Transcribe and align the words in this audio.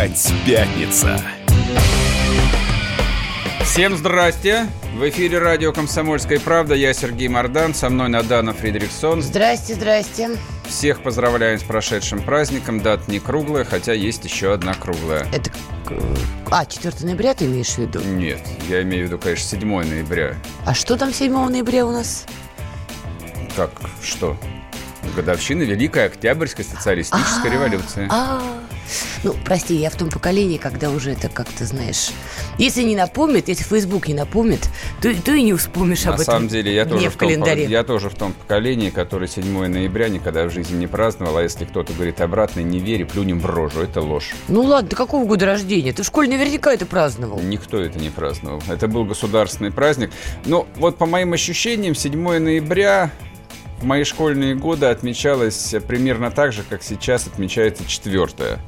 Опять 0.00 0.32
пятница. 0.46 1.20
Всем 3.62 3.98
здрасте! 3.98 4.66
В 4.96 5.06
эфире 5.10 5.38
радио 5.40 5.74
«Комсомольская 5.74 6.40
правда». 6.40 6.74
Я 6.74 6.94
Сергей 6.94 7.28
Мордан, 7.28 7.74
со 7.74 7.90
мной 7.90 8.08
Надана 8.08 8.54
Фридрихсон. 8.54 9.20
Здрасте, 9.20 9.74
здрасте. 9.74 10.30
Всех 10.66 11.02
поздравляем 11.02 11.58
с 11.58 11.64
прошедшим 11.64 12.22
праздником. 12.22 12.80
Дата 12.80 13.10
не 13.10 13.18
круглая, 13.20 13.66
хотя 13.66 13.92
есть 13.92 14.24
еще 14.24 14.54
одна 14.54 14.72
круглая. 14.72 15.26
Это... 15.34 15.50
А, 16.50 16.64
4 16.64 16.94
ноября 17.02 17.34
ты 17.34 17.44
имеешь 17.44 17.74
в 17.74 17.78
виду? 17.78 18.00
Нет, 18.00 18.40
я 18.70 18.80
имею 18.80 19.04
в 19.04 19.08
виду, 19.08 19.18
конечно, 19.18 19.50
7 19.50 19.68
ноября. 19.68 20.34
А 20.64 20.72
что 20.72 20.96
там 20.96 21.12
7 21.12 21.30
ноября 21.30 21.84
у 21.84 21.92
нас? 21.92 22.24
Как, 23.54 23.70
что? 24.02 24.34
Годовщина 25.14 25.60
Великой 25.60 26.06
Октябрьской 26.06 26.64
социалистической 26.64 27.50
А, 27.50 27.52
революции. 27.52 28.08
А, 28.10 28.42
ну, 29.24 29.34
прости, 29.44 29.74
я 29.74 29.90
в 29.90 29.96
том 29.96 30.10
поколении, 30.10 30.56
когда 30.56 30.90
уже 30.90 31.12
это 31.12 31.28
как-то, 31.28 31.64
знаешь... 31.64 32.10
Если 32.58 32.82
не 32.82 32.96
напомнит, 32.96 33.48
если 33.48 33.64
Facebook 33.64 34.08
не 34.08 34.14
напомнит, 34.14 34.68
то, 35.00 35.14
то 35.14 35.32
и 35.32 35.42
не 35.42 35.54
вспомнишь 35.54 36.04
На 36.04 36.14
об 36.14 36.20
этом 36.20 36.34
самом 36.34 36.48
деле, 36.48 36.74
я 36.74 36.84
тоже, 36.84 37.08
в 37.08 37.14
в 37.14 37.16
том, 37.16 37.28
календаре. 37.28 37.64
я 37.64 37.84
тоже 37.84 38.10
в 38.10 38.14
том 38.14 38.32
поколении, 38.32 38.90
который 38.90 39.28
7 39.28 39.66
ноября 39.66 40.08
никогда 40.08 40.44
в 40.44 40.50
жизни 40.50 40.76
не 40.76 40.86
праздновал, 40.86 41.38
а 41.38 41.42
если 41.42 41.64
кто-то 41.64 41.92
говорит 41.92 42.20
обратно, 42.20 42.60
не 42.60 42.78
верь, 42.78 43.06
плюнем 43.06 43.40
в 43.40 43.46
рожу, 43.46 43.80
это 43.80 44.00
ложь. 44.00 44.32
Ну 44.48 44.62
ладно, 44.62 44.90
ты 44.90 44.96
какого 44.96 45.24
года 45.24 45.46
рождения? 45.46 45.92
Ты 45.92 46.02
в 46.02 46.06
школе 46.06 46.28
наверняка 46.28 46.72
это 46.72 46.86
праздновал. 46.86 47.40
Никто 47.40 47.80
это 47.80 47.98
не 47.98 48.10
праздновал. 48.10 48.62
Это 48.68 48.88
был 48.88 49.04
государственный 49.04 49.70
праздник. 49.70 50.10
Но 50.44 50.66
вот 50.76 50.98
по 50.98 51.06
моим 51.06 51.32
ощущениям, 51.32 51.94
7 51.94 52.38
ноября 52.38 53.10
в 53.80 53.84
мои 53.84 54.04
школьные 54.04 54.54
годы 54.54 54.86
отмечалось 54.86 55.74
примерно 55.88 56.30
так 56.30 56.52
же, 56.52 56.62
как 56.68 56.82
сейчас 56.82 57.26
отмечается 57.26 57.86
4. 57.86 58.58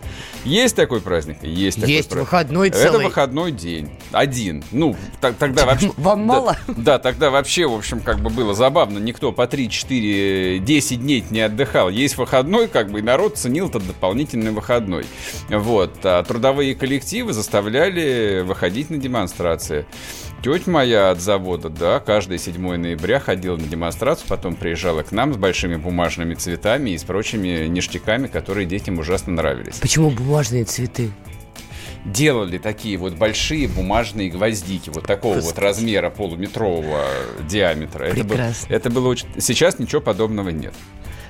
Есть 0.45 0.77
такой 0.77 1.01
праздник? 1.01 1.39
Есть 1.43 1.81
такой 1.81 1.93
Есть 1.95 2.09
праздник. 2.09 2.31
выходной 2.31 2.69
Это 2.69 2.79
целый. 2.79 3.05
выходной 3.07 3.53
день. 3.53 3.91
Один. 4.11 4.65
Ну, 4.73 4.97
так- 5.21 5.37
тогда 5.37 5.67
вообще... 5.67 5.91
Вам 5.97 6.21
Да, 6.21 6.25
мало? 6.27 6.57
Да, 6.69 6.99
тогда 6.99 7.31
вообще, 7.31 7.67
в 7.67 7.75
общем, 7.75 8.01
как 8.01 8.21
бы 8.21 8.29
было 8.31 8.55
забавно. 8.55 8.99
Никто 8.99 9.31
по 9.33 9.47
3, 9.47 9.69
4, 9.71 10.59
10 10.59 11.01
дней 11.01 11.25
не 11.31 11.41
отдыхал. 11.41 11.89
Есть 11.89 12.17
выходной, 12.17 12.69
как 12.69 12.91
бы, 12.91 12.99
и 12.99 13.03
народ 13.03 13.37
ценил 13.39 13.69
этот 13.69 13.87
дополнительный 13.87 14.51
выходной. 14.51 15.07
Вот. 15.49 15.93
А 16.05 16.23
трудовые 16.25 16.75
коллективы 16.75 17.33
заставляли 17.33 18.43
выходить 18.45 18.91
на 18.91 18.99
демонстрации. 18.99 19.87
Тетя 20.43 20.69
моя 20.73 21.11
от 21.11 21.21
завода, 21.21 21.69
да, 21.69 22.01
каждый 22.01 22.37
7 22.37 22.75
ноября 22.77 23.21
ходила 23.21 23.57
на 23.57 23.63
демонстрацию, 23.63 24.27
потом 24.29 24.57
приезжала 24.57 25.03
к 25.03 25.13
нам 25.13 25.33
с 25.33 25.37
большими 25.37 25.77
бумажными 25.77 26.35
цветами 26.35 26.91
и 26.91 26.99
с 26.99 27.05
прочими 27.05 27.69
ништяками, 27.69 28.27
которые 28.27 28.67
детям 28.67 28.99
ужасно 28.99 29.33
нравились 29.35 29.77
Почему 29.77 30.11
бумажные 30.11 30.32
цветы? 30.65 31.11
делали 32.05 32.59
такие 32.59 32.97
вот 32.97 33.15
большие 33.15 33.69
бумажные 33.69 34.29
гвоздики 34.29 34.91
вот 34.91 35.07
такого 35.07 35.35
вот 35.35 35.43
Господи. 35.45 35.61
размера 35.65 36.11
полуметрового 36.11 37.05
диаметра. 37.49 38.07
Это, 38.07 38.17
было, 38.25 38.29
Прекрасно. 38.29 38.75
это 38.75 38.91
было 38.91 39.09
очень... 39.09 39.29
Сейчас 39.39 39.79
ничего 39.79 40.01
подобного 40.01 40.49
нет. 40.49 40.75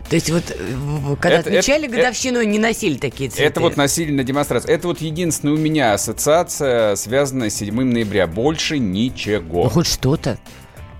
То 0.08 0.14
есть 0.16 0.30
вот 0.30 0.44
э, 0.50 1.16
когда 1.20 1.40
Это- 1.40 1.50
отмечали 1.50 1.88
это- 1.88 1.96
годовщину, 1.96 2.42
не 2.42 2.58
носили 2.58 2.96
такие 2.96 3.28
цветы? 3.28 3.44
Это 3.44 3.60
вот 3.60 3.76
носили 3.76 4.12
на 4.12 4.24
демонстрации. 4.24 4.70
Это 4.72 4.88
вот 4.88 5.00
единственная 5.02 5.54
у 5.54 5.58
меня 5.58 5.92
ассоциация, 5.92 6.96
связанная 6.96 7.50
с 7.50 7.54
7 7.56 7.82
ноября. 7.82 8.26
Больше 8.26 8.78
Ну, 8.78 8.86
ничего. 8.86 9.68
хоть 9.68 9.86
что-то. 9.86 10.38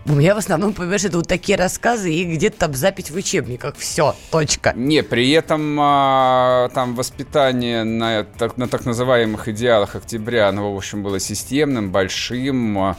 У 0.05 0.15
меня 0.15 0.35
в 0.35 0.39
основном, 0.39 0.73
понимаешь, 0.73 1.05
это 1.05 1.19
вот 1.19 1.29
такие 1.29 1.57
рассказы 1.57 2.13
и 2.13 2.25
где-то 2.25 2.59
там 2.59 2.75
запись 2.75 3.11
в 3.11 3.15
учебниках. 3.15 3.77
Все, 3.77 4.17
точка. 4.33 4.73
Не, 4.75 5.03
при 5.03 5.31
этом 5.31 5.79
а, 5.81 6.71
там 6.75 6.97
воспитание 6.97 7.85
на 7.85 8.25
так, 8.25 8.57
на 8.57 8.67
так 8.67 8.85
называемых 8.85 9.47
идеалах 9.49 9.95
октября, 9.95 10.49
оно, 10.49 10.75
в 10.75 10.77
общем, 10.77 11.05
было 11.05 11.21
системным, 11.21 11.93
большим. 11.93 12.97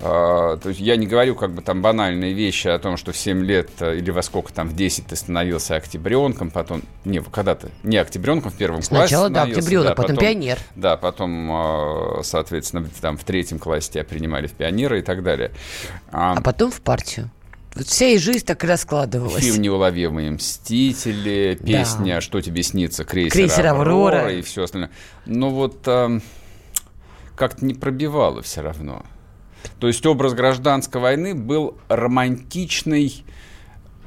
А, 0.00 0.56
то 0.56 0.68
есть 0.68 0.80
я 0.80 0.96
не 0.96 1.06
говорю 1.06 1.34
как 1.34 1.52
бы 1.52 1.62
там 1.62 1.82
банальные 1.82 2.32
вещи 2.32 2.68
о 2.68 2.78
том, 2.78 2.96
что 2.96 3.12
в 3.12 3.16
7 3.16 3.44
лет 3.44 3.70
а, 3.80 3.94
или 3.94 4.10
во 4.10 4.22
сколько 4.22 4.52
там 4.52 4.68
в 4.68 4.76
10 4.76 5.06
ты 5.06 5.16
становился 5.16 5.76
октябренком, 5.76 6.50
потом... 6.50 6.82
Не, 7.04 7.20
когда 7.20 7.54
ты? 7.54 7.70
Не 7.82 7.96
октябренком 7.96 8.50
в 8.50 8.56
первом 8.56 8.82
классе 8.82 9.08
Сначала, 9.08 9.30
да, 9.30 9.42
октябренок, 9.42 9.96
потом 9.96 10.16
пионер. 10.16 10.58
Да, 10.76 10.96
потом, 10.96 11.48
а, 11.50 12.20
соответственно, 12.22 12.88
там 13.00 13.16
в 13.16 13.24
третьем 13.24 13.58
классе 13.58 13.92
тебя 13.92 14.04
принимали 14.04 14.46
в 14.46 14.52
пионеры 14.52 15.00
и 15.00 15.02
так 15.02 15.22
далее. 15.22 15.52
А, 16.10 16.34
А 16.36 16.40
потом 16.42 16.70
в 16.70 16.80
партию. 16.80 17.30
Вот 17.74 17.86
вся 17.86 18.06
и 18.06 18.18
жизнь 18.18 18.44
так 18.44 18.64
и 18.64 18.66
раскладывалась. 18.66 19.44
Фильм 19.44 19.62
«Неуловимые 19.62 20.30
мстители», 20.32 21.58
песня 21.62 22.20
«Что 22.20 22.40
тебе 22.40 22.62
снится?» 22.62 23.04
«Крейсер, 23.04 23.32
«Крейсер 23.32 23.66
Аврора», 23.66 24.32
и 24.32 24.42
все 24.42 24.64
остальное. 24.64 24.90
Но 25.26 25.50
вот 25.50 25.86
эм, 25.86 26.22
как-то 27.36 27.64
не 27.64 27.74
пробивало 27.74 28.42
все 28.42 28.62
равно. 28.62 29.04
То 29.80 29.86
есть 29.86 30.04
образ 30.06 30.34
гражданской 30.34 31.00
войны 31.00 31.34
был 31.34 31.78
романтичный, 31.88 33.24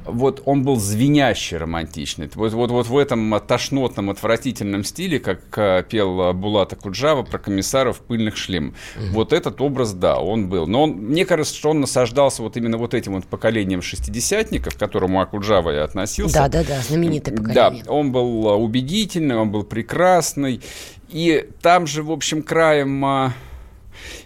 вот 0.06 0.42
он 0.46 0.64
был 0.64 0.78
звенящий 0.78 1.58
романтичный. 1.58 2.30
Вот, 2.34 2.54
вот, 2.54 2.72
вот 2.72 2.88
в 2.88 2.98
этом 2.98 3.40
тошнотном, 3.40 4.10
отвратительном 4.10 4.84
стиле, 4.84 5.20
как 5.20 5.42
э, 5.58 5.84
пел 5.88 6.22
э, 6.22 6.34
Булата 6.34 6.76
Куджава 6.76 7.24
про 7.24 7.38
комиссаров 7.38 8.00
пыльных 8.00 8.36
шлемах. 8.38 8.74
Вот 9.12 9.34
этот 9.34 9.62
образ, 9.62 9.94
да, 9.94 10.20
он 10.20 10.50
был. 10.50 10.68
Но 10.68 10.84
он, 10.84 10.92
мне 10.92 11.26
кажется, 11.26 11.54
что 11.56 11.70
он 11.70 11.82
насаждался 11.82 12.42
вот 12.42 12.58
именно 12.58 12.78
вот 12.78 12.94
этим 12.94 13.14
вот 13.14 13.26
поколением 13.26 13.82
шестидесятников, 13.82 14.76
к 14.76 14.80
которому 14.80 15.22
Акуджава 15.22 15.72
и 15.72 15.78
относился. 15.78 16.34
Да, 16.34 16.48
да, 16.50 16.64
да, 16.64 16.82
знаменитое 16.82 17.36
Да, 17.36 17.66
поколение. 17.70 17.86
он 17.88 18.12
был 18.12 18.50
а, 18.50 18.56
убедительный, 18.56 19.36
он 19.36 19.52
был 19.52 19.64
прекрасный. 19.64 20.62
И 21.10 21.48
там 21.62 21.88
же, 21.88 22.04
в 22.04 22.12
общем, 22.12 22.42
краем 22.42 23.34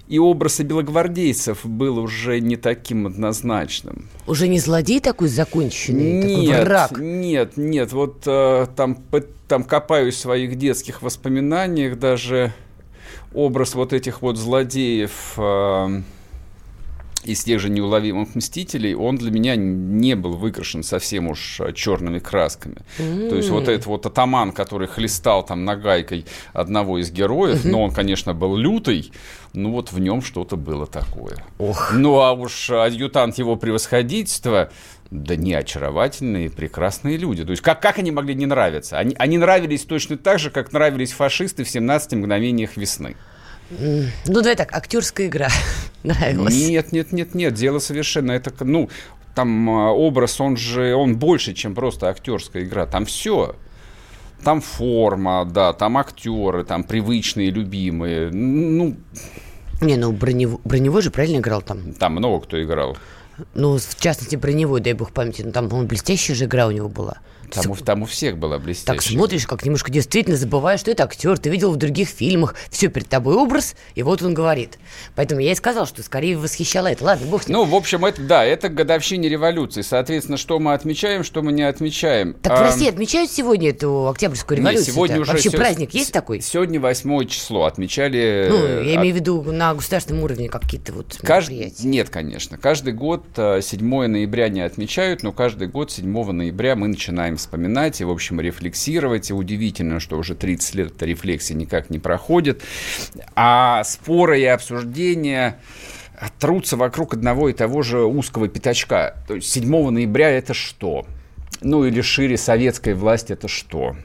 и 0.07 0.19
образ 0.19 0.59
и 0.59 0.63
белогвардейцев 0.63 1.65
был 1.65 1.97
уже 1.97 2.39
не 2.39 2.57
таким 2.57 3.07
однозначным. 3.07 4.07
Уже 4.27 4.47
не 4.47 4.59
злодей 4.59 4.99
такой 4.99 5.27
законченный, 5.27 6.21
такой 6.21 6.35
Нет, 6.35 6.63
враг. 6.63 6.97
нет, 6.99 7.57
нет. 7.57 7.91
Вот 7.91 8.23
а, 8.27 8.67
там, 8.67 8.97
там 9.47 9.63
копаюсь 9.63 10.15
в 10.15 10.19
своих 10.19 10.55
детских 10.57 11.01
воспоминаниях, 11.01 11.97
даже 11.97 12.53
образ 13.33 13.73
вот 13.73 13.93
этих 13.93 14.21
вот 14.21 14.37
злодеев 14.37 15.33
а, 15.37 16.01
из 17.27 17.43
тех 17.43 17.59
же 17.59 17.69
неуловимых 17.69 18.35
мстителей, 18.35 18.95
он 18.95 19.17
для 19.17 19.31
меня 19.31 19.55
не 19.55 20.15
был 20.15 20.33
выкрашен 20.33 20.83
совсем 20.83 21.27
уж 21.27 21.59
а, 21.59 21.73
черными 21.73 22.19
красками. 22.19 22.77
То 22.97 23.35
есть 23.35 23.49
вот 23.49 23.67
этот 23.67 23.85
вот 23.85 24.05
атаман, 24.05 24.51
который 24.51 24.87
хлестал 24.87 25.45
там 25.45 25.65
нагайкой 25.65 26.25
одного 26.53 26.99
из 26.99 27.11
героев, 27.11 27.65
но 27.65 27.83
он, 27.83 27.91
конечно, 27.91 28.33
был 28.33 28.55
лютый, 28.55 29.11
ну 29.53 29.71
вот 29.71 29.91
в 29.91 29.99
нем 29.99 30.21
что-то 30.21 30.55
было 30.55 30.85
такое. 30.85 31.37
Ох. 31.57 31.91
Ну 31.93 32.19
а 32.19 32.33
уж 32.33 32.69
адъютант 32.69 33.37
его 33.37 33.55
превосходительства, 33.55 34.69
да 35.11 35.35
не 35.35 35.53
очаровательные, 35.53 36.49
прекрасные 36.49 37.17
люди. 37.17 37.43
То 37.43 37.51
есть 37.51 37.61
как, 37.61 37.81
как 37.81 37.99
они 37.99 38.11
могли 38.11 38.35
не 38.35 38.45
нравиться? 38.45 38.97
Они, 38.97 39.15
они 39.17 39.37
нравились 39.37 39.83
точно 39.83 40.17
так 40.17 40.39
же, 40.39 40.49
как 40.49 40.73
нравились 40.73 41.11
фашисты 41.11 41.63
в 41.63 41.69
17 41.69 42.13
мгновениях 42.13 42.77
весны. 42.77 43.15
Ну, 43.69 44.09
давай 44.25 44.55
так, 44.55 44.73
актерская 44.73 45.27
игра 45.27 45.49
нравилась. 46.03 46.55
Нет, 46.55 46.91
нет, 46.91 47.11
нет, 47.11 47.35
нет, 47.35 47.53
дело 47.53 47.79
совершенно 47.79 48.31
это, 48.31 48.51
ну, 48.63 48.89
там 49.33 49.69
а, 49.69 49.91
образ, 49.91 50.39
он 50.39 50.55
же, 50.57 50.95
он 50.95 51.17
больше, 51.17 51.53
чем 51.53 51.75
просто 51.75 52.09
актерская 52.09 52.63
игра, 52.63 52.85
там 52.85 53.05
все. 53.05 53.55
Там 54.43 54.61
форма, 54.61 55.45
да, 55.45 55.73
там 55.73 55.97
актеры, 55.97 56.63
там 56.63 56.83
привычные, 56.83 57.49
любимые. 57.49 58.29
Ну, 58.31 58.95
Не, 59.81 59.97
ну 59.97 60.11
броневой, 60.11 60.59
броневой 60.63 61.01
же 61.01 61.11
правильно 61.11 61.37
играл 61.37 61.61
там. 61.61 61.93
там 61.93 62.13
много 62.13 62.45
кто 62.45 62.61
играл. 62.61 62.97
Ну, 63.53 63.77
в 63.77 63.95
частности, 63.99 64.35
броневой, 64.35 64.81
дай 64.81 64.93
бог 64.93 65.11
памяти. 65.11 65.41
Ну, 65.41 65.51
там, 65.51 65.67
по-моему, 65.67 65.89
блестящая 65.89 66.37
же 66.37 66.45
игра 66.45 66.67
у 66.67 66.71
него 66.71 66.87
была. 66.87 67.17
Там, 67.51 67.71
у- 67.71 67.75
там 67.75 68.01
у 68.03 68.05
всех 68.05 68.37
была 68.37 68.57
блестящая. 68.59 68.95
Так 68.95 69.03
смотришь, 69.03 69.45
как 69.47 69.63
немножко 69.65 69.91
действительно 69.91 70.37
забываешь, 70.37 70.79
что 70.79 70.91
это 70.91 71.03
актер, 71.03 71.37
ты 71.37 71.49
видел 71.49 71.71
в 71.71 71.77
других 71.77 72.09
фильмах, 72.09 72.55
все 72.69 72.87
перед 72.87 73.07
тобой 73.09 73.35
образ, 73.35 73.75
и 73.95 74.03
вот 74.03 74.21
он 74.21 74.33
говорит. 74.33 74.77
Поэтому 75.15 75.41
я 75.41 75.51
и 75.51 75.55
сказал, 75.55 75.85
что 75.87 76.03
скорее 76.03 76.37
восхищала 76.37 76.87
это. 76.87 77.03
Ладно, 77.03 77.27
бог 77.27 77.43
с 77.43 77.47
ним. 77.47 77.57
Ну, 77.57 77.63
в 77.65 77.75
общем, 77.75 78.05
это, 78.05 78.21
да, 78.21 78.43
это 78.45 78.69
годовщине 78.69 79.29
революции. 79.29 79.81
Соответственно, 79.81 80.37
что 80.37 80.59
мы 80.59 80.73
отмечаем, 80.73 81.23
что 81.23 81.41
мы 81.41 81.51
не 81.51 81.63
отмечаем. 81.63 82.33
так 82.41 82.53
в 82.57 82.61
А, 82.61 82.63
России 82.63 82.87
отмечают 82.89 83.31
сегодня 83.31 83.69
эту 83.69 84.07
Октябрьскую 84.07 84.57
не, 84.57 84.61
революцию? 84.61 84.93
сегодня 84.93 85.19
уже 85.21 85.31
Вообще 85.31 85.49
сё- 85.51 85.57
праздник 85.57 85.93
есть 85.93 86.07
с- 86.09 86.11
такой? 86.11 86.41
Сегодня 86.41 86.79
8 86.79 87.25
число. 87.27 87.65
Отмечали... 87.65 88.47
Ну, 88.49 88.57
э, 88.65 88.83
я 88.85 88.91
от- 88.93 88.97
имею 89.01 89.13
в 89.13 89.17
виду 89.17 89.41
на 89.43 89.73
государственном 89.73 90.23
уровне 90.23 90.49
какие-то 90.49 90.93
вот 90.93 91.17
Каждый... 91.21 91.53
мероприятия. 91.59 91.87
Нет, 91.87 92.09
конечно. 92.09 92.57
Каждый 92.57 92.93
год 92.93 93.23
э, 93.37 93.59
7 93.61 94.07
ноября 94.07 94.49
не 94.49 94.61
отмечают, 94.61 95.23
но 95.23 95.31
каждый 95.31 95.67
год 95.67 95.91
7 95.91 96.31
ноября 96.31 96.75
мы 96.75 96.87
начинаем 96.87 97.37
вспоминать 97.45 98.01
и, 98.01 98.03
в 98.03 98.09
общем, 98.09 98.41
рефлексировать. 98.41 99.29
И 99.29 99.33
удивительно, 99.33 99.99
что 99.99 100.17
уже 100.17 100.35
30 100.35 100.75
лет 100.75 100.91
эта 100.95 101.05
рефлексия 101.05 101.55
никак 101.55 101.89
не 101.89 101.99
проходит. 101.99 102.63
А 103.35 103.83
споры 103.83 104.41
и 104.41 104.45
обсуждения 104.45 105.59
трутся 106.39 106.75
вокруг 106.75 107.13
одного 107.13 107.49
и 107.49 107.53
того 107.53 107.83
же 107.83 108.03
узкого 108.03 108.47
пятачка. 108.47 109.15
То 109.27 109.35
есть 109.35 109.51
7 109.51 109.89
ноября 109.89 110.31
это 110.31 110.53
что? 110.53 111.05
Ну 111.61 111.85
или 111.85 112.01
шире 112.01 112.37
советская 112.37 112.95
власть 112.95 113.31
это 113.31 113.47
что? 113.47 113.95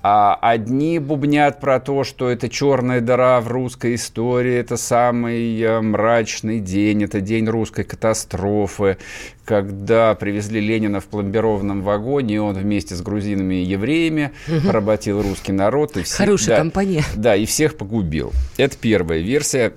А 0.00 0.38
одни 0.40 1.00
бубнят 1.00 1.60
про 1.60 1.80
то, 1.80 2.04
что 2.04 2.28
это 2.28 2.48
черная 2.48 3.00
дыра 3.00 3.40
в 3.40 3.48
русской 3.48 3.96
истории, 3.96 4.54
это 4.54 4.76
самый 4.76 5.60
э, 5.60 5.80
мрачный 5.80 6.60
день, 6.60 7.02
это 7.02 7.20
день 7.20 7.48
русской 7.48 7.82
катастрофы, 7.82 8.98
когда 9.44 10.14
привезли 10.14 10.60
Ленина 10.60 11.00
в 11.00 11.06
пломбированном 11.06 11.82
вагоне, 11.82 12.36
и 12.36 12.38
он 12.38 12.54
вместе 12.54 12.94
с 12.94 13.02
грузинами 13.02 13.56
и 13.56 13.64
евреями 13.64 14.30
угу. 14.46 14.68
поработил 14.68 15.20
русский 15.20 15.50
народ. 15.52 15.96
И 15.96 16.02
все, 16.04 16.18
Хорошая 16.18 16.56
да, 16.56 16.56
компания. 16.58 17.04
Да, 17.16 17.34
и 17.34 17.44
всех 17.44 17.76
погубил. 17.76 18.32
Это 18.56 18.76
первая 18.76 19.18
версия. 19.18 19.72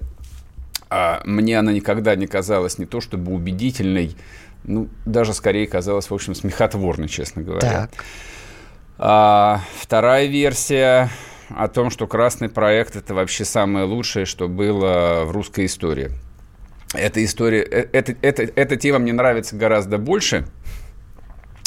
А 0.92 1.22
мне 1.26 1.58
она 1.58 1.72
никогда 1.72 2.16
не 2.16 2.28
казалась 2.28 2.78
не 2.78 2.86
то 2.86 3.02
чтобы 3.02 3.34
убедительной, 3.34 4.16
ну, 4.66 4.88
даже 5.06 5.34
скорее 5.34 5.66
казалась, 5.66 6.10
в 6.10 6.14
общем, 6.14 6.36
смехотворной, 6.36 7.08
честно 7.08 7.42
говоря. 7.42 7.90
Так. 7.90 8.04
А, 9.04 9.62
вторая 9.80 10.28
версия 10.28 11.10
о 11.50 11.68
том, 11.68 11.90
что 11.90 12.06
красный 12.06 12.50
проект 12.50 12.96
это 12.96 13.16
вообще 13.16 13.46
самое 13.46 13.86
лучшее, 13.86 14.26
что 14.26 14.48
было 14.48 15.24
в 15.26 15.32
русской 15.32 15.66
истории. 15.66 16.12
Эта 16.94 17.26
история, 17.26 17.62
это, 17.64 18.16
это, 18.22 18.44
эта 18.44 18.76
тема 18.76 19.00
мне 19.00 19.12
нравится 19.12 19.56
гораздо 19.56 19.98
больше. 19.98 20.46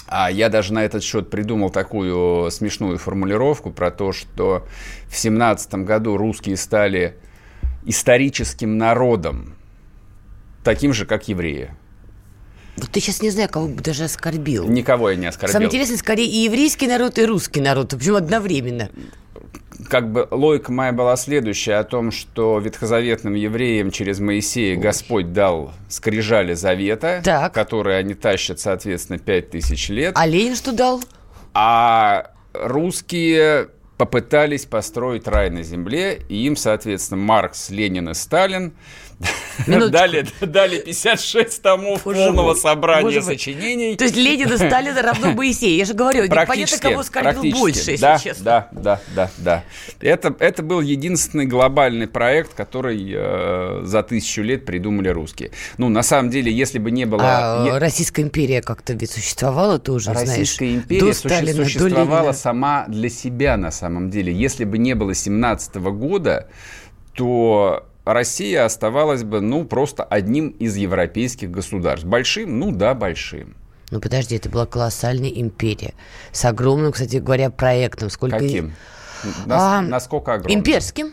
А 0.07 0.31
я 0.31 0.49
даже 0.49 0.73
на 0.73 0.85
этот 0.85 1.03
счет 1.03 1.29
придумал 1.29 1.71
такую 1.71 2.53
смешную 2.53 2.99
формулировку 2.99 3.73
про 3.73 3.91
то, 3.91 4.13
что 4.13 4.65
в 5.09 5.17
семнадцатом 5.17 5.85
году 5.85 6.17
русские 6.17 6.57
стали 6.57 7.17
историческим 7.85 8.79
народом, 8.79 9.57
таким 10.63 10.93
же, 10.93 11.05
как 11.05 11.27
евреи. 11.27 11.75
Вот 12.77 12.91
ты 12.91 13.01
сейчас 13.01 13.23
не 13.23 13.31
знаю, 13.31 13.49
кого 13.49 13.69
бы 13.69 13.83
даже 13.83 14.05
оскорбил. 14.05 14.69
Никого 14.69 15.11
я 15.11 15.17
не 15.17 15.27
оскорбил. 15.27 15.53
Самое 15.53 15.69
интересное, 15.69 15.97
скорее 15.97 16.27
и 16.27 16.39
еврейский 16.39 16.89
народ, 16.89 17.19
и 17.19 17.25
русский 17.25 17.61
народ, 17.61 17.95
причем 17.97 18.17
одновременно. 18.17 18.91
Как 19.89 20.11
бы 20.11 20.27
логика 20.31 20.73
моя 20.73 20.93
была 20.93 21.17
следующая, 21.17 21.75
о 21.75 21.85
том, 21.85 22.11
что 22.11 22.59
ветхозаветным 22.59 23.35
евреям 23.35 23.91
через 23.91 24.19
Моисея 24.19 24.77
Ой. 24.77 24.83
Господь 24.83 25.33
дал 25.33 25.73
скрижали 25.89 26.55
завета, 26.55 27.21
так. 27.23 27.53
которые 27.53 27.99
они 27.99 28.15
тащат, 28.15 28.61
соответственно, 28.61 29.19
пять 29.19 29.51
тысяч 29.51 29.89
лет. 29.89 30.15
А 30.17 30.27
Ленин 30.27 30.57
что 30.57 30.73
дал? 30.73 31.03
А 31.53 32.31
русские 32.55 33.69
попытались 33.99 34.65
построить 34.65 35.29
рай 35.29 35.51
на 35.51 35.63
земле, 35.63 36.21
и 36.29 36.47
им, 36.47 36.57
соответственно, 36.57 37.21
Маркс, 37.21 37.71
Ленин 37.71 38.09
и 38.09 38.15
Сталин– 38.15 38.73
Дали, 39.67 40.27
дали 40.41 40.79
56 40.81 41.63
томов 41.63 42.03
Боже 42.05 42.19
полного 42.19 42.49
мой. 42.49 42.57
собрания 42.57 43.05
Боже 43.05 43.23
сочинений. 43.23 43.97
То 43.97 44.05
есть 44.05 44.17
Ленин 44.17 44.53
и 44.53 44.57
Сталин 44.57 44.97
равно 44.97 45.33
Моисей. 45.33 45.77
Я 45.77 45.85
же 45.85 45.95
говорю, 45.95 46.25
непонятно, 46.25 46.79
кого 46.79 47.03
скорбил 47.03 47.53
больше, 47.53 47.93
если 47.93 47.97
да, 47.97 48.19
честно. 48.19 48.45
Да, 48.45 48.69
да, 48.73 49.01
да, 49.15 49.31
да. 49.39 49.65
Это, 50.01 50.35
это 50.39 50.63
был 50.63 50.81
единственный 50.81 51.47
глобальный 51.47 52.09
проект, 52.09 52.55
который 52.55 53.13
э, 53.15 53.83
за 53.85 54.03
тысячу 54.03 54.43
лет 54.43 54.65
придумали 54.65 55.09
русские. 55.09 55.51
Ну, 55.79 55.89
на 55.89 56.03
самом 56.03 56.31
деле, 56.31 56.53
если 56.53 56.79
бы 56.79 56.91
не 56.91 57.05
было... 57.05 57.23
А 57.25 57.67
е... 57.67 57.79
Российская 57.79 58.23
империя 58.23 58.61
как-то 58.61 58.95
ведь 58.95 59.13
существовала 59.13 59.79
тоже, 59.79 60.13
Российская 60.13 60.67
знаешь, 60.67 60.83
империя 60.83 61.01
до 61.01 61.13
Сталина, 61.13 61.65
существовала 61.65 62.33
до 62.33 62.39
сама 62.39 62.85
для 62.89 63.09
себя 63.09 63.57
на 63.57 63.71
самом 63.71 64.11
деле. 64.11 64.33
Если 64.33 64.65
бы 64.65 64.79
не 64.79 64.95
было 64.95 65.15
17 65.15 65.77
года, 65.77 66.49
то 67.15 67.87
Россия 68.05 68.65
оставалась 68.65 69.25
бы, 69.25 69.41
ну, 69.41 69.65
просто 69.65 70.05
одним 70.05 70.49
из 70.51 70.77
европейских 70.77 71.51
государств. 71.51 72.07
Большим? 72.07 72.59
Ну 72.59 72.71
да, 72.71 72.95
большим. 72.95 73.57
Ну 73.91 74.01
подожди, 74.01 74.37
это 74.37 74.49
была 74.49 74.67
колоссальная 74.67 75.31
империя. 75.31 75.95
С 76.33 76.45
огромным, 76.45 76.93
кстати 76.93 77.17
говоря, 77.17 77.51
проектом. 77.51 78.11
Сколько... 78.11 78.39
Каким? 78.39 78.75
Нас, 79.47 79.63
а, 79.63 79.81
насколько 79.81 80.35
огромным? 80.35 80.59
Имперским. 80.59 81.13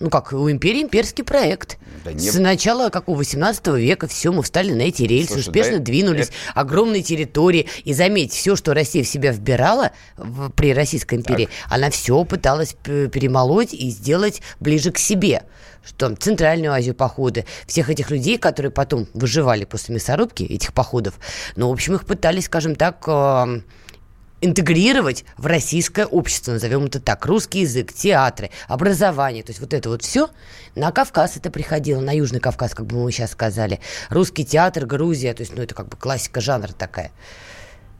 Ну 0.00 0.10
как, 0.10 0.32
у 0.32 0.48
империи 0.48 0.82
имперский 0.82 1.24
проект. 1.24 1.76
Да 2.04 2.12
не... 2.12 2.20
С 2.30 2.38
начала 2.38 2.88
какого 2.88 3.16
18 3.18 3.66
века 3.68 4.06
все, 4.06 4.30
мы 4.30 4.42
встали 4.42 4.72
на 4.72 4.82
эти 4.82 5.02
рельсы, 5.02 5.34
Слушай, 5.34 5.48
успешно 5.48 5.78
да 5.78 5.84
двинулись, 5.84 6.26
это... 6.26 6.60
огромные 6.60 7.02
территории. 7.02 7.66
И 7.84 7.94
заметь, 7.94 8.32
все, 8.32 8.54
что 8.54 8.74
Россия 8.74 9.02
в 9.02 9.08
себя 9.08 9.32
вбирала 9.32 9.90
в, 10.16 10.50
при 10.50 10.72
Российской 10.72 11.16
империи, 11.16 11.46
так. 11.46 11.72
она 11.72 11.90
все 11.90 12.22
пыталась 12.24 12.76
перемолоть 12.84 13.74
и 13.74 13.90
сделать 13.90 14.40
ближе 14.60 14.92
к 14.92 14.98
себе 14.98 15.42
что 15.84 16.14
Центральную 16.16 16.72
Азию 16.72 16.94
походы, 16.94 17.44
всех 17.66 17.90
этих 17.90 18.10
людей, 18.10 18.38
которые 18.38 18.70
потом 18.70 19.06
выживали 19.14 19.64
после 19.64 19.94
мясорубки, 19.94 20.42
этих 20.42 20.72
походов, 20.72 21.18
ну, 21.56 21.68
в 21.68 21.72
общем, 21.72 21.94
их 21.94 22.04
пытались, 22.04 22.46
скажем 22.46 22.76
так, 22.76 23.04
э, 23.06 23.60
интегрировать 24.40 25.24
в 25.36 25.46
российское 25.46 26.06
общество, 26.06 26.52
назовем 26.52 26.84
это 26.84 27.00
так, 27.00 27.26
русский 27.26 27.60
язык, 27.60 27.92
театры, 27.92 28.50
образование, 28.68 29.42
то 29.42 29.50
есть 29.50 29.60
вот 29.60 29.74
это 29.74 29.88
вот 29.88 30.02
все. 30.02 30.30
На 30.74 30.92
Кавказ 30.92 31.36
это 31.36 31.50
приходило, 31.50 32.00
на 32.00 32.14
Южный 32.14 32.40
Кавказ, 32.40 32.74
как 32.74 32.86
бы 32.86 32.96
мы 32.96 33.10
сейчас 33.10 33.32
сказали. 33.32 33.80
Русский 34.10 34.44
театр, 34.44 34.86
Грузия, 34.86 35.34
то 35.34 35.42
есть, 35.42 35.54
ну, 35.54 35.62
это 35.62 35.74
как 35.74 35.88
бы 35.88 35.96
классика 35.96 36.40
жанра 36.40 36.72
такая. 36.72 37.10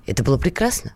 Это 0.06 0.22
было 0.22 0.38
прекрасно 0.38 0.92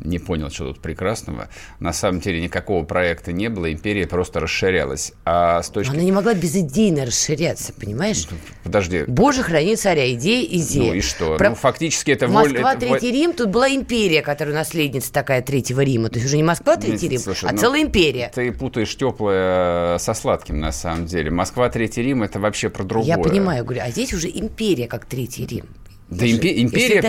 не 0.00 0.18
понял, 0.18 0.50
что 0.50 0.68
тут 0.68 0.80
прекрасного. 0.80 1.48
На 1.80 1.92
самом 1.92 2.20
деле 2.20 2.40
никакого 2.40 2.84
проекта 2.84 3.32
не 3.32 3.48
было, 3.48 3.72
империя 3.72 4.06
просто 4.06 4.40
расширялась. 4.40 5.12
А 5.24 5.62
с 5.62 5.70
точки... 5.70 5.92
Она 5.92 6.02
не 6.02 6.12
могла 6.12 6.34
безыдейно 6.34 7.06
расширяться, 7.06 7.72
понимаешь? 7.72 8.26
Подожди. 8.62 9.04
Боже, 9.06 9.42
храни 9.42 9.76
царя, 9.76 10.12
идея, 10.14 10.44
идея. 10.44 10.90
Ну 10.90 10.94
и 10.94 11.00
что? 11.00 11.36
Про... 11.36 11.50
Ну, 11.50 11.54
фактически 11.54 12.10
это... 12.10 12.28
Москва, 12.28 12.72
воль... 12.72 12.78
Третий 12.78 13.12
Рим, 13.12 13.32
тут 13.32 13.50
была 13.50 13.68
империя, 13.68 14.22
которая 14.22 14.54
наследница 14.54 15.12
такая 15.12 15.42
Третьего 15.42 15.80
Рима. 15.80 16.08
То 16.08 16.16
есть 16.16 16.26
уже 16.26 16.36
не 16.36 16.42
Москва, 16.42 16.76
Третий 16.76 17.08
Рим, 17.08 17.20
Слушай, 17.20 17.50
а 17.50 17.52
ну, 17.52 17.58
целая 17.58 17.82
империя. 17.82 18.30
Ты 18.34 18.52
путаешь 18.52 18.94
теплое 18.96 19.98
со 19.98 20.14
сладким, 20.14 20.60
на 20.60 20.72
самом 20.72 21.06
деле. 21.06 21.30
Москва, 21.30 21.68
Третий 21.68 22.02
Рим, 22.02 22.22
это 22.22 22.40
вообще 22.40 22.68
про 22.68 22.84
другое. 22.84 23.08
Я 23.08 23.18
понимаю, 23.18 23.64
говорю, 23.64 23.82
а 23.84 23.90
здесь 23.90 24.12
уже 24.12 24.28
империя, 24.28 24.86
как 24.86 25.04
Третий 25.06 25.46
Рим. 25.46 25.66
Да 26.10 26.26
импе- 26.26 26.60
империя, 26.60 27.00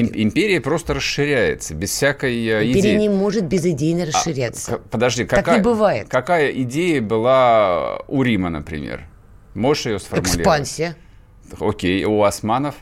им, 0.00 0.10
империя 0.14 0.60
просто 0.60 0.94
расширяется, 0.94 1.74
без 1.74 1.90
всякой 1.90 2.34
империя 2.38 2.70
идеи. 2.72 2.78
Империя 2.80 2.96
не 2.98 3.08
может 3.08 3.44
безыдейно 3.44 4.04
а, 4.04 4.06
расширяться. 4.06 4.74
А, 4.76 4.78
подожди, 4.78 5.24
какая, 5.24 5.44
так 5.44 5.56
не 5.56 5.62
бывает. 5.62 6.08
какая 6.08 6.50
идея 6.50 7.02
была 7.02 7.98
у 8.06 8.22
Рима, 8.22 8.50
например? 8.50 9.06
Можешь 9.54 9.86
ее 9.86 9.98
сформулировать? 9.98 10.40
Экспансия. 10.40 10.96
Окей, 11.60 12.04
у 12.04 12.22
османов? 12.22 12.76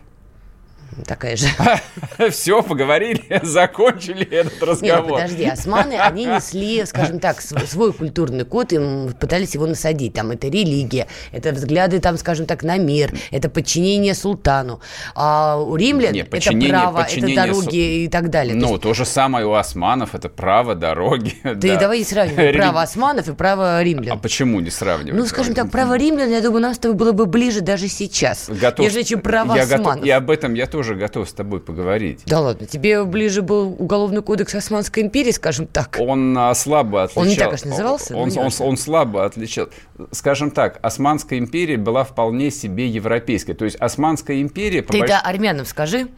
Такая 1.07 1.37
же. 1.37 1.47
Все, 2.31 2.63
поговорили, 2.63 3.23
закончили 3.43 4.25
этот 4.25 4.63
разговор. 4.63 5.21
Нет, 5.21 5.23
подожди, 5.23 5.45
османы, 5.45 5.95
они 5.95 6.27
несли, 6.27 6.85
скажем 6.85 7.19
так, 7.19 7.41
свой 7.41 7.93
культурный 7.93 8.45
код, 8.45 8.73
и 8.73 8.79
пытались 9.19 9.55
его 9.55 9.67
насадить. 9.67 10.15
Там 10.15 10.31
это 10.31 10.49
религия, 10.49 11.07
это 11.33 11.53
взгляды, 11.53 12.01
там, 12.01 12.19
скажем 12.19 12.47
так, 12.47 12.63
на 12.63 12.79
мир, 12.79 13.13
это 13.31 13.49
подчинение 13.49 14.15
султану. 14.15 14.81
А 15.15 15.57
у 15.57 15.77
римлян 15.77 16.13
Нет, 16.13 16.33
это 16.33 16.53
право, 16.53 17.07
это 17.11 17.35
дороги 17.35 18.05
и 18.05 18.09
так 18.09 18.31
далее. 18.31 18.55
Ну, 18.55 18.79
то, 18.79 18.95
же 18.95 19.05
самое 19.05 19.47
у 19.47 19.53
османов, 19.55 20.15
это 20.15 20.29
право, 20.29 20.75
дороги. 20.75 21.35
Ты 21.43 21.55
да. 21.55 21.77
давай 21.79 22.05
сравнивай 22.05 22.53
право 22.53 22.83
османов 22.83 23.29
и 23.29 23.33
право 23.33 23.83
римлян. 23.83 24.17
А 24.17 24.21
почему 24.21 24.61
не 24.61 24.71
сравнивать? 24.71 25.19
Ну, 25.19 25.27
скажем 25.27 25.55
так, 25.55 25.71
право 25.71 25.97
римлян, 25.97 26.31
я 26.31 26.41
думаю, 26.41 26.63
нам 26.63 26.75
с 26.75 26.79
тобой 26.79 26.97
было 26.97 27.13
бы 27.13 27.27
ближе 27.27 27.61
даже 27.61 27.89
сейчас, 27.89 28.49
нежели 28.79 29.03
чем 29.03 29.21
право 29.21 29.55
османов. 29.55 30.05
И 30.05 30.11
об 30.11 30.31
этом 30.31 30.55
я 30.55 30.67
тоже 30.67 30.82
тоже 30.83 30.97
готов 30.97 31.29
с 31.29 31.33
тобой 31.33 31.61
поговорить. 31.61 32.23
Да 32.27 32.41
ладно, 32.41 32.67
тебе 32.67 33.05
ближе 33.05 33.41
был 33.41 33.77
уголовный 33.79 34.21
кодекс 34.21 34.53
Османской 34.57 35.05
империи, 35.05 35.31
скажем 35.31 35.69
так. 35.69 35.97
Он 36.01 36.37
а, 36.37 36.53
слабо 36.55 37.05
отличал. 37.05 37.23
Он 37.23 37.29
не 37.29 37.37
так, 37.37 37.47
конечно, 37.47 37.71
назывался. 37.71 38.17
Он, 38.17 38.31
он, 38.37 38.39
он, 38.39 38.51
он 38.59 38.77
слабо 38.77 39.25
отличал. 39.25 39.69
Скажем 40.11 40.51
так, 40.51 40.81
Османская 40.83 41.39
империя 41.39 41.77
была 41.77 42.03
вполне 42.03 42.51
себе 42.51 42.89
европейской. 42.89 43.53
То 43.53 43.65
есть 43.65 43.77
Османская 43.77 44.43
империя... 44.43 44.83
Ты 44.83 45.05
это 45.05 45.21
армянам 45.21 45.67
скажи 45.67 46.09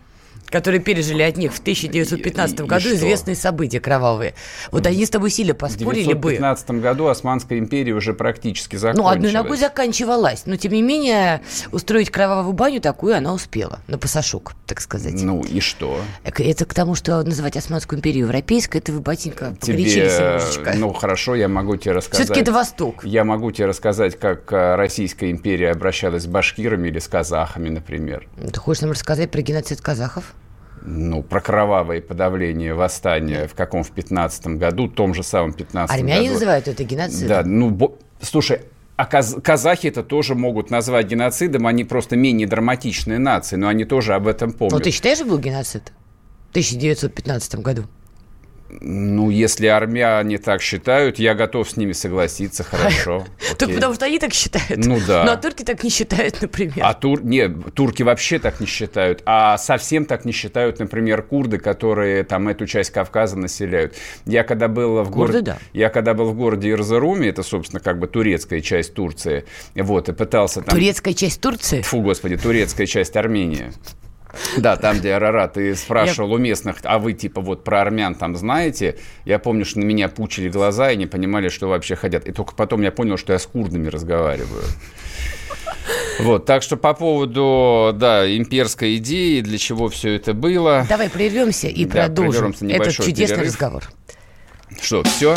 которые 0.46 0.80
пережили 0.80 1.22
от 1.22 1.36
них 1.36 1.52
в 1.52 1.58
1915 1.60 2.60
и, 2.60 2.62
году 2.62 2.88
и 2.88 2.94
известные 2.94 3.36
события 3.36 3.80
кровавые. 3.80 4.34
Вот 4.70 4.86
они 4.86 5.04
с 5.04 5.10
тобой 5.10 5.30
сильно 5.30 5.54
поспорили 5.54 6.12
бы. 6.12 6.34
В 6.34 6.38
1915 6.38 6.70
году 6.70 7.06
Османская 7.08 7.58
империя 7.58 7.92
уже 7.92 8.14
практически 8.14 8.76
закончилась. 8.76 9.04
Ну, 9.04 9.10
одной 9.10 9.32
ногой 9.32 9.56
заканчивалась. 9.58 10.46
Но, 10.46 10.56
тем 10.56 10.72
не 10.72 10.82
менее, 10.82 11.42
устроить 11.72 12.10
кровавую 12.10 12.52
баню 12.52 12.80
такую 12.80 13.16
она 13.16 13.32
успела. 13.32 13.80
На 13.88 13.98
пасашок, 13.98 14.54
так 14.66 14.80
сказать. 14.80 15.14
Ну, 15.14 15.42
и 15.42 15.60
что? 15.60 16.00
Это 16.22 16.64
к 16.64 16.74
тому, 16.74 16.94
что 16.94 17.22
называть 17.22 17.56
Османскую 17.56 17.98
империю 17.98 18.26
европейской, 18.26 18.78
это 18.78 18.92
вы, 18.92 19.00
батенька, 19.00 19.56
погорячились 19.60 20.18
немножечко. 20.18 20.74
Ну, 20.76 20.92
хорошо, 20.92 21.34
я 21.34 21.48
могу 21.48 21.76
тебе 21.76 21.92
рассказать. 21.92 22.26
Все-таки 22.26 22.40
это 22.42 22.52
Восток. 22.52 23.04
Я 23.04 23.24
могу 23.24 23.50
тебе 23.50 23.66
рассказать, 23.66 24.18
как 24.18 24.52
э, 24.52 24.76
Российская 24.76 25.30
империя 25.30 25.70
обращалась 25.70 26.24
с 26.24 26.26
башкирами 26.26 26.88
или 26.88 26.98
с 26.98 27.08
казахами, 27.08 27.68
например. 27.68 28.28
Ты 28.52 28.58
хочешь 28.58 28.82
нам 28.82 28.92
рассказать 28.92 29.30
про 29.30 29.42
геноцид 29.42 29.80
казахов? 29.80 30.34
Ну, 30.84 31.22
про 31.22 31.40
кровавое 31.40 32.00
подавление 32.00 32.74
восстания 32.74 33.48
в 33.48 33.54
каком 33.54 33.82
в 33.82 33.90
15 33.90 34.46
году, 34.58 34.88
том 34.88 35.14
же 35.14 35.22
самом 35.22 35.52
15 35.52 35.96
Армяне 35.96 36.22
году. 36.22 36.34
называют 36.34 36.68
это 36.68 36.84
геноцидом. 36.84 37.28
Да, 37.28 37.42
ну, 37.44 37.70
бо... 37.70 37.94
слушай, 38.20 38.60
а 38.96 39.06
каз- 39.06 39.36
казахи 39.42 39.88
это 39.88 40.02
тоже 40.02 40.34
могут 40.34 40.70
назвать 40.70 41.06
геноцидом, 41.06 41.66
они 41.66 41.84
просто 41.84 42.16
менее 42.16 42.46
драматичные 42.46 43.18
нации, 43.18 43.56
но 43.56 43.68
они 43.68 43.84
тоже 43.84 44.14
об 44.14 44.28
этом 44.28 44.52
помнят. 44.52 44.72
Ну, 44.72 44.80
ты 44.80 44.90
считаешь, 44.90 45.20
был 45.22 45.38
геноцид 45.38 45.92
в 46.48 46.50
1915 46.50 47.56
году? 47.56 47.84
Ну, 48.80 49.30
если 49.30 49.66
армяне 49.66 50.38
так 50.38 50.62
считают, 50.62 51.18
я 51.18 51.34
готов 51.34 51.68
с 51.70 51.76
ними 51.76 51.92
согласиться, 51.92 52.64
хорошо. 52.70 53.26
Только 53.58 53.74
потому 53.74 53.94
что 53.94 54.06
они 54.06 54.18
так 54.18 54.32
считают. 54.32 54.84
Ну 54.84 54.98
да. 55.06 55.24
Ну, 55.24 55.32
а 55.32 55.36
турки 55.36 55.62
так 55.62 55.82
не 55.84 55.90
считают, 55.90 56.40
например. 56.42 56.80
А 56.82 56.94
тур... 56.94 57.24
Нет, 57.24 57.74
турки 57.74 58.02
вообще 58.02 58.38
так 58.38 58.60
не 58.60 58.66
считают. 58.66 59.22
А 59.26 59.58
совсем 59.58 60.06
так 60.06 60.24
не 60.24 60.32
считают, 60.32 60.78
например, 60.78 61.22
курды, 61.22 61.58
которые 61.58 62.24
там 62.24 62.48
эту 62.48 62.66
часть 62.66 62.90
Кавказа 62.90 63.38
населяют. 63.38 63.94
Я 64.26 64.44
когда 64.44 64.68
был 64.68 65.02
в 65.02 65.10
городе... 65.10 65.40
Да. 65.40 65.58
Я 65.72 65.90
когда 65.90 66.14
был 66.14 66.30
в 66.30 66.34
городе 66.34 66.70
Ирзаруме, 66.70 67.28
это, 67.28 67.42
собственно, 67.42 67.80
как 67.80 67.98
бы 67.98 68.06
турецкая 68.06 68.60
часть 68.60 68.94
Турции, 68.94 69.44
вот, 69.74 70.08
и 70.08 70.12
пытался 70.12 70.62
там... 70.62 70.74
Турецкая 70.74 71.14
часть 71.14 71.40
Турции? 71.40 71.82
Фу, 71.82 72.00
господи, 72.00 72.36
турецкая 72.36 72.86
часть 72.86 73.16
Армении. 73.16 73.72
Да, 74.56 74.76
там, 74.76 74.98
где 74.98 75.14
Арара, 75.14 75.48
ты 75.48 75.74
спрашивал 75.74 76.30
я... 76.30 76.34
у 76.34 76.38
местных, 76.38 76.76
а 76.82 76.98
вы 76.98 77.12
типа 77.12 77.40
вот 77.40 77.64
про 77.64 77.82
армян 77.82 78.14
там 78.14 78.36
знаете? 78.36 78.98
Я 79.24 79.38
помню, 79.38 79.64
что 79.64 79.80
на 79.80 79.84
меня 79.84 80.08
пучили 80.08 80.48
глаза 80.48 80.90
и 80.90 80.96
не 80.96 81.06
понимали, 81.06 81.48
что 81.48 81.68
вообще 81.68 81.96
хотят. 81.96 82.26
И 82.26 82.32
только 82.32 82.54
потом 82.54 82.82
я 82.82 82.92
понял, 82.92 83.16
что 83.16 83.32
я 83.32 83.38
с 83.38 83.46
курдами 83.46 83.88
разговариваю. 83.88 84.64
Вот, 86.20 86.46
так 86.46 86.62
что 86.62 86.76
по 86.76 86.94
поводу, 86.94 87.92
да, 87.94 88.24
имперской 88.36 88.96
идеи, 88.96 89.40
для 89.40 89.58
чего 89.58 89.88
все 89.88 90.14
это 90.14 90.32
было. 90.32 90.86
Давай 90.88 91.10
прервемся 91.10 91.68
и 91.68 91.84
да, 91.84 92.04
продолжим 92.04 92.54
этот 92.60 92.92
чудесный 92.92 93.36
перерыв. 93.36 93.52
разговор. 93.52 93.82
Что, 94.80 95.02
все? 95.02 95.36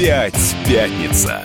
Опять 0.00 0.56
пятница. 0.66 1.42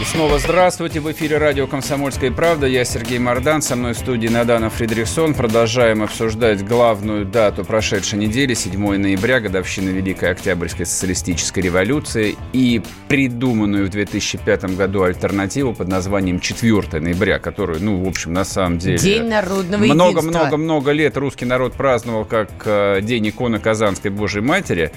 И 0.00 0.04
снова 0.04 0.40
здравствуйте. 0.40 0.98
В 0.98 1.10
эфире 1.12 1.38
радио 1.38 1.68
«Комсомольская 1.68 2.32
правда». 2.32 2.66
Я 2.66 2.84
Сергей 2.84 3.20
Мордан. 3.20 3.62
Со 3.62 3.76
мной 3.76 3.94
в 3.94 3.98
студии 3.98 4.26
Надана 4.26 4.68
Фридрихсон. 4.68 5.34
Продолжаем 5.34 6.02
обсуждать 6.02 6.66
главную 6.66 7.24
дату 7.24 7.64
прошедшей 7.64 8.18
недели, 8.18 8.54
7 8.54 8.96
ноября, 8.96 9.38
годовщина 9.38 9.90
Великой 9.90 10.30
Октябрьской 10.30 10.84
социалистической 10.84 11.62
революции 11.62 12.36
и 12.52 12.82
придуманную 13.06 13.86
в 13.86 13.90
2005 13.90 14.76
году 14.76 15.02
альтернативу 15.02 15.74
под 15.74 15.86
названием 15.86 16.40
4 16.40 17.00
ноября, 17.00 17.38
которую, 17.38 17.82
ну, 17.82 18.02
в 18.04 18.08
общем, 18.08 18.32
на 18.32 18.44
самом 18.44 18.78
деле... 18.78 18.98
День 18.98 19.28
народного 19.28 19.84
Много-много-много 19.84 20.90
лет 20.90 21.16
русский 21.16 21.44
народ 21.44 21.74
праздновал 21.74 22.24
как 22.24 22.50
э, 22.64 23.00
День 23.02 23.28
иконы 23.28 23.60
Казанской 23.60 24.10
Божьей 24.10 24.42
Матери. 24.42 24.92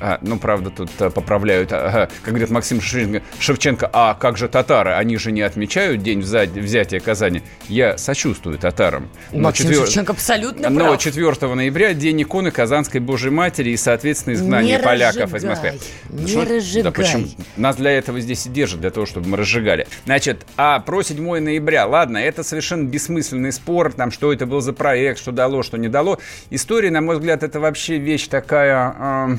А, 0.00 0.18
ну, 0.22 0.38
правда, 0.38 0.70
тут 0.70 0.90
а, 0.98 1.10
поправляют, 1.10 1.72
а, 1.72 2.08
как 2.22 2.34
говорит 2.34 2.50
Максим 2.50 2.80
Шевченко, 2.80 3.88
а 3.92 4.14
как 4.14 4.36
же 4.36 4.48
татары? 4.48 4.92
Они 4.92 5.16
же 5.16 5.30
не 5.30 5.42
отмечают 5.42 6.02
день 6.02 6.20
взятия 6.20 7.00
Казани. 7.00 7.42
Я 7.68 7.96
сочувствую 7.96 8.58
татарам. 8.58 9.08
Но 9.32 9.44
Максим 9.44 9.68
четвер... 9.68 9.86
Шевченко 9.86 10.12
абсолютно 10.12 10.68
Но 10.68 10.80
прав. 10.80 11.00
4 11.00 11.54
ноября 11.54 11.94
день 11.94 12.22
иконы 12.22 12.50
Казанской 12.50 13.00
Божьей 13.00 13.30
Матери 13.30 13.70
и, 13.70 13.76
соответственно, 13.76 14.34
изгнание 14.34 14.78
не 14.78 14.82
поляков 14.82 15.32
разжигай, 15.32 15.38
из 15.38 15.62
Москвы. 15.62 15.80
Не 16.10 16.26
Что? 16.26 16.44
разжигай. 16.44 16.82
Да 16.82 16.90
почему? 16.90 17.26
Нас 17.56 17.76
для 17.76 17.92
этого 17.92 18.20
здесь 18.20 18.46
и 18.46 18.48
держат, 18.48 18.80
для 18.80 18.90
того, 18.90 19.06
чтобы 19.06 19.28
мы 19.28 19.36
разжигали. 19.36 19.86
Значит, 20.06 20.44
а 20.56 20.80
про 20.80 21.02
7 21.02 21.38
ноября, 21.38 21.86
ладно, 21.86 22.18
это 22.18 22.42
совершенно 22.42 22.88
бессмысленный 22.88 23.52
спор, 23.52 23.92
там, 23.92 24.10
что 24.10 24.32
это 24.32 24.46
был 24.46 24.60
за 24.60 24.72
проект, 24.72 25.20
что 25.20 25.30
дало, 25.30 25.62
что 25.62 25.76
не 25.76 25.88
дало. 25.88 26.18
История, 26.50 26.90
на 26.90 27.00
мой 27.00 27.16
взгляд, 27.16 27.42
это 27.42 27.60
вообще 27.60 27.98
вещь 27.98 28.26
такая... 28.26 28.94
Э 28.98 29.36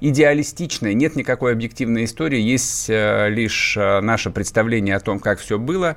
идеалистичная, 0.00 0.94
нет 0.94 1.16
никакой 1.16 1.52
объективной 1.52 2.04
истории, 2.04 2.40
есть 2.40 2.88
э, 2.88 3.28
лишь 3.30 3.76
э, 3.76 4.00
наше 4.00 4.30
представление 4.30 4.96
о 4.96 5.00
том, 5.00 5.18
как 5.18 5.38
все 5.38 5.58
было, 5.58 5.96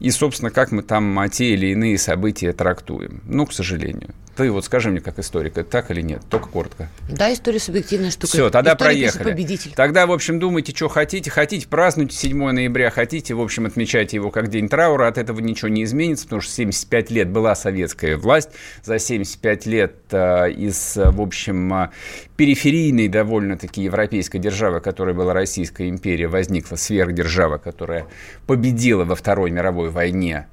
и, 0.00 0.10
собственно, 0.10 0.50
как 0.50 0.72
мы 0.72 0.82
там 0.82 1.28
те 1.30 1.52
или 1.52 1.68
иные 1.68 1.98
события 1.98 2.52
трактуем. 2.52 3.20
Ну, 3.26 3.46
к 3.46 3.52
сожалению. 3.52 4.14
Ты 4.40 4.50
вот 4.50 4.64
скажи 4.64 4.90
мне, 4.90 5.00
как 5.00 5.18
историк, 5.18 5.58
это 5.58 5.68
так 5.68 5.90
или 5.90 6.00
нет? 6.00 6.22
Только 6.30 6.48
коротко. 6.48 6.88
Да, 7.10 7.30
история 7.30 7.58
субъективная 7.58 8.10
штука. 8.10 8.28
Все, 8.28 8.48
тогда 8.48 8.72
историк 8.72 8.78
проехали. 8.78 9.24
Победитель. 9.24 9.72
Тогда, 9.76 10.06
в 10.06 10.12
общем, 10.12 10.38
думайте, 10.38 10.74
что 10.74 10.88
хотите. 10.88 11.30
Хотите, 11.30 11.68
празднуйте 11.68 12.16
7 12.16 12.50
ноября, 12.50 12.90
хотите, 12.90 13.34
в 13.34 13.40
общем, 13.42 13.66
отмечайте 13.66 14.16
его 14.16 14.30
как 14.30 14.48
день 14.48 14.70
траура. 14.70 15.08
От 15.08 15.18
этого 15.18 15.40
ничего 15.40 15.68
не 15.68 15.84
изменится, 15.84 16.24
потому 16.24 16.40
что 16.40 16.52
75 16.52 17.10
лет 17.10 17.28
была 17.28 17.54
советская 17.54 18.16
власть. 18.16 18.48
За 18.82 18.98
75 18.98 19.66
лет 19.66 19.94
э, 20.12 20.50
из, 20.52 20.96
в 20.96 21.20
общем, 21.20 21.74
э, 21.74 21.90
периферийной 22.36 23.08
довольно-таки 23.08 23.82
европейской 23.82 24.38
державы, 24.38 24.80
которая 24.80 25.14
была 25.14 25.34
Российская 25.34 25.90
империя, 25.90 26.28
возникла 26.28 26.76
сверхдержава, 26.76 27.58
которая 27.58 28.06
победила 28.46 29.04
во 29.04 29.16
Второй 29.16 29.50
мировой 29.50 29.89
войне 29.90 30.46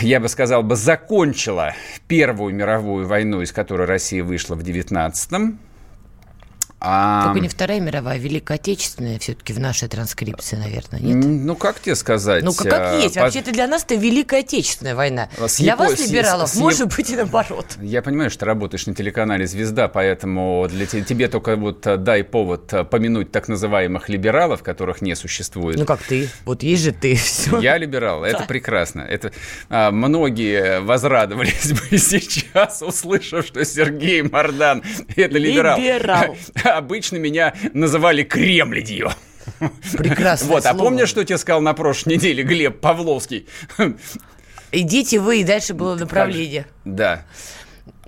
я 0.00 0.20
бы 0.20 0.28
сказал, 0.28 0.62
бы 0.62 0.76
закончила 0.76 1.74
Первую 2.08 2.54
мировую 2.54 3.06
войну, 3.06 3.42
из 3.42 3.52
которой 3.52 3.86
Россия 3.86 4.24
вышла 4.24 4.54
в 4.54 4.60
19-м. 4.60 5.58
А... 6.80 7.24
Только 7.24 7.40
не 7.40 7.48
Вторая 7.48 7.80
мировая, 7.80 8.16
а 8.16 8.18
Великая 8.18 8.54
Отечественная 8.54 9.18
все-таки 9.18 9.52
в 9.52 9.58
нашей 9.58 9.88
транскрипции, 9.88 10.56
наверное, 10.56 11.00
нет? 11.00 11.16
Ну, 11.24 11.56
как 11.56 11.80
тебе 11.80 11.94
сказать? 11.94 12.44
Ну, 12.44 12.52
как, 12.52 12.68
как 12.68 13.02
есть. 13.02 13.16
Вообще-то 13.16 13.52
для 13.52 13.66
нас 13.66 13.84
это 13.84 13.96
Великая 13.96 14.40
Отечественная 14.40 14.94
война. 14.94 15.28
С 15.38 15.56
для 15.56 15.72
Япо... 15.72 15.84
вас, 15.84 15.98
либералов, 15.98 16.48
с, 16.48 16.56
может 16.56 16.92
с... 16.92 16.96
быть 16.96 17.10
и 17.10 17.16
наоборот. 17.16 17.66
Я 17.80 18.02
понимаю, 18.02 18.30
что 18.30 18.40
ты 18.40 18.46
работаешь 18.46 18.86
на 18.86 18.94
телеканале 18.94 19.46
«Звезда», 19.46 19.88
поэтому 19.88 20.66
для 20.70 20.86
тебя, 20.86 21.04
тебе 21.04 21.28
только 21.28 21.56
вот 21.56 21.86
э, 21.86 21.96
дай 21.96 22.22
повод 22.22 22.72
э, 22.72 22.84
помянуть 22.84 23.32
так 23.32 23.48
называемых 23.48 24.08
либералов, 24.08 24.62
которых 24.62 25.02
не 25.02 25.14
существует. 25.16 25.78
Ну, 25.78 25.84
как 25.84 26.00
ты. 26.02 26.28
Вот 26.44 26.62
есть 26.62 26.84
же 26.84 26.92
ты. 26.92 27.14
Все. 27.16 27.58
Я 27.60 27.76
либерал. 27.76 28.24
Это 28.24 28.44
прекрасно. 28.44 29.00
Это 29.00 29.32
а, 29.68 29.90
Многие 29.90 30.80
возрадовались 30.80 31.72
бы 31.72 31.98
сейчас, 31.98 32.82
услышав, 32.82 33.46
что 33.46 33.64
Сергей 33.64 34.22
Мордан– 34.22 34.82
это 35.16 35.38
либерал. 35.38 35.78
Либерал. 35.78 36.36
обычно 36.76 37.16
меня 37.16 37.54
называли 37.72 38.22
кремлядью. 38.22 39.10
Прекрасно. 39.96 40.48
Вот, 40.48 40.66
а 40.66 40.74
помнишь, 40.74 41.08
что 41.08 41.24
тебе 41.24 41.38
сказал 41.38 41.60
на 41.60 41.74
прошлой 41.74 42.14
неделе 42.14 42.42
Глеб 42.42 42.80
Павловский? 42.80 43.46
Идите 44.70 45.18
вы, 45.18 45.40
и 45.40 45.44
дальше 45.44 45.74
было 45.74 45.94
направление. 45.94 46.66
Да. 46.84 47.24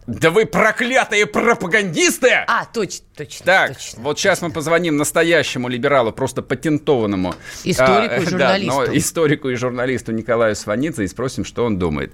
Да 0.07 0.31
вы 0.31 0.45
проклятые 0.45 1.25
пропагандисты! 1.25 2.31
А, 2.49 2.65
точно, 2.65 3.07
точно. 3.17 3.47
Так, 3.47 3.77
точно, 3.77 4.03
вот 4.03 4.19
сейчас 4.19 4.43
мы 4.43 4.51
позвоним 4.51 4.97
настоящему 4.97 5.69
либералу, 5.69 6.11
просто 6.11 6.43
патентованному. 6.43 7.37
Историку 7.63 8.15
а, 8.15 8.17
и 8.17 8.25
журналисту. 8.27 8.81
Да, 8.81 8.87
но 8.91 8.97
историку 8.97 9.49
и 9.51 9.55
журналисту 9.55 10.11
Николаю 10.13 10.57
Сванидзе 10.57 11.05
и 11.05 11.07
спросим, 11.07 11.45
что 11.45 11.65
он 11.65 11.79
думает. 11.79 12.13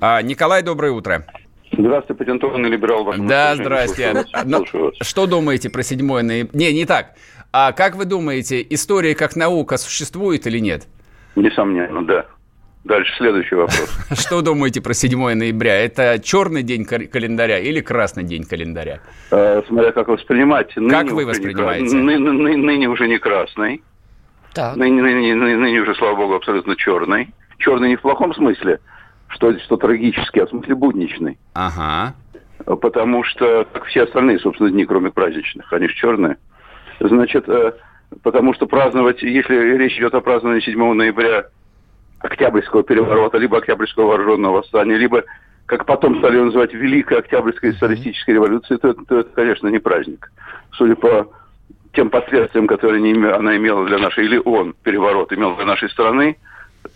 А, 0.00 0.20
Николай, 0.22 0.62
доброе 0.62 0.90
утро. 0.90 1.26
Здравствуйте, 1.80 2.14
патентованный 2.18 2.68
либерал. 2.68 3.12
Да, 3.18 3.56
здрасте. 3.56 4.24
Но, 4.44 4.64
что 5.00 5.26
думаете 5.26 5.70
про 5.70 5.82
7 5.82 6.20
ноября? 6.20 6.50
Не, 6.52 6.72
не 6.72 6.84
так. 6.84 7.14
А 7.52 7.72
как 7.72 7.96
вы 7.96 8.04
думаете, 8.04 8.64
история 8.70 9.14
как 9.14 9.34
наука 9.34 9.76
существует 9.76 10.46
или 10.46 10.58
нет? 10.58 10.86
Несомненно, 11.36 12.04
да. 12.04 12.26
Дальше 12.84 13.12
следующий 13.16 13.56
вопрос. 13.56 13.90
Что 14.18 14.40
думаете 14.40 14.80
про 14.80 14.94
7 14.94 15.34
ноября? 15.34 15.84
Это 15.84 16.18
черный 16.22 16.62
день 16.62 16.84
календаря 16.84 17.58
или 17.58 17.80
красный 17.80 18.24
день 18.24 18.44
календаря? 18.44 19.00
Э, 19.30 19.62
смотря 19.66 19.92
как 19.92 20.08
воспринимать. 20.08 20.72
как 20.74 21.10
вы 21.10 21.26
воспринимаете? 21.26 21.96
Ныне 21.96 22.88
уже 22.88 23.08
не 23.08 23.18
красный. 23.18 23.82
Ныне 24.56 25.80
уже, 25.80 25.94
слава 25.96 26.16
богу, 26.16 26.34
абсолютно 26.34 26.76
черный. 26.76 27.34
Черный 27.58 27.88
не 27.88 27.96
в 27.96 28.00
плохом 28.00 28.34
смысле, 28.34 28.80
что, 29.30 29.58
что 29.60 29.76
трагический, 29.76 30.42
а 30.42 30.46
в 30.46 30.50
смысле 30.50 30.74
будничный. 30.74 31.38
Ага. 31.54 32.14
Потому 32.64 33.24
что, 33.24 33.66
как 33.72 33.86
все 33.86 34.02
остальные, 34.02 34.38
собственно, 34.40 34.70
дни, 34.70 34.84
кроме 34.84 35.10
праздничных, 35.10 35.72
они 35.72 35.88
же 35.88 35.94
черные. 35.94 36.36
Значит, 37.00 37.48
э, 37.48 37.72
потому 38.22 38.52
что 38.54 38.66
праздновать, 38.66 39.22
если 39.22 39.76
речь 39.76 39.96
идет 39.96 40.14
о 40.14 40.20
праздновании 40.20 40.60
7 40.60 40.92
ноября 40.92 41.46
Октябрьского 42.20 42.82
переворота, 42.82 43.38
либо 43.38 43.58
Октябрьского 43.58 44.08
вооруженного 44.08 44.56
восстания, 44.56 44.96
либо 44.96 45.24
как 45.64 45.86
потом 45.86 46.18
стали 46.18 46.34
его 46.34 46.46
называть 46.46 46.74
Великой 46.74 47.18
Октябрьской 47.18 47.72
социалистической 47.72 48.34
революцией, 48.34 48.78
то, 48.78 48.92
то 48.92 49.20
это, 49.20 49.30
конечно, 49.30 49.68
не 49.68 49.78
праздник. 49.78 50.30
Судя 50.72 50.96
по 50.96 51.28
тем 51.92 52.10
последствиям, 52.10 52.66
которые 52.66 53.00
она 53.34 53.56
имела 53.56 53.86
для 53.86 53.98
нашей, 53.98 54.24
или 54.24 54.40
он, 54.44 54.74
переворот, 54.82 55.32
имел 55.32 55.56
для 55.56 55.64
нашей 55.64 55.88
страны, 55.90 56.36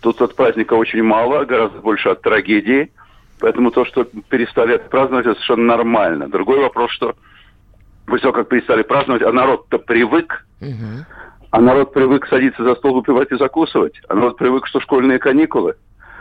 тут 0.01 0.21
от 0.21 0.35
праздника 0.35 0.73
очень 0.73 1.03
мало, 1.03 1.45
гораздо 1.45 1.79
больше 1.79 2.09
от 2.09 2.21
трагедии. 2.21 2.91
Поэтому 3.39 3.71
то, 3.71 3.85
что 3.85 4.05
перестали 4.29 4.77
праздновать, 4.77 5.25
это 5.25 5.35
совершенно 5.35 5.75
нормально. 5.75 6.29
Другой 6.29 6.59
вопрос, 6.59 6.91
что 6.91 7.15
после 8.05 8.21
того, 8.21 8.33
как 8.33 8.49
перестали 8.49 8.83
праздновать, 8.83 9.23
а 9.23 9.31
народ-то 9.31 9.77
привык, 9.77 10.45
угу. 10.61 11.05
а 11.51 11.61
народ 11.61 11.93
привык 11.93 12.27
садиться 12.27 12.63
за 12.63 12.75
стол, 12.75 12.95
выпивать 12.95 13.31
и 13.31 13.37
закусывать, 13.37 13.99
а 14.07 14.15
народ 14.15 14.37
привык, 14.37 14.67
что 14.67 14.79
школьные 14.79 15.19
каникулы, 15.19 15.75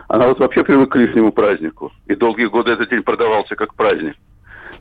а 0.09 0.19
народ 0.19 0.39
вообще 0.41 0.65
привык 0.65 0.93
к 0.93 0.97
лишнему 0.97 1.33
празднику. 1.33 1.93
И 2.07 2.15
долгие 2.15 2.47
годы 2.47 2.73
этот 2.73 2.91
день 2.91 3.03
продавался 3.03 3.55
как 3.55 3.75
праздник. 3.75 4.17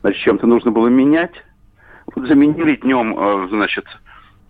Значит, 0.00 0.22
чем-то 0.22 0.46
нужно 0.46 0.70
было 0.70 0.88
менять. 0.88 1.34
Вот 2.14 2.26
заменили 2.26 2.76
днем, 2.76 3.16
э, 3.16 3.48
значит, 3.48 3.86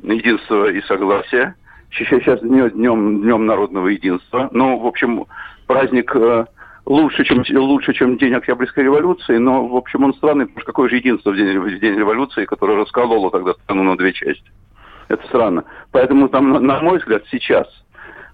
единства 0.02 0.70
и 0.70 0.80
согласия. 0.82 1.54
Сейчас 1.96 2.40
днем, 2.40 3.20
днем, 3.20 3.46
народного 3.46 3.88
единства. 3.88 4.48
Ну, 4.52 4.78
в 4.78 4.86
общем, 4.86 5.26
праздник 5.66 6.14
э, 6.16 6.46
лучше, 6.86 7.24
чем, 7.24 7.44
лучше, 7.50 7.92
чем 7.92 8.18
День 8.18 8.34
Октябрьской 8.34 8.84
революции, 8.84 9.36
но, 9.36 9.66
в 9.66 9.76
общем, 9.76 10.04
он 10.04 10.14
странный, 10.14 10.46
потому 10.46 10.60
что 10.60 10.72
какое 10.72 10.88
же 10.88 10.96
единство 10.96 11.30
в 11.30 11.36
день, 11.36 11.58
в 11.58 11.78
день 11.78 11.96
революции, 11.96 12.44
которое 12.44 12.78
раскололо 12.78 13.30
тогда 13.30 13.54
страну 13.54 13.84
на 13.84 13.96
две 13.96 14.12
части. 14.12 14.50
Это 15.08 15.24
странно. 15.26 15.64
Поэтому 15.92 16.28
там, 16.28 16.52
на 16.52 16.80
мой 16.80 16.98
взгляд, 16.98 17.22
сейчас 17.30 17.66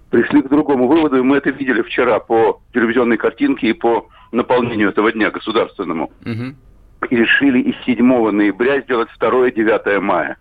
пришли 0.09 0.41
к 0.41 0.49
другому 0.49 0.87
выводу, 0.87 1.17
и 1.17 1.21
мы 1.21 1.37
это 1.37 1.49
видели 1.49 1.81
вчера 1.81 2.19
по 2.19 2.61
телевизионной 2.73 3.17
картинке 3.17 3.67
и 3.67 3.73
по 3.73 4.07
наполнению 4.31 4.89
этого 4.89 5.11
дня 5.11 5.31
государственному. 5.31 6.11
Угу. 6.25 7.09
И 7.09 7.15
решили 7.15 7.59
из 7.59 7.75
7 7.85 8.31
ноября 8.31 8.81
сделать 8.81 9.09
2-9 9.19 9.99
мая. 9.99 10.37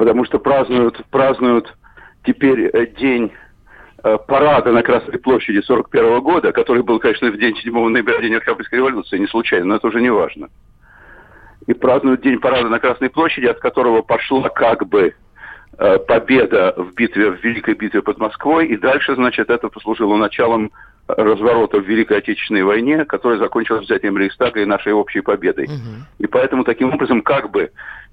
Потому 0.00 0.24
что 0.24 0.38
празднуют, 0.38 1.04
празднуют 1.10 1.76
теперь 2.24 2.70
э, 2.72 2.86
день 2.86 3.30
Э, 4.02 4.16
парада 4.16 4.72
на 4.72 4.82
Красной 4.82 5.18
площади 5.18 5.60
41 5.60 6.20
года, 6.20 6.52
который 6.52 6.82
был, 6.82 6.98
конечно, 6.98 7.30
в 7.30 7.36
день 7.36 7.54
7 7.56 7.88
ноября, 7.88 8.18
день 8.20 8.34
Октябрьской 8.34 8.78
революции, 8.78 9.18
не 9.18 9.26
случайно, 9.26 9.66
но 9.66 9.76
это 9.76 9.88
уже 9.88 10.00
не 10.00 10.08
важно. 10.08 10.48
И 11.66 11.74
празднуют 11.74 12.22
день 12.22 12.40
парада 12.40 12.70
на 12.70 12.78
Красной 12.78 13.10
площади, 13.10 13.44
от 13.44 13.58
которого 13.58 14.00
пошла 14.00 14.48
как 14.48 14.86
бы 14.86 15.14
э, 15.76 15.98
победа 15.98 16.72
в 16.78 16.94
битве, 16.94 17.32
в 17.32 17.44
Великой 17.44 17.74
битве 17.74 18.00
под 18.00 18.18
Москвой, 18.18 18.68
и 18.68 18.78
дальше, 18.78 19.14
значит, 19.16 19.50
это 19.50 19.68
послужило 19.68 20.16
началом 20.16 20.70
разворота 21.16 21.78
в 21.78 21.86
Великой 21.86 22.18
Отечественной 22.18 22.62
войне, 22.62 23.04
которая 23.04 23.38
закончилась 23.38 23.84
взятием 23.84 24.16
Рейхстага 24.16 24.60
и 24.60 24.64
нашей 24.64 24.92
общей 24.92 25.20
победой. 25.20 25.66
Угу. 25.66 26.06
И 26.18 26.26
поэтому, 26.26 26.64
таким 26.64 26.92
образом, 26.92 27.22
как 27.22 27.50
бы 27.50 27.70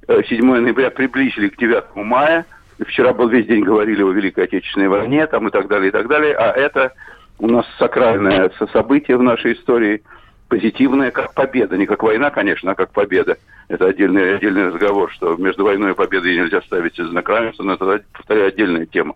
7 0.07 0.21
э, 0.29 0.59
ноября 0.59 0.91
приблизили 0.91 1.49
к 1.49 1.57
9 1.57 1.95
мая– 1.95 2.45
Вчера 2.85 3.13
был 3.13 3.27
весь 3.27 3.47
день 3.47 3.63
говорили 3.63 4.03
о 4.03 4.11
Великой 4.11 4.43
Отечественной 4.43 4.87
войне, 4.87 5.25
там 5.27 5.47
и 5.47 5.51
так 5.51 5.67
далее, 5.67 5.89
и 5.89 5.91
так 5.91 6.07
далее. 6.07 6.35
А 6.35 6.51
это 6.51 6.93
у 7.39 7.47
нас 7.47 7.65
сакральное 7.79 8.51
событие 8.71 9.17
в 9.17 9.23
нашей 9.23 9.53
истории, 9.53 10.03
позитивное, 10.47 11.09
как 11.09 11.33
победа. 11.33 11.75
Не 11.75 11.87
как 11.87 12.03
война, 12.03 12.29
конечно, 12.29 12.71
а 12.71 12.75
как 12.75 12.91
победа. 12.91 13.37
Это 13.67 13.87
отдельный, 13.87 14.35
отдельный 14.35 14.67
разговор, 14.67 15.11
что 15.11 15.35
между 15.37 15.63
войной 15.63 15.91
и 15.91 15.95
победой 15.95 16.35
нельзя 16.35 16.61
ставить 16.61 16.95
знак 16.95 17.27
равенства, 17.27 17.63
но 17.63 17.73
это, 17.73 18.03
повторяю, 18.13 18.49
отдельная 18.49 18.85
тема. 18.85 19.15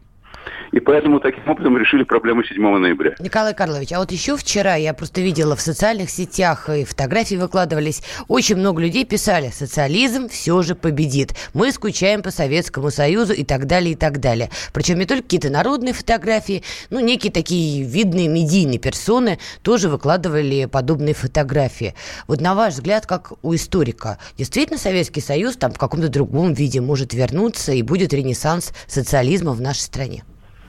И 0.71 0.79
поэтому 0.79 1.19
таким 1.19 1.47
образом 1.49 1.77
решили 1.77 2.03
проблему 2.03 2.43
7 2.43 2.77
ноября. 2.77 3.15
Николай 3.19 3.53
Карлович, 3.53 3.91
а 3.91 3.99
вот 3.99 4.11
еще 4.11 4.37
вчера 4.37 4.75
я 4.75 4.93
просто 4.93 5.19
видела 5.19 5.55
в 5.55 5.61
социальных 5.61 6.09
сетях, 6.09 6.69
и 6.69 6.85
фотографии 6.85 7.35
выкладывались, 7.35 8.01
очень 8.29 8.55
много 8.55 8.81
людей 8.81 9.05
писали, 9.05 9.49
социализм 9.49 10.29
все 10.29 10.61
же 10.61 10.75
победит. 10.75 11.33
Мы 11.53 11.71
скучаем 11.73 12.21
по 12.21 12.31
Советскому 12.31 12.89
Союзу 12.89 13.33
и 13.33 13.43
так 13.43 13.67
далее, 13.67 13.93
и 13.93 13.95
так 13.95 14.19
далее. 14.19 14.49
Причем 14.73 14.99
не 14.99 15.05
только 15.05 15.23
какие-то 15.23 15.49
народные 15.49 15.93
фотографии, 15.93 16.63
ну, 16.89 16.99
некие 17.01 17.33
такие 17.33 17.83
видные 17.83 18.29
медийные 18.29 18.79
персоны 18.79 19.39
тоже 19.63 19.89
выкладывали 19.89 20.65
подобные 20.65 21.13
фотографии. 21.13 21.95
Вот 22.27 22.39
на 22.39 22.55
ваш 22.55 22.75
взгляд, 22.75 23.05
как 23.05 23.33
у 23.41 23.53
историка, 23.53 24.19
действительно 24.37 24.79
Советский 24.79 25.21
Союз 25.21 25.57
там 25.57 25.73
в 25.73 25.77
каком-то 25.77 26.07
другом 26.07 26.53
виде 26.53 26.79
может 26.79 27.13
вернуться 27.13 27.73
и 27.73 27.81
будет 27.81 28.13
ренессанс 28.13 28.73
социализма 28.87 29.51
в 29.51 29.59
нашей 29.59 29.81
стране? 29.81 30.23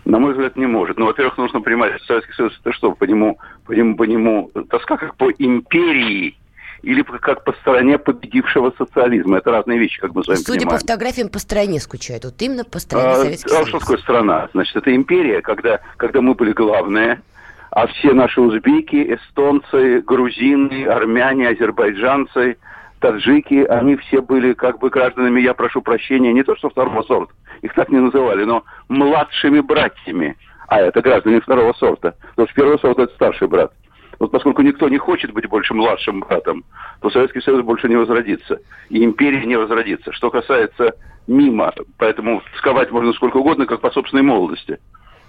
На 0.04 0.18
мой 0.18 0.32
взгляд, 0.32 0.56
не 0.56 0.66
может. 0.66 0.98
Ну, 0.98 1.06
во-первых, 1.06 1.38
нужно 1.38 1.60
понимать, 1.60 1.94
что 1.96 2.06
Советский 2.06 2.32
Союз 2.32 2.58
это 2.60 2.72
что, 2.72 2.92
по 2.92 3.04
нему, 3.04 3.38
по 3.66 3.72
нему, 3.72 3.96
по 3.96 4.02
нему 4.02 4.50
тоска 4.68 4.96
как 4.96 5.14
по 5.16 5.30
империи 5.30 6.36
или 6.82 7.02
как 7.02 7.44
по 7.44 7.52
стране 7.52 7.98
победившего 7.98 8.72
социализма. 8.76 9.38
Это 9.38 9.52
разные 9.52 9.78
вещи, 9.78 10.00
как 10.00 10.14
мы 10.14 10.24
с 10.24 10.26
вами 10.26 10.38
Судя 10.38 10.60
понимаем. 10.60 10.78
по 10.78 10.80
фотографиям, 10.80 11.28
по 11.28 11.38
стране 11.38 11.78
скучают. 11.78 12.24
Вот 12.24 12.42
именно 12.42 12.64
по 12.64 12.80
стране 12.80 13.08
а, 13.08 13.14
Советский 13.14 13.50
а, 13.50 13.54
Союз. 13.54 13.68
что 13.68 13.78
такое 13.78 13.98
страна? 13.98 14.48
Значит, 14.52 14.76
это 14.76 14.94
империя, 14.94 15.40
когда, 15.40 15.80
когда 15.96 16.20
мы 16.20 16.34
были 16.34 16.52
главные, 16.52 17.22
а 17.70 17.86
все 17.86 18.12
наши 18.12 18.40
узбеки, 18.40 19.14
эстонцы, 19.14 20.00
грузины, 20.00 20.86
армяне, 20.86 21.50
азербайджанцы– 21.50 22.56
таджики, 23.02 23.64
они 23.64 23.96
все 23.96 24.22
были 24.22 24.54
как 24.54 24.78
бы 24.78 24.88
гражданами, 24.88 25.40
я 25.40 25.52
прошу 25.54 25.82
прощения, 25.82 26.32
не 26.32 26.44
то 26.44 26.56
что 26.56 26.70
второго 26.70 27.02
сорта, 27.02 27.34
их 27.60 27.74
так 27.74 27.90
не 27.90 27.98
называли, 27.98 28.44
но 28.44 28.64
младшими 28.88 29.60
братьями. 29.60 30.36
А 30.68 30.80
это 30.80 31.02
граждане 31.02 31.40
второго 31.40 31.74
сорта. 31.74 32.14
Потому 32.30 32.48
что 32.48 32.54
первого 32.54 32.78
сорта 32.78 33.02
это 33.02 33.14
старший 33.14 33.48
брат. 33.48 33.72
Вот 34.18 34.30
поскольку 34.30 34.62
никто 34.62 34.88
не 34.88 34.98
хочет 34.98 35.32
быть 35.32 35.48
больше 35.48 35.74
младшим 35.74 36.20
братом, 36.20 36.64
то 37.00 37.10
Советский 37.10 37.40
Союз 37.40 37.62
больше 37.62 37.88
не 37.88 37.96
возродится. 37.96 38.60
И 38.88 39.04
империя 39.04 39.44
не 39.44 39.56
возродится. 39.56 40.12
Что 40.12 40.30
касается 40.30 40.94
мимо, 41.26 41.72
поэтому 41.98 42.40
тосковать 42.52 42.90
можно 42.92 43.12
сколько 43.12 43.38
угодно, 43.38 43.66
как 43.66 43.80
по 43.80 43.90
собственной 43.90 44.22
молодости. 44.22 44.78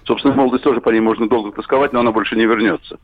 Собственная 0.05 0.37
молодость 0.37 0.63
тоже 0.63 0.79
по 0.79 0.89
ней 0.91 1.01
можно 1.01 1.27
долго 1.27 1.51
тосковать, 1.51 1.91
но 1.91 2.01
она 2.01 2.11
больше 2.11 2.35
не 2.35 2.45
вернется. 2.45 2.99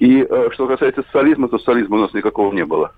И 0.00 0.26
э, 0.28 0.50
что 0.52 0.66
касается 0.66 1.02
социализма, 1.02 1.48
то 1.48 1.58
социализма 1.58 1.96
у 1.96 2.00
нас 2.00 2.12
никакого 2.12 2.52
не 2.52 2.64
было 2.64 2.92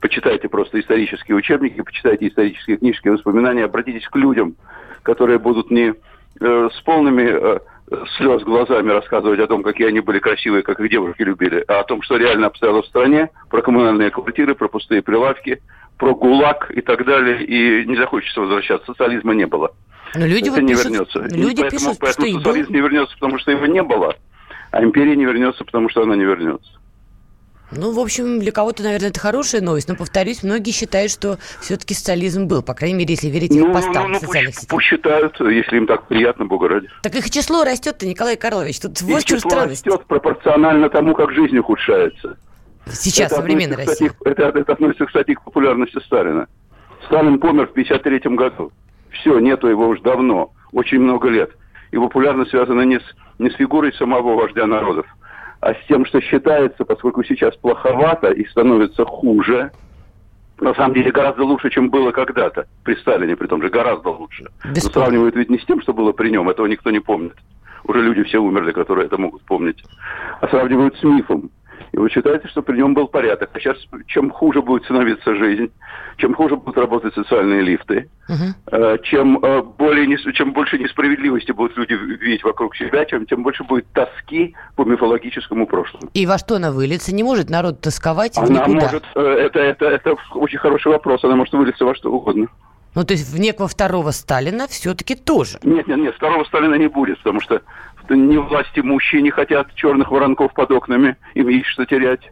почитайте 0.00 0.48
просто 0.48 0.80
исторические 0.80 1.36
учебники, 1.36 1.80
почитайте 1.80 2.28
исторические 2.28 2.78
книжки, 2.78 3.08
воспоминания, 3.08 3.64
обратитесь 3.64 4.06
к 4.06 4.16
людям, 4.16 4.56
которые 5.02 5.38
будут 5.38 5.70
не 5.70 5.94
э, 6.40 6.68
с 6.72 6.80
полными 6.82 7.28
э, 7.30 7.58
слез 8.16 8.42
глазами 8.42 8.90
рассказывать 8.90 9.40
о 9.40 9.46
том, 9.46 9.62
какие 9.62 9.88
они 9.88 10.00
были 10.00 10.18
красивые, 10.18 10.62
как 10.62 10.80
их 10.80 10.90
девушки 10.90 11.22
любили, 11.22 11.64
а 11.68 11.80
о 11.80 11.84
том, 11.84 12.02
что 12.02 12.16
реально 12.16 12.48
обстояло 12.48 12.82
в 12.82 12.86
стране, 12.86 13.30
про 13.50 13.62
коммунальные 13.62 14.10
квартиры, 14.10 14.54
про 14.54 14.68
пустые 14.68 15.02
прилавки, 15.02 15.62
про 15.96 16.14
ГУЛАГ 16.14 16.70
и 16.74 16.80
так 16.80 17.04
далее, 17.04 17.44
и 17.44 17.86
не 17.86 17.96
захочется 17.96 18.40
возвращаться. 18.40 18.86
Социализма 18.86 19.34
не 19.34 19.46
было. 19.46 19.72
Но 20.14 20.26
люди 20.26 20.48
Это 20.48 20.52
вот 20.52 20.60
не 20.60 20.68
пишут, 20.68 20.84
вернется. 20.84 21.18
Люди 21.20 21.60
поэтому, 21.62 21.70
пишут, 21.70 21.98
поэтому 22.00 22.28
что 22.28 22.38
социализм 22.38 22.68
был... 22.68 22.74
не 22.74 22.80
вернется, 22.80 23.14
потому 23.14 23.38
что 23.38 23.50
его 23.50 23.66
не 23.66 23.82
было, 23.82 24.14
а 24.70 24.82
империя 24.82 25.16
не 25.16 25.24
вернется, 25.24 25.64
потому 25.64 25.88
что 25.88 26.02
она 26.02 26.16
не 26.16 26.24
вернется. 26.24 26.77
Ну, 27.70 27.92
в 27.92 27.98
общем, 27.98 28.40
для 28.40 28.50
кого-то, 28.50 28.82
наверное, 28.82 29.10
это 29.10 29.20
хорошая 29.20 29.60
новость, 29.60 29.88
но, 29.88 29.94
повторюсь, 29.94 30.42
многие 30.42 30.70
считают, 30.70 31.10
что 31.10 31.38
все-таки 31.60 31.94
социализм 31.94 32.46
был, 32.46 32.62
по 32.62 32.72
крайней 32.74 32.96
мере, 32.96 33.14
если 33.14 33.28
верить 33.28 33.50
ну, 33.50 33.66
их 33.66 33.72
постам 33.72 34.04
ну, 34.04 34.08
ну, 34.08 34.14
в 34.14 34.20
социальных 34.20 34.54
пусть, 34.54 34.60
сетях. 34.62 34.76
Пусть 34.76 34.86
считают, 34.86 35.40
если 35.40 35.76
им 35.76 35.86
так 35.86 36.06
приятно, 36.06 36.46
бога 36.46 36.68
ради. 36.68 36.88
Так 37.02 37.14
их 37.14 37.30
число 37.30 37.64
растет-то, 37.64 38.06
Николай 38.06 38.36
Карлович, 38.36 38.80
тут 38.80 39.00
вот 39.02 39.24
число 39.24 39.50
странность. 39.50 39.86
растет 39.86 40.06
пропорционально 40.06 40.88
тому, 40.88 41.14
как 41.14 41.32
жизнь 41.32 41.58
ухудшается. 41.58 42.38
Сейчас, 42.90 43.32
это. 43.32 43.76
Кстати, 43.76 44.10
это, 44.24 44.42
это 44.44 44.72
относится, 44.72 45.04
кстати, 45.04 45.34
к 45.34 45.42
популярности 45.42 45.98
Сталина. 46.06 46.46
Сталин 47.06 47.38
помер 47.38 47.66
в 47.66 47.72
1953 47.72 48.34
году. 48.34 48.72
Все, 49.10 49.38
нету 49.40 49.68
его 49.68 49.88
уже 49.88 50.00
давно, 50.02 50.52
очень 50.72 51.00
много 51.00 51.28
лет. 51.28 51.50
И 51.90 51.96
популярность 51.96 52.50
связана 52.50 52.82
не 52.82 52.98
с, 52.98 53.02
не 53.38 53.50
с 53.50 53.54
фигурой 53.54 53.92
самого 53.94 54.36
вождя 54.36 54.66
народов, 54.66 55.06
а 55.60 55.74
с 55.74 55.78
тем, 55.88 56.04
что 56.06 56.20
считается, 56.20 56.84
поскольку 56.84 57.24
сейчас 57.24 57.56
плоховато 57.56 58.30
и 58.30 58.46
становится 58.46 59.04
хуже, 59.04 59.72
на 60.60 60.74
самом 60.74 60.94
деле 60.94 61.10
гораздо 61.10 61.44
лучше, 61.44 61.70
чем 61.70 61.90
было 61.90 62.10
когда-то 62.10 62.66
при 62.84 62.94
Сталине, 62.96 63.36
при 63.36 63.46
том 63.46 63.62
же 63.62 63.68
гораздо 63.68 64.10
лучше. 64.10 64.46
Но 64.64 64.74
сравнивают 64.74 65.36
ведь 65.36 65.50
не 65.50 65.58
с 65.58 65.64
тем, 65.64 65.80
что 65.82 65.92
было 65.92 66.12
при 66.12 66.30
нем, 66.30 66.48
этого 66.48 66.66
никто 66.66 66.90
не 66.90 67.00
помнит. 67.00 67.36
Уже 67.84 68.02
люди 68.02 68.22
все 68.24 68.38
умерли, 68.38 68.72
которые 68.72 69.06
это 69.06 69.16
могут 69.18 69.42
помнить. 69.42 69.82
А 70.40 70.48
сравнивают 70.48 70.96
с 70.96 71.02
мифом. 71.02 71.50
И 71.92 71.96
вы 71.96 72.10
считаете, 72.10 72.48
что 72.48 72.62
при 72.62 72.76
нем 72.76 72.94
был 72.94 73.08
порядок. 73.08 73.50
А 73.52 73.60
сейчас, 73.60 73.76
чем 74.06 74.30
хуже 74.30 74.62
будет 74.62 74.84
становиться 74.84 75.34
жизнь, 75.34 75.70
чем 76.16 76.34
хуже 76.34 76.56
будут 76.56 76.76
работать 76.76 77.14
социальные 77.14 77.62
лифты, 77.62 78.08
uh 78.28 78.98
чем, 79.04 79.38
э, 79.42 79.62
более, 79.62 80.16
чем 80.34 80.52
больше 80.52 80.78
несправедливости 80.78 81.52
будут 81.52 81.76
люди 81.76 81.94
видеть 81.94 82.42
вокруг 82.44 82.76
себя, 82.76 83.04
чем 83.04 83.26
тем 83.26 83.42
больше 83.42 83.64
будет 83.64 83.86
тоски 83.92 84.54
по 84.76 84.84
мифологическому 84.84 85.66
прошлому. 85.66 86.10
И 86.14 86.26
во 86.26 86.38
что 86.38 86.56
она 86.56 86.72
выльется? 86.72 87.14
Не 87.14 87.22
может 87.22 87.48
народ 87.50 87.80
тосковать 87.80 88.36
Она 88.36 88.66
никуда? 88.66 88.86
может, 88.86 89.04
э, 89.14 89.20
это, 89.20 89.60
это, 89.60 89.86
это 89.86 90.16
очень 90.34 90.58
хороший 90.58 90.92
вопрос, 90.92 91.24
она 91.24 91.36
может 91.36 91.54
вылиться 91.54 91.84
во 91.84 91.94
что 91.94 92.10
угодно. 92.10 92.48
Ну, 92.94 93.04
то 93.04 93.12
есть 93.12 93.32
в 93.32 93.38
некого 93.38 93.68
второго 93.68 94.10
Сталина 94.10 94.66
все-таки 94.66 95.14
тоже? 95.14 95.58
Нет, 95.62 95.86
нет, 95.86 95.98
нет, 95.98 96.14
второго 96.16 96.44
Сталина 96.44 96.74
не 96.74 96.88
будет, 96.88 97.18
потому 97.18 97.40
что 97.40 97.62
ни 98.14 98.36
власти 98.36 98.80
имущие 98.80 99.22
не 99.22 99.30
хотят 99.30 99.74
черных 99.74 100.10
воронков 100.10 100.52
под 100.52 100.70
окнами, 100.70 101.16
им 101.34 101.48
есть 101.48 101.66
что 101.66 101.84
терять. 101.84 102.30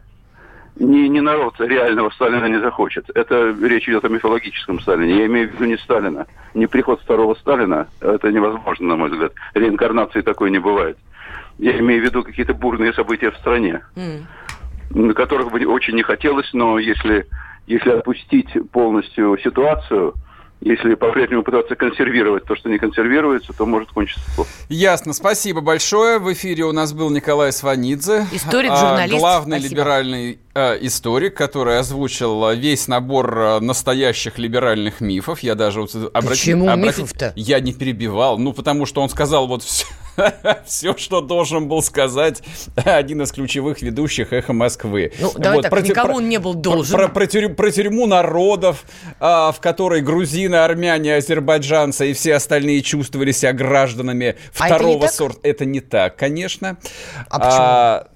Ни, 0.79 1.09
ни 1.09 1.21
народ 1.21 1.55
реального 1.59 2.11
Сталина 2.11 2.45
не 2.47 2.61
захочет. 2.61 3.09
Это 3.15 3.55
речь 3.63 3.89
идет 3.89 4.05
о 4.05 4.09
мифологическом 4.09 4.79
Сталине. 4.81 5.21
Я 5.21 5.27
имею 5.27 5.49
в 5.49 5.53
виду 5.55 5.65
не 5.65 5.79
Сталина. 5.79 6.27
Не 6.53 6.67
приход 6.67 7.01
второго 7.01 7.35
Сталина. 7.35 7.89
Это 8.01 8.31
невозможно, 8.31 8.89
на 8.89 8.97
мой 8.97 9.11
взгляд. 9.11 9.33
Реинкарнации 9.55 10.21
такой 10.21 10.51
не 10.51 10.59
бывает. 10.59 10.99
Я 11.59 11.79
имею 11.79 12.03
в 12.03 12.05
виду 12.05 12.23
какие-то 12.23 12.53
бурные 12.53 12.93
события 12.93 13.31
в 13.31 13.37
стране, 13.39 13.83
mm. 13.95 15.15
которых 15.15 15.51
бы 15.51 15.65
очень 15.65 15.95
не 15.95 16.03
хотелось, 16.03 16.53
но 16.53 16.79
если, 16.79 17.27
если 17.67 17.91
отпустить 17.91 18.51
полностью 18.71 19.39
ситуацию, 19.39 20.13
если 20.61 20.95
по-прежнему 20.95 21.43
пытаться 21.43 21.77
консервировать 21.77 22.45
то, 22.45 22.57
что 22.57 22.69
не 22.71 22.79
консервируется, 22.79 23.53
то 23.53 23.67
может 23.67 23.91
кончиться 23.91 24.25
плохо. 24.35 24.51
Ясно. 24.69 25.13
Спасибо 25.13 25.61
большое. 25.61 26.19
В 26.19 26.33
эфире 26.33 26.65
у 26.65 26.73
нас 26.73 26.93
был 26.93 27.11
Николай 27.11 27.53
Сванидзе. 27.53 28.27
Историк, 28.33 28.71
а, 28.73 28.77
журналист. 28.77 29.19
Главный 29.19 29.59
Спасибо. 29.59 29.81
либеральный 29.81 30.39
э, 30.55 30.79
историк, 30.81 31.35
который 31.35 31.79
озвучил 31.79 32.51
весь 32.53 32.89
набор 32.89 33.39
э, 33.39 33.61
настоящих 33.61 34.39
либеральных 34.39 35.01
мифов. 35.01 35.41
Я 35.41 35.55
даже 35.55 35.83
вот 35.83 35.95
обратил... 35.95 36.31
Почему 36.31 36.69
обратил, 36.69 37.05
мифов-то? 37.05 37.33
Я 37.37 37.61
не 37.61 37.75
перебивал. 37.75 38.39
Ну, 38.39 38.53
потому 38.53 38.87
что 38.87 39.03
он 39.03 39.11
сказал 39.11 39.47
вот 39.47 39.63
все, 39.63 39.87
все, 40.67 40.97
что 40.97 41.21
должен 41.21 41.69
был 41.69 41.83
сказать 41.83 42.43
один 42.77 43.23
из 43.23 43.33
ключевых 43.33 43.83
ведущих 43.83 44.33
«Эхо 44.33 44.53
Москвы». 44.53 45.13
Ну, 45.21 45.33
давай 45.37 45.57
вот, 45.57 45.63
так, 45.63 45.71
про, 45.71 45.81
никому 45.83 46.09
про, 46.09 46.17
он 46.17 46.29
не 46.29 46.39
был 46.39 46.55
должен. 46.55 46.97
Про, 46.97 47.09
про, 47.09 47.15
про, 47.15 47.27
тюрь, 47.27 47.49
про 47.49 47.71
тюрьму 47.71 48.07
народов, 48.07 48.85
а, 49.21 49.53
в 49.53 49.61
которой 49.61 50.01
грузины, 50.47 50.57
армяне, 50.57 51.17
азербайджанцы 51.17 52.11
и 52.11 52.13
все 52.13 52.35
остальные 52.35 52.83
чувствовали 52.83 53.33
себя 53.33 53.53
гражданами 53.53 54.37
а 54.59 54.67
второго 54.67 55.05
это 55.05 55.13
сорта. 55.13 55.41
Это 55.43 55.65
не 55.65 55.81
так, 55.81 56.17
конечно. 56.17 56.79
А 57.29 57.39
почему? 57.39 57.57
А, 57.59 58.09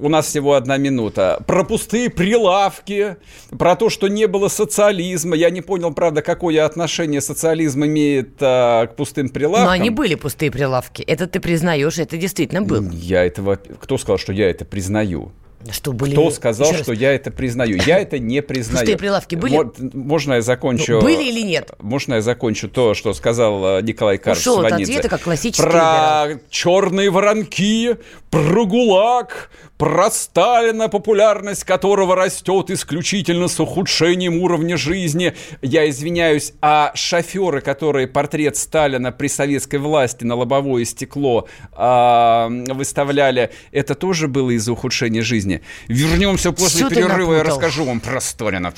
у 0.00 0.08
нас 0.08 0.26
всего 0.26 0.54
одна 0.54 0.76
минута. 0.76 1.42
Про 1.46 1.64
пустые 1.64 2.10
прилавки, 2.10 3.16
про 3.58 3.76
то, 3.76 3.90
что 3.90 4.08
не 4.08 4.26
было 4.26 4.48
социализма. 4.48 5.36
Я 5.36 5.50
не 5.50 5.60
понял, 5.60 5.92
правда, 5.92 6.22
какое 6.22 6.64
отношение 6.64 7.20
социализм 7.20 7.84
имеет 7.84 8.36
а, 8.40 8.86
к 8.86 8.96
пустым 8.96 9.28
прилавкам. 9.28 9.64
Но 9.64 9.70
они 9.70 9.90
были 9.90 10.14
пустые 10.14 10.50
прилавки. 10.50 11.02
Это 11.02 11.26
ты 11.26 11.40
признаешь, 11.40 11.98
это 11.98 12.16
действительно 12.16 12.62
было. 12.62 12.88
Я 12.90 13.24
этого... 13.24 13.56
Кто 13.56 13.98
сказал, 13.98 14.18
что 14.18 14.32
я 14.32 14.50
это 14.50 14.64
признаю? 14.64 15.32
Что 15.70 15.92
были... 15.92 16.12
Кто 16.12 16.30
сказал, 16.30 16.72
что 16.72 16.92
я 16.92 17.12
это 17.12 17.30
признаю? 17.30 17.78
Я 17.84 17.98
это 17.98 18.18
не 18.18 18.42
признаю. 18.42 18.78
Пустые 18.78 18.96
прилавки 18.96 19.34
были? 19.34 19.60
Можно 19.94 20.34
я 20.34 20.42
закончу... 20.42 20.94
Ну, 20.94 21.00
были 21.00 21.24
или 21.24 21.42
нет? 21.42 21.72
Можно 21.80 22.14
я 22.14 22.22
закончу 22.22 22.68
то, 22.68 22.94
что 22.94 23.12
сказал 23.12 23.78
э, 23.78 23.82
Николай 23.82 24.18
Карлович 24.18 24.46
Ушел 24.46 24.64
от 24.64 24.72
ответа, 24.72 25.08
как 25.08 25.22
классический 25.22 25.62
Про 25.62 26.26
либерал. 26.26 26.40
черные 26.48 27.10
воронки, 27.10 27.96
про 28.30 28.66
ГУЛАГ, 28.66 29.50
про 29.78 30.10
Сталина, 30.10 30.88
популярность 30.88 31.64
которого 31.64 32.16
растет 32.16 32.70
исключительно 32.70 33.48
с 33.48 33.58
ухудшением 33.60 34.42
уровня 34.42 34.76
жизни. 34.76 35.34
Я 35.62 35.88
извиняюсь, 35.88 36.52
а 36.60 36.90
шоферы, 36.94 37.60
которые 37.60 38.08
портрет 38.08 38.56
Сталина 38.56 39.12
при 39.12 39.28
советской 39.28 39.76
власти 39.76 40.24
на 40.24 40.34
лобовое 40.34 40.84
стекло 40.84 41.46
а, 41.72 42.48
выставляли, 42.50 43.50
это 43.70 43.94
тоже 43.94 44.26
было 44.26 44.50
из-за 44.50 44.72
ухудшения 44.72 45.22
жизни. 45.22 45.47
Вернемся 45.88 46.52
после 46.52 46.80
Что 46.86 46.90
перерыва, 46.90 47.34
я 47.34 47.42
расскажу 47.42 47.84
вам 47.84 48.00
про 48.00 48.20
Сталина. 48.20 48.72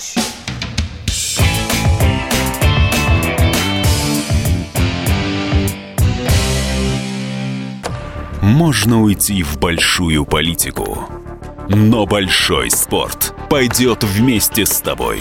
Можно 8.43 9.03
уйти 9.03 9.43
в 9.43 9.59
большую 9.59 10.25
политику, 10.25 11.09
но 11.69 12.07
большой 12.07 12.71
спорт 12.71 13.35
пойдет 13.49 14.03
вместе 14.03 14.67
с 14.67 14.81
тобой. 14.81 15.21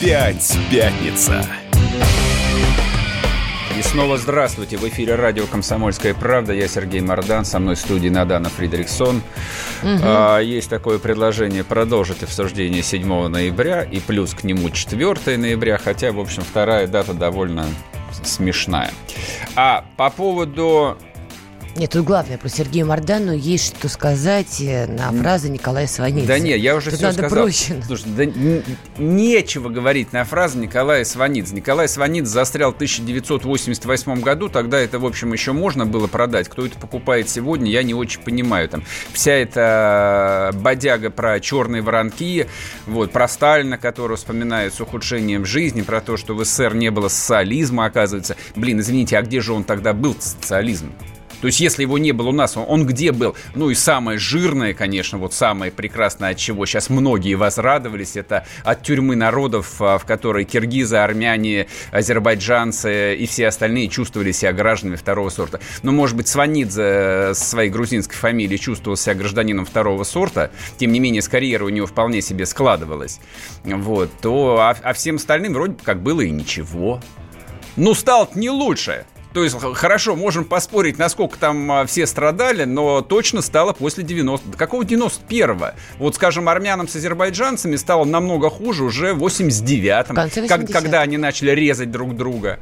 Опять 0.00 0.56
пятница. 0.70 1.44
И 3.78 3.82
снова 3.82 4.16
здравствуйте. 4.16 4.78
В 4.78 4.88
эфире 4.88 5.14
радио 5.14 5.44
«Комсомольская 5.44 6.14
правда». 6.14 6.54
Я 6.54 6.68
Сергей 6.68 7.02
Мордан. 7.02 7.44
Со 7.44 7.58
мной 7.58 7.74
в 7.74 7.78
студии 7.78 8.08
Надана 8.08 8.48
Фридриксон. 8.48 9.16
Угу. 9.82 10.00
А, 10.02 10.38
есть 10.38 10.70
такое 10.70 10.98
предложение 10.98 11.64
продолжить 11.64 12.22
обсуждение 12.22 12.82
7 12.82 13.28
ноября 13.28 13.82
и 13.82 14.00
плюс 14.00 14.32
к 14.32 14.42
нему 14.42 14.70
4 14.70 15.36
ноября. 15.36 15.76
Хотя, 15.76 16.12
в 16.12 16.18
общем, 16.18 16.44
вторая 16.44 16.86
дата 16.86 17.12
довольно 17.12 17.66
смешная. 18.22 18.92
А 19.54 19.84
по 19.98 20.08
поводу 20.08 20.96
нет, 21.76 21.90
тут 21.90 22.04
главное, 22.04 22.36
про 22.36 22.48
Сергея 22.48 22.84
Мордану 22.84 23.32
есть 23.32 23.76
что 23.76 23.88
сказать 23.88 24.60
э, 24.60 24.86
на 24.86 25.12
фразы 25.12 25.48
Николая 25.48 25.86
Сванидзе. 25.86 26.26
Да 26.26 26.38
нет, 26.38 26.58
я 26.58 26.74
уже 26.74 26.90
тут 26.90 26.98
все 26.98 27.06
надо 27.06 27.18
сказал. 27.18 27.44
проще. 27.44 27.82
Слушай, 27.86 28.06
да 28.08 28.24
нечего 28.98 29.68
говорить 29.68 30.12
на 30.12 30.24
фразы 30.24 30.58
Николая 30.58 31.04
Сванидзе. 31.04 31.54
Николай 31.54 31.88
Сванидзе 31.88 32.30
застрял 32.30 32.72
в 32.72 32.74
1988 32.74 34.20
году, 34.20 34.48
тогда 34.48 34.80
это, 34.80 34.98
в 34.98 35.06
общем, 35.06 35.32
еще 35.32 35.52
можно 35.52 35.86
было 35.86 36.08
продать. 36.08 36.48
Кто 36.48 36.66
это 36.66 36.76
покупает 36.76 37.28
сегодня, 37.28 37.70
я 37.70 37.84
не 37.84 37.94
очень 37.94 38.20
понимаю. 38.20 38.68
Там 38.68 38.82
вся 39.12 39.32
эта 39.32 40.50
бодяга 40.54 41.10
про 41.10 41.38
черные 41.38 41.82
воронки, 41.82 42.48
вот, 42.86 43.12
про 43.12 43.28
Сталина, 43.28 43.78
который 43.78 44.16
вспоминает 44.16 44.74
с 44.74 44.80
ухудшением 44.80 45.46
жизни, 45.46 45.82
про 45.82 46.00
то, 46.00 46.16
что 46.16 46.34
в 46.34 46.44
СССР 46.44 46.74
не 46.74 46.90
было 46.90 47.08
социализма, 47.08 47.84
оказывается. 47.84 48.36
Блин, 48.56 48.80
извините, 48.80 49.16
а 49.16 49.22
где 49.22 49.40
же 49.40 49.52
он 49.52 49.62
тогда 49.62 49.92
был, 49.92 50.16
социализм? 50.18 50.92
То 51.40 51.46
есть, 51.46 51.60
если 51.60 51.82
его 51.82 51.98
не 51.98 52.12
было 52.12 52.28
у 52.28 52.32
нас, 52.32 52.56
он, 52.56 52.64
он 52.68 52.86
где 52.86 53.12
был? 53.12 53.34
Ну 53.54 53.70
и 53.70 53.74
самое 53.74 54.18
жирное, 54.18 54.74
конечно, 54.74 55.18
вот 55.18 55.34
самое 55.34 55.72
прекрасное, 55.72 56.30
от 56.30 56.36
чего 56.36 56.66
сейчас 56.66 56.90
многие 56.90 57.34
возрадовались, 57.34 58.16
это 58.16 58.46
от 58.64 58.82
тюрьмы 58.82 59.16
народов, 59.16 59.80
а, 59.80 59.98
в 59.98 60.04
которой 60.04 60.44
киргизы, 60.44 60.96
армяне, 60.96 61.66
азербайджанцы 61.92 63.16
и 63.16 63.26
все 63.26 63.48
остальные 63.48 63.88
чувствовали 63.88 64.32
себя 64.32 64.52
гражданами 64.52 64.96
второго 64.96 65.30
сорта. 65.30 65.60
Но, 65.82 65.92
может 65.92 66.16
быть, 66.16 66.28
Сванидзе 66.28 66.82
э, 66.82 67.34
с 67.34 67.38
своей 67.38 67.70
грузинской 67.70 68.16
фамилией 68.16 68.58
чувствовал 68.58 68.96
себя 68.96 69.14
гражданином 69.14 69.64
второго 69.64 70.04
сорта, 70.04 70.50
тем 70.78 70.92
не 70.92 71.00
менее, 71.00 71.22
с 71.22 71.28
карьерой 71.28 71.70
у 71.70 71.74
него 71.74 71.86
вполне 71.86 72.20
себе 72.22 72.46
складывалось. 72.46 73.20
Вот, 73.64 74.10
то, 74.20 74.58
а, 74.60 74.76
а 74.82 74.92
всем 74.92 75.16
остальным 75.16 75.54
вроде 75.54 75.76
как 75.82 76.02
было 76.02 76.20
и 76.20 76.30
ничего. 76.30 77.00
Ну, 77.76 77.94
стал 77.94 78.30
не 78.34 78.50
лучше. 78.50 79.04
То 79.32 79.44
есть, 79.44 79.56
хорошо, 79.74 80.16
можем 80.16 80.44
поспорить, 80.44 80.98
насколько 80.98 81.38
там 81.38 81.70
а, 81.70 81.86
все 81.86 82.06
страдали, 82.06 82.64
но 82.64 83.00
точно 83.00 83.42
стало 83.42 83.72
после 83.72 84.02
90... 84.02 84.56
Какого 84.56 84.82
91-го? 84.82 85.70
Вот, 85.98 86.16
скажем, 86.16 86.48
армянам 86.48 86.88
с 86.88 86.96
азербайджанцами 86.96 87.76
стало 87.76 88.04
намного 88.04 88.50
хуже 88.50 88.82
уже 88.84 89.14
в 89.14 89.24
89-м, 89.24 90.48
как, 90.48 90.68
когда 90.70 91.00
они 91.02 91.16
начали 91.16 91.52
резать 91.52 91.92
друг 91.92 92.16
друга. 92.16 92.58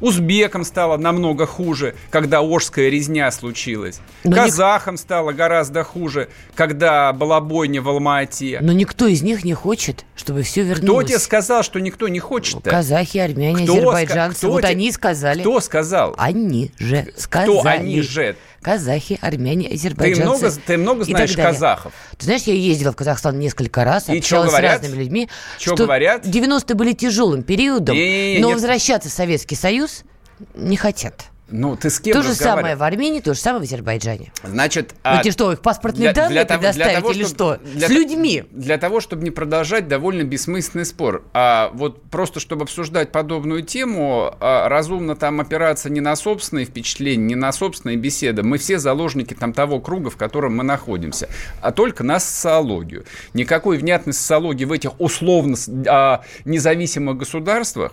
Узбекам 0.00 0.64
стало 0.64 0.96
намного 0.96 1.46
хуже, 1.46 1.94
когда 2.10 2.40
Ожская 2.40 2.88
резня 2.88 3.30
случилась. 3.30 4.00
Но 4.24 4.34
Казахам 4.34 4.94
ник... 4.94 5.00
стало 5.00 5.32
гораздо 5.32 5.84
хуже, 5.84 6.28
когда 6.54 7.12
была 7.12 7.40
бойня 7.40 7.82
в 7.82 7.88
Алма-Ате. 7.88 8.58
Но 8.60 8.72
никто 8.72 9.06
из 9.06 9.22
них 9.22 9.44
не 9.44 9.54
хочет, 9.54 10.04
чтобы 10.14 10.42
все 10.42 10.62
вернулось. 10.62 11.04
Кто 11.04 11.08
тебе 11.08 11.18
сказал, 11.18 11.62
что 11.62 11.80
никто 11.80 12.08
не 12.08 12.20
хочет? 12.20 12.56
-то? 12.56 12.70
Казахи, 12.70 13.18
армяне, 13.18 13.64
кто 13.64 13.74
азербайджанцы. 13.74 14.38
Кто 14.38 14.52
вот 14.52 14.62
те... 14.62 14.68
они 14.68 14.92
сказали. 14.92 15.40
Кто 15.40 15.60
сказал? 15.60 16.14
Они 16.18 16.72
же 16.78 17.08
сказали. 17.16 17.58
Кто 17.58 17.68
они 17.68 18.02
же? 18.02 18.36
Казахи, 18.62 19.18
армяне, 19.20 19.68
азербайджанцы. 19.68 20.24
Ты 20.24 20.26
много, 20.26 20.60
ты 20.66 20.76
много 20.76 21.04
знаешь 21.04 21.36
казахов? 21.36 21.92
Ты 22.18 22.24
знаешь, 22.24 22.42
я 22.42 22.54
ездила 22.54 22.92
в 22.92 22.96
Казахстан 22.96 23.38
несколько 23.38 23.84
раз, 23.84 24.08
и 24.08 24.18
общалась 24.18 24.52
с 24.52 24.58
разными 24.58 24.96
людьми. 24.96 25.28
Что, 25.58 25.76
что 25.76 25.84
говорят? 25.84 26.24
90-е 26.26 26.74
были 26.74 26.92
тяжелым 26.92 27.42
периодом, 27.42 27.94
Не-не-не, 27.94 28.40
но 28.40 28.48
нет. 28.48 28.56
возвращаться 28.56 29.08
в 29.08 29.12
Советский 29.12 29.56
Союз 29.56 30.02
не 30.54 30.76
хотят. 30.76 31.26
Ну, 31.48 31.76
ты 31.76 31.90
с 31.90 32.00
кем 32.00 32.12
То 32.12 32.22
же 32.22 32.34
самое 32.34 32.74
в 32.74 32.82
Армении, 32.82 33.20
то 33.20 33.32
же 33.32 33.38
самое 33.40 33.60
в 33.60 33.64
Азербайджане. 33.64 34.32
Значит, 34.42 34.94
ну, 34.94 34.98
а... 35.04 35.22
ты 35.22 35.30
что, 35.30 35.52
их 35.52 35.60
паспортные 35.60 36.12
для, 36.12 36.12
данные 36.12 36.44
для 36.44 36.44
предоставить 36.44 36.90
для 36.90 37.00
того, 37.00 37.12
или 37.12 37.24
чтобы, 37.24 37.34
что? 37.34 37.58
Для, 37.72 37.86
с 37.86 37.90
людьми? 37.90 38.44
Для 38.50 38.78
того, 38.78 39.00
чтобы 39.00 39.22
не 39.22 39.30
продолжать 39.30 39.86
довольно 39.86 40.24
бессмысленный 40.24 40.84
спор. 40.84 41.24
А 41.34 41.70
вот 41.74 42.02
просто, 42.10 42.40
чтобы 42.40 42.64
обсуждать 42.64 43.12
подобную 43.12 43.62
тему, 43.62 44.34
а, 44.40 44.68
разумно 44.68 45.14
там 45.14 45.40
опираться 45.40 45.88
не 45.88 46.00
на 46.00 46.16
собственные 46.16 46.66
впечатления, 46.66 47.24
не 47.24 47.36
на 47.36 47.52
собственные 47.52 47.96
беседы. 47.96 48.42
Мы 48.42 48.58
все 48.58 48.80
заложники 48.80 49.34
там 49.34 49.52
того 49.52 49.78
круга, 49.78 50.10
в 50.10 50.16
котором 50.16 50.56
мы 50.56 50.64
находимся, 50.64 51.28
а 51.60 51.70
только 51.70 52.02
на 52.02 52.18
социологию. 52.18 53.04
Никакой 53.34 53.78
внятной 53.78 54.14
социологии 54.14 54.64
в 54.64 54.72
этих 54.72 55.00
условно 55.00 55.56
а, 55.86 56.24
независимых 56.44 57.16
государствах 57.16 57.92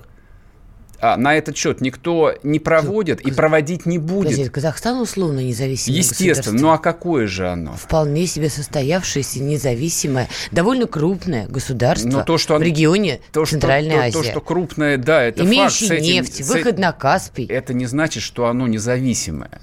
а, 1.03 1.17
на 1.17 1.35
этот 1.35 1.57
счет 1.57 1.81
никто 1.81 2.33
не 2.43 2.59
проводит 2.59 3.21
Каз... 3.21 3.29
и 3.29 3.35
проводить 3.35 3.85
не 3.85 3.97
будет. 3.97 4.31
Подожди, 4.31 4.49
Казахстан 4.49 5.01
условно 5.01 5.41
независимое 5.41 5.99
Естественно, 5.99 6.61
ну 6.61 6.71
а 6.71 6.77
какое 6.77 7.27
же 7.27 7.49
оно? 7.49 7.73
Вполне 7.73 8.25
себе 8.25 8.49
состоявшееся, 8.49 9.43
независимое, 9.43 10.29
довольно 10.51 10.87
крупное 10.87 11.45
государство 11.47 12.07
Но 12.07 12.23
то, 12.23 12.37
что 12.37 12.55
в 12.55 12.61
регионе 12.61 13.19
то, 13.33 13.43
Центральной 13.45 13.91
что, 13.91 14.01
Азии. 14.01 14.13
То, 14.13 14.23
то, 14.23 14.29
что 14.29 14.39
крупное, 14.39 14.97
да, 14.97 15.23
это 15.23 15.43
Имеющий 15.43 15.89
факт. 15.89 16.01
нефть, 16.01 16.39
этим, 16.39 16.45
выход 16.45 16.79
на 16.79 16.93
Каспий. 16.93 17.47
Это 17.47 17.73
не 17.73 17.85
значит, 17.85 18.23
что 18.23 18.47
оно 18.47 18.65
независимое. 18.67 19.59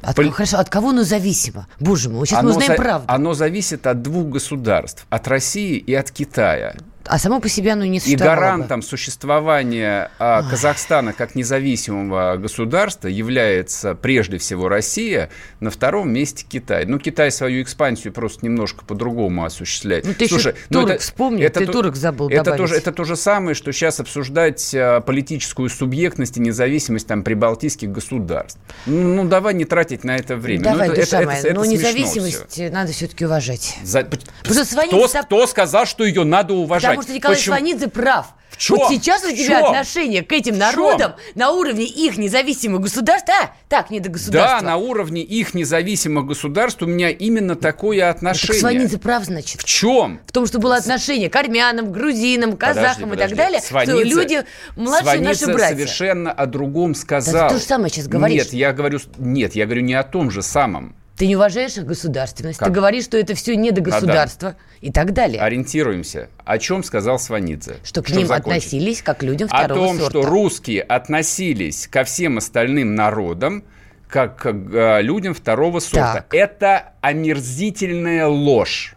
От, 0.00 0.16
Пол... 0.16 0.30
Хорошо, 0.30 0.56
от 0.60 0.70
кого 0.70 0.90
оно 0.90 1.04
зависимо? 1.04 1.66
Боже 1.78 2.08
мой, 2.08 2.26
сейчас 2.26 2.38
оно 2.38 2.48
мы 2.48 2.56
узнаем 2.56 2.72
за... 2.72 2.76
правду. 2.76 3.04
Оно 3.06 3.34
зависит 3.34 3.86
от 3.86 4.00
двух 4.00 4.28
государств, 4.28 5.06
от 5.10 5.28
России 5.28 5.76
и 5.76 5.92
от 5.92 6.10
Китая. 6.10 6.74
А 7.10 7.18
само 7.18 7.40
по 7.40 7.48
себе 7.48 7.72
оно 7.72 7.84
не 7.84 7.98
существовало. 7.98 8.36
И 8.36 8.40
гарантом 8.40 8.80
бы. 8.80 8.86
существования 8.86 10.12
а, 10.20 10.44
Казахстана 10.48 11.12
как 11.12 11.34
независимого 11.34 12.36
государства 12.36 13.08
является 13.08 13.96
прежде 13.96 14.38
всего 14.38 14.68
Россия, 14.68 15.28
на 15.58 15.70
втором 15.70 16.12
месте 16.12 16.46
Китай. 16.48 16.86
Ну, 16.86 17.00
Китай 17.00 17.32
свою 17.32 17.64
экспансию 17.64 18.12
просто 18.12 18.46
немножко 18.46 18.84
по-другому 18.84 19.44
осуществляет. 19.44 20.06
Ну, 20.06 20.14
ты 20.14 20.28
Слушай, 20.28 20.52
еще 20.52 20.62
ну, 20.70 20.82
турок 20.82 20.94
это, 20.94 21.02
вспомни, 21.02 21.42
это, 21.42 21.58
ты 21.58 21.66
то, 21.66 21.72
турок 21.72 21.96
забыл 21.96 22.28
это 22.28 22.44
добавить. 22.44 22.58
тоже, 22.58 22.76
это 22.76 22.92
то 22.92 23.02
же 23.02 23.16
самое, 23.16 23.56
что 23.56 23.72
сейчас 23.72 23.98
обсуждать 23.98 24.72
а, 24.72 25.00
политическую 25.00 25.68
субъектность 25.68 26.36
и 26.36 26.40
независимость 26.40 27.08
там 27.08 27.24
прибалтийских 27.24 27.90
государств. 27.90 28.60
Ну, 28.86 29.16
ну 29.16 29.24
давай 29.28 29.54
не 29.54 29.64
тратить 29.64 30.04
на 30.04 30.14
это 30.14 30.36
время. 30.36 30.62
Давай, 30.62 30.88
ну, 30.88 30.94
душа 30.94 31.18
это, 31.18 31.26
моя, 31.26 31.40
это, 31.40 31.54
но 31.54 31.64
независимость 31.64 32.50
все. 32.50 32.70
надо 32.70 32.92
все-таки 32.92 33.26
уважать. 33.26 33.78
За... 33.82 34.04
Кто, 34.04 35.08
кто 35.08 35.46
сказал, 35.48 35.86
что 35.86 36.04
ее 36.04 36.22
надо 36.22 36.54
уважать? 36.54 36.99
Потому 37.00 37.02
что 37.02 37.12
Николай 37.14 37.36
Почему? 37.36 37.56
Сванидзе 37.56 37.88
прав. 37.88 38.26
Чё? 38.56 38.76
Вот 38.76 38.90
сейчас 38.90 39.24
у 39.24 39.30
тебя 39.30 39.66
отношение 39.66 40.22
к 40.22 40.32
этим 40.32 40.58
народам 40.58 41.14
на 41.34 41.50
уровне 41.50 41.84
их 41.84 42.18
независимых 42.18 42.82
государств, 42.82 43.30
а, 43.30 43.54
так, 43.68 43.90
не 43.90 44.00
до 44.00 44.10
государства. 44.10 44.60
Да, 44.60 44.66
на 44.66 44.76
уровне 44.76 45.22
их 45.22 45.54
независимых 45.54 46.26
государств 46.26 46.82
у 46.82 46.86
меня 46.86 47.08
именно 47.08 47.56
такое 47.56 48.10
отношение. 48.10 48.48
Так 48.48 48.56
Сванидзе 48.56 48.98
прав, 48.98 49.24
значит. 49.24 49.62
В 49.62 49.64
чем? 49.64 50.20
В 50.26 50.32
том, 50.32 50.46
что 50.46 50.58
было 50.58 50.76
отношение 50.76 51.30
к 51.30 51.36
армянам, 51.36 51.90
грузинам, 51.90 52.58
казахам 52.58 53.08
подожди, 53.08 53.10
подожди. 53.10 53.24
и 53.24 53.28
так 53.28 53.38
далее, 53.38 53.60
Сванидзе, 53.62 54.10
что 54.10 54.20
люди 54.20 54.44
младшие 54.76 55.04
Сванидзе 55.04 55.46
наши 55.46 55.58
братья. 55.58 55.76
совершенно 55.76 56.32
о 56.32 56.46
другом 56.46 56.94
сказал. 56.94 57.32
Да, 57.32 57.48
ты 57.48 57.54
то 57.54 57.60
же 57.60 57.66
самое 57.66 57.90
сейчас 57.90 58.08
говоришь. 58.08 58.44
Нет, 58.44 58.52
я 58.52 58.72
говорю, 58.74 58.98
нет, 59.16 59.54
я 59.54 59.64
говорю 59.64 59.82
не 59.82 59.94
о 59.94 60.02
том 60.02 60.30
же 60.30 60.42
самом. 60.42 60.96
Ты 61.20 61.26
не 61.26 61.36
уважаешь 61.36 61.76
их 61.76 61.84
государственность, 61.84 62.58
как? 62.58 62.68
ты 62.68 62.72
говоришь, 62.72 63.04
что 63.04 63.18
это 63.18 63.34
все 63.34 63.54
не 63.54 63.72
до 63.72 63.82
государства 63.82 64.48
а, 64.48 64.52
да. 64.52 64.58
и 64.80 64.90
так 64.90 65.12
далее. 65.12 65.42
Ориентируемся. 65.42 66.30
О 66.46 66.56
чем 66.56 66.82
сказал 66.82 67.18
Сванидзе? 67.18 67.76
Что 67.84 68.02
к 68.02 68.08
ним 68.08 68.26
закончить? 68.26 68.64
относились 68.64 69.02
как 69.02 69.18
к 69.18 69.22
людям 69.22 69.48
второго 69.48 69.84
О 69.84 69.86
том, 69.88 69.98
сорта. 69.98 70.10
что 70.10 70.22
русские 70.30 70.80
относились 70.80 71.86
ко 71.88 72.04
всем 72.04 72.38
остальным 72.38 72.94
народам 72.94 73.64
как 74.08 74.38
к 74.38 74.46
э, 74.46 75.02
людям 75.02 75.34
второго 75.34 75.80
сорта. 75.80 76.24
Так. 76.30 76.34
Это 76.34 76.94
омерзительная 77.02 78.26
ложь. 78.26 78.94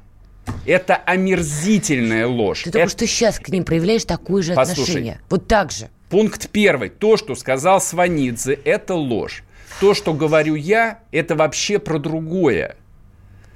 Это 0.65 0.95
омерзительная 0.95 2.25
ложь. 2.25 2.63
Ты 2.63 2.71
только 2.71 2.85
это... 2.85 2.91
что 2.91 3.05
сейчас 3.05 3.37
к 3.37 3.49
ним 3.49 3.65
проявляешь 3.65 4.05
такое 4.05 4.43
же 4.43 4.53
Послушай, 4.53 4.81
отношение. 4.81 5.21
Вот 5.29 5.49
так 5.49 5.73
же. 5.73 5.89
Пункт 6.09 6.49
первый. 6.49 6.89
То, 6.89 7.17
что 7.17 7.35
сказал 7.35 7.81
Сванидзе, 7.81 8.53
это 8.53 8.93
ложь. 8.95 9.43
То, 9.79 9.93
что 9.93 10.13
говорю 10.13 10.55
я, 10.55 10.99
это 11.11 11.35
вообще 11.35 11.79
про 11.79 11.97
другое. 11.97 12.75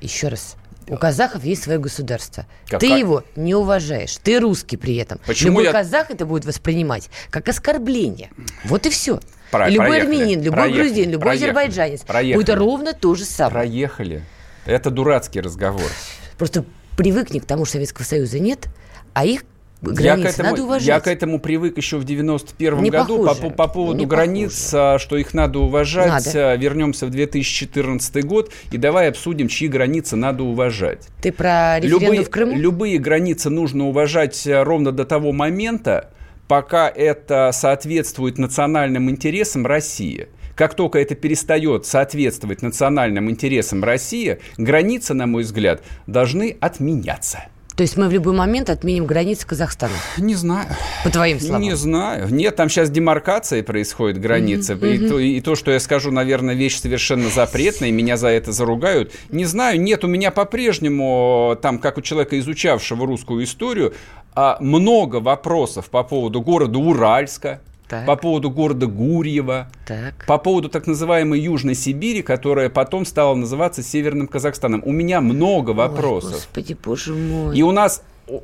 Еще 0.02 0.28
раз. 0.28 0.58
У 0.90 0.96
казахов 0.96 1.44
есть 1.44 1.64
свое 1.64 1.80
государство. 1.80 2.46
Как, 2.68 2.80
ты 2.80 2.90
как? 2.90 2.98
его 2.98 3.24
не 3.36 3.54
уважаешь. 3.54 4.16
Ты 4.18 4.40
русский 4.40 4.78
при 4.78 4.96
этом. 4.96 5.20
Почему 5.26 5.60
Любой 5.60 5.66
я... 5.66 5.72
казах 5.72 6.10
это 6.12 6.26
будет 6.26 6.46
воспринимать 6.46 7.10
как 7.30 7.50
оскорбление. 7.50 8.30
Вот 8.64 8.86
и 8.86 8.90
все. 8.90 9.20
Про... 9.52 9.70
Любой 9.70 9.88
проехали. 9.90 10.16
армянин, 10.16 10.42
любой 10.42 10.60
проехали. 10.60 10.82
грузин, 10.82 11.10
любой 11.10 11.26
проехали. 11.26 11.50
азербайджанец 11.50 12.02
проехали. 12.04 12.44
будет 12.44 12.58
ровно 12.58 12.94
то 12.94 13.16
же 13.16 13.26
самое. 13.26 13.68
Проехали. 13.68 14.24
Это 14.66 14.90
дурацкий 14.90 15.42
разговор. 15.42 15.90
Просто 16.38 16.64
привыкни 16.96 17.40
к 17.40 17.46
тому, 17.46 17.66
что 17.66 17.74
Советского 17.74 18.06
Союза 18.06 18.40
нет, 18.40 18.68
а 19.14 19.26
их 19.26 19.44
Границы 19.82 20.04
я 20.04 20.16
к 20.18 20.26
этому, 20.26 20.50
надо 20.50 20.64
уважать. 20.64 20.88
Я 20.88 21.00
к 21.00 21.08
этому 21.08 21.40
привык 21.40 21.78
еще 21.78 21.98
в 21.98 22.04
91 22.04 22.82
не 22.82 22.90
году 22.90 23.24
похоже. 23.24 23.42
по, 23.42 23.50
по 23.52 23.68
поводу 23.68 24.00
не 24.00 24.06
границ, 24.06 24.72
похоже. 24.72 25.04
что 25.04 25.18
их 25.18 25.34
надо 25.34 25.60
уважать. 25.60 26.26
Надо. 26.26 26.56
Вернемся 26.56 27.06
в 27.06 27.12
2014 27.12 28.26
год 28.26 28.52
и 28.72 28.78
давай 28.78 29.10
обсудим, 29.10 29.48
чьи 29.48 29.68
границы 29.68 30.16
надо 30.16 30.44
уважать. 30.44 31.08
Ты 31.22 31.32
про 31.32 31.80
референдум 31.80 32.02
любые, 32.02 32.24
в 32.24 32.30
Крыму? 32.30 32.58
Любые 32.58 32.98
границы 32.98 33.50
нужно 33.50 33.88
уважать 33.88 34.48
э, 34.48 34.64
ровно 34.64 34.92
до 34.92 35.06
того 35.06 35.32
момента, 35.32 36.10
пока 36.48 36.90
это 36.90 37.52
соответствует 37.54 38.40
национальным 38.40 39.10
интересам 39.12 39.68
России. 39.68 40.28
Как 40.56 40.74
только 40.74 40.98
это 40.98 41.14
перестает 41.14 41.86
соответствовать 41.86 42.64
национальным 42.64 43.30
интересам 43.30 43.84
России, 43.84 44.40
границы, 44.58 45.14
на 45.14 45.28
мой 45.28 45.44
взгляд, 45.44 45.84
должны 46.08 46.58
отменяться. 46.60 47.44
То 47.78 47.84
есть 47.84 47.96
мы 47.96 48.08
в 48.08 48.12
любой 48.12 48.34
момент 48.34 48.72
отменим 48.72 49.06
границы 49.06 49.46
Казахстана? 49.46 49.94
Не 50.18 50.34
знаю. 50.34 50.68
По 51.04 51.12
твоим 51.12 51.40
словам? 51.40 51.62
Не 51.62 51.76
знаю. 51.76 52.28
Нет, 52.34 52.56
там 52.56 52.70
сейчас 52.70 52.90
демаркация 52.90 53.62
происходит, 53.62 54.20
границы. 54.20 54.74
Mm-hmm. 54.74 54.96
И, 54.96 55.08
то, 55.08 55.20
и 55.20 55.42
то, 55.42 55.56
что 55.56 55.70
я 55.70 55.80
скажу, 55.80 56.10
наверное, 56.10 56.56
вещь 56.56 56.80
совершенно 56.80 57.30
запретная, 57.30 57.90
и 57.90 57.92
меня 57.92 58.18
за 58.18 58.30
это 58.30 58.52
заругают. 58.52 59.14
Не 59.30 59.46
знаю, 59.46 59.80
нет, 59.80 60.04
у 60.04 60.08
меня 60.08 60.32
по-прежнему, 60.32 61.56
там, 61.62 61.78
как 61.78 62.00
у 62.00 62.02
человека, 62.02 62.40
изучавшего 62.40 63.06
русскую 63.06 63.44
историю, 63.44 63.94
а, 64.34 64.58
много 64.60 65.18
вопросов 65.18 65.92
по 65.92 66.02
поводу 66.02 66.42
города 66.42 66.80
Уральска, 66.80 67.62
так. 67.88 68.06
по 68.06 68.16
поводу 68.16 68.52
города 68.52 68.88
Гурьева, 68.88 69.70
так. 69.86 70.26
по 70.28 70.38
поводу 70.38 70.70
так 70.70 70.88
называемой 70.88 71.40
Южной 71.40 71.76
Сибири, 71.76 72.22
которая 72.22 72.70
потом 72.70 73.06
стала 73.06 73.36
называться 73.36 73.84
Северным 73.84 74.28
Казахстаном. 74.28 74.82
У 74.86 74.92
меня 74.92 75.22
много 75.22 75.72
вопросов. 75.72 76.32
Ой, 76.32 76.38
господи, 76.38 76.78
боже 76.84 77.14
мой. 77.14 77.58
И 77.58 77.64
у 77.64 77.72
нас 77.72 78.04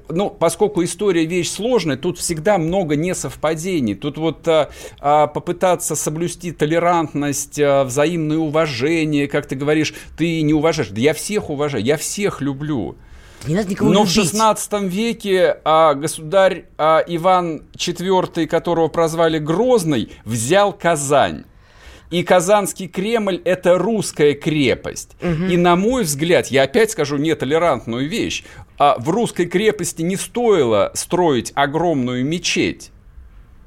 ну, 0.09 0.29
поскольку 0.29 0.83
история 0.83 1.25
вещь 1.25 1.49
сложная, 1.49 1.97
тут 1.97 2.17
всегда 2.17 2.57
много 2.57 2.95
несовпадений. 2.95 3.95
Тут 3.95 4.17
вот 4.17 4.47
а, 4.47 4.69
а, 4.99 5.27
попытаться 5.27 5.95
соблюсти 5.95 6.51
толерантность, 6.51 7.59
а, 7.59 7.83
взаимное 7.83 8.37
уважение, 8.37 9.27
как 9.27 9.45
ты 9.45 9.55
говоришь, 9.55 9.93
ты 10.17 10.41
не 10.41 10.53
уважаешь. 10.53 10.89
Да 10.89 11.01
я 11.01 11.13
всех 11.13 11.49
уважаю, 11.49 11.83
я 11.83 11.97
всех 11.97 12.41
люблю. 12.41 12.95
Не 13.47 13.55
надо 13.55 13.69
никого 13.69 13.91
Но 13.91 14.01
любить. 14.01 14.11
в 14.11 14.15
16 14.15 14.73
веке 14.83 15.57
а, 15.65 15.93
государь 15.93 16.65
а, 16.77 17.03
Иван 17.07 17.63
IV, 17.75 18.47
которого 18.47 18.87
прозвали 18.87 19.37
Грозный, 19.39 20.11
взял 20.23 20.71
Казань. 20.73 21.45
И 22.09 22.21
Казанский 22.23 22.87
Кремль– 22.87 23.41
это 23.45 23.77
русская 23.79 24.35
крепость. 24.35 25.15
Угу. 25.19 25.45
И, 25.45 25.57
на 25.57 25.75
мой 25.75 26.03
взгляд, 26.03 26.47
я 26.47 26.63
опять 26.63 26.91
скажу 26.91 27.17
нетолерантную 27.17 28.07
вещь, 28.07 28.43
а 28.77 28.97
в 28.99 29.09
русской 29.09 29.45
крепости 29.45 30.03
не 30.03 30.15
стоило 30.15 30.91
строить 30.93 31.51
огромную 31.55 32.23
мечеть. 32.23 32.91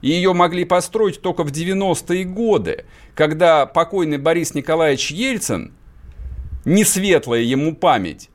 Ее 0.01 0.33
могли 0.33 0.65
построить 0.65 1.21
только 1.21 1.43
в 1.43 1.51
90-е 1.51 2.25
годы, 2.25 2.85
когда 3.15 3.67
покойный 3.67 4.19
Борис 4.19 4.55
Николаевич 4.55 5.11
Ельцин, 5.11 5.73
не 6.65 6.85
светлая 6.85 7.41
ему 7.41 7.75
память, 7.75 8.31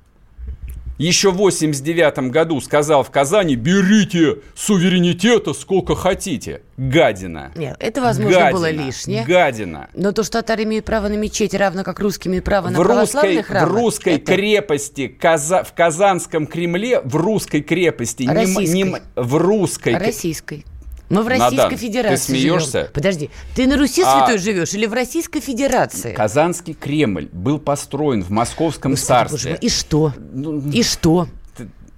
еще 0.97 1.31
в 1.31 1.35
89 1.37 2.31
году 2.31 2.61
сказал 2.61 3.03
в 3.03 3.11
Казани, 3.11 3.55
берите 3.55 4.39
суверенитета 4.55 5.53
сколько 5.53 5.95
хотите. 5.95 6.61
Гадина. 6.77 7.51
Нет, 7.55 7.77
это, 7.79 8.01
возможно, 8.01 8.39
гадина, 8.39 8.51
было 8.51 8.71
лишнее. 8.71 9.23
Гадина. 9.25 9.89
Но 9.93 10.11
то, 10.11 10.23
что 10.23 10.41
татары 10.41 10.63
имеют 10.63 10.85
право 10.85 11.07
на 11.07 11.15
мечеть, 11.15 11.53
равно 11.53 11.83
как 11.83 11.99
русские 11.99 12.31
имеют 12.31 12.45
право 12.45 12.69
на 12.69 12.79
в 12.79 12.83
православные 12.83 13.43
храмы. 13.43 13.67
В 13.67 13.75
русской 13.75 14.15
это... 14.15 14.35
крепости, 14.35 15.07
Каза... 15.07 15.63
в 15.63 15.73
Казанском 15.73 16.47
Кремле, 16.47 17.01
в 17.01 17.15
русской 17.15 17.61
крепости, 17.61 18.27
Российской. 18.27 18.73
Не, 18.73 18.83
не, 18.83 19.01
в 19.15 19.35
русской. 19.35 19.95
Российской. 19.95 20.65
Мы 21.11 21.23
в 21.23 21.27
Российской 21.27 21.55
Надан, 21.55 21.77
Федерации. 21.77 22.15
Ты 22.15 22.39
смеешься? 22.39 22.71
Живем. 22.71 22.89
Подожди, 22.93 23.29
ты 23.55 23.67
на 23.67 23.77
Руси 23.77 24.01
а... 24.01 24.25
святой 24.25 24.37
живешь 24.37 24.73
или 24.73 24.85
в 24.85 24.93
Российской 24.93 25.41
Федерации? 25.41 26.13
Казанский 26.13 26.73
Кремль 26.73 27.27
был 27.31 27.59
построен 27.59 28.23
в 28.23 28.29
Московском 28.29 28.91
Господи, 28.91 29.07
царстве. 29.07 29.57
И 29.59 29.69
что? 29.69 30.13
Ну, 30.31 30.59
и 30.71 30.83
что? 30.83 31.27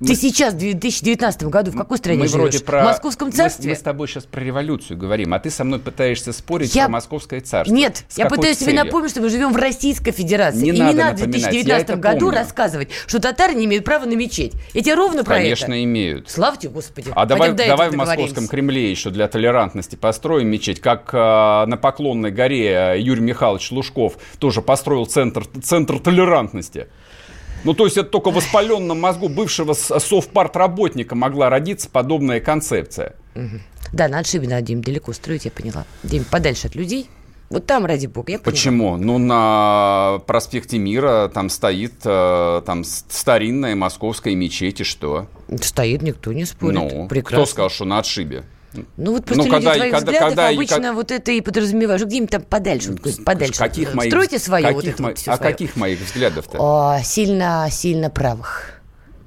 Ты 0.08 0.16
сейчас, 0.16 0.54
в 0.54 0.58
2019 0.58 1.44
году, 1.44 1.72
в 1.72 1.78
какой 1.78 1.98
стране 1.98 2.20
мы 2.20 2.28
живешь? 2.28 2.40
Вроде 2.40 2.60
про... 2.60 2.82
В 2.82 2.86
Московском 2.86 3.32
царстве? 3.32 3.66
Мы, 3.66 3.70
мы 3.72 3.76
с 3.76 3.82
тобой 3.82 4.08
сейчас 4.08 4.26
про 4.26 4.42
революцию 4.42 4.98
говорим, 4.98 5.34
а 5.34 5.40
ты 5.40 5.50
со 5.50 5.64
мной 5.64 5.80
пытаешься 5.80 6.34
спорить 6.34 6.76
я... 6.76 6.86
про 6.86 6.94
Московское 6.94 7.42
царство. 7.42 7.74
Нет, 7.74 8.04
с 8.08 8.18
я 8.18 8.28
пытаюсь 8.28 8.58
целью? 8.58 8.74
тебе 8.74 8.84
напомнить, 8.84 9.12
что 9.12 9.22
мы 9.22 9.30
живем 9.30 9.54
в 9.54 9.56
Российской 9.56 10.12
Федерации. 10.12 10.60
Не 10.60 10.70
И 10.70 10.80
надо 10.80 10.92
не 10.92 10.98
надо 10.98 11.24
в 11.24 11.28
2019 11.28 12.00
году 12.00 12.20
помню. 12.26 12.40
рассказывать, 12.40 12.90
что 13.08 13.20
татары 13.20 13.54
не 13.56 13.66
имеют 13.66 13.86
права 13.86 14.06
на 14.06 14.14
мечеть. 14.14 14.54
Эти 14.74 14.90
ровно 14.90 15.24
про 15.24 15.36
Конечно, 15.36 15.66
это. 15.66 15.72
Конечно, 15.72 15.84
имеют. 15.84 16.30
Славьте, 16.30 16.70
Господи. 16.70 17.12
А 17.16 17.26
давай, 17.26 17.54
давай 17.54 17.90
в 17.90 17.96
Московском 17.96 18.48
Кремле 18.48 18.90
еще 18.90 19.10
для 19.10 19.28
толерантности 19.28 19.96
построим 19.96 20.48
мечеть, 20.48 20.80
как 20.80 21.14
э, 21.14 21.18
на 21.18 21.78
Поклонной 21.78 22.32
горе 22.32 22.96
Юрий 22.98 23.22
Михайлович 23.22 23.72
Лужков 23.72 24.18
тоже 24.40 24.62
построил 24.62 25.06
центр, 25.06 25.46
центр 25.62 26.00
толерантности. 26.00 26.88
Ну, 27.64 27.74
то 27.74 27.86
есть 27.86 27.98
это 27.98 28.10
только 28.10 28.32
в 28.32 28.36
воспаленном 28.36 29.00
мозгу 29.00 29.30
бывшего 29.30 29.74
совпартработника 29.74 31.16
могла 31.16 31.50
родиться 31.50 31.90
подобная 31.90 32.40
концепция. 32.40 33.16
Да, 33.92 34.08
на 34.08 34.20
отшибе 34.20 34.48
надо, 34.48 34.64
Дим, 34.64 34.82
далеко 34.82 35.14
строить, 35.14 35.46
я 35.46 35.52
поняла. 35.52 35.86
Дим, 36.04 36.26
подальше 36.26 36.68
от 36.68 36.76
людей. 36.76 37.08
Вот 37.50 37.68
там, 37.68 37.86
ради 37.86 38.08
бога, 38.08 38.32
я 38.32 38.40
поняла. 38.40 38.52
Почему? 38.52 38.98
Ну, 38.98 39.20
на 39.20 40.20
проспекте 40.26 40.80
Мира 40.80 41.30
там 41.32 41.50
стоит 41.50 41.94
э, 42.04 42.62
там 42.66 42.84
старинная 42.84 43.76
московская 43.76 44.34
мечеть, 44.34 44.82
и 44.82 44.84
что? 44.84 45.28
Стоит, 45.62 46.02
никто 46.02 46.34
не 46.34 46.46
спорит. 46.46 46.76
Ну, 46.76 47.08
Прекрасно. 47.08 47.44
кто 47.44 47.46
сказал, 47.46 47.70
что 47.70 47.86
на 47.86 48.00
отшибе? 48.00 48.44
Ну 48.98 49.12
вот 49.14 49.26
просто 49.26 49.44
ну, 49.44 49.56
люди 49.56 49.66
когда, 49.66 49.76
твоих 49.76 49.94
когда, 49.94 50.12
взглядов 50.12 50.30
когда, 50.30 50.50
обычно 50.50 50.82
как... 50.82 50.94
вот 50.96 51.12
это 51.12 51.32
и 51.32 51.42
подразумеваешь. 51.42 52.02
Где-нибудь 52.02 52.30
там 52.30 52.42
подальше, 52.44 52.96
подальше. 53.26 53.60
Каких 53.60 53.94
моих, 53.94 54.12
Стройте 54.12 54.40
свое 54.40 54.64
каких 54.64 54.76
вот 54.76 54.86
это 54.86 55.02
мо... 55.02 55.10
вот 55.10 55.18
А 55.18 55.22
свое. 55.22 55.38
каких 55.40 55.76
моих 55.76 56.00
взглядов-то? 56.00 56.58
О, 56.60 57.02
сильно, 57.04 57.68
сильно 57.72 58.10
правых. 58.10 58.83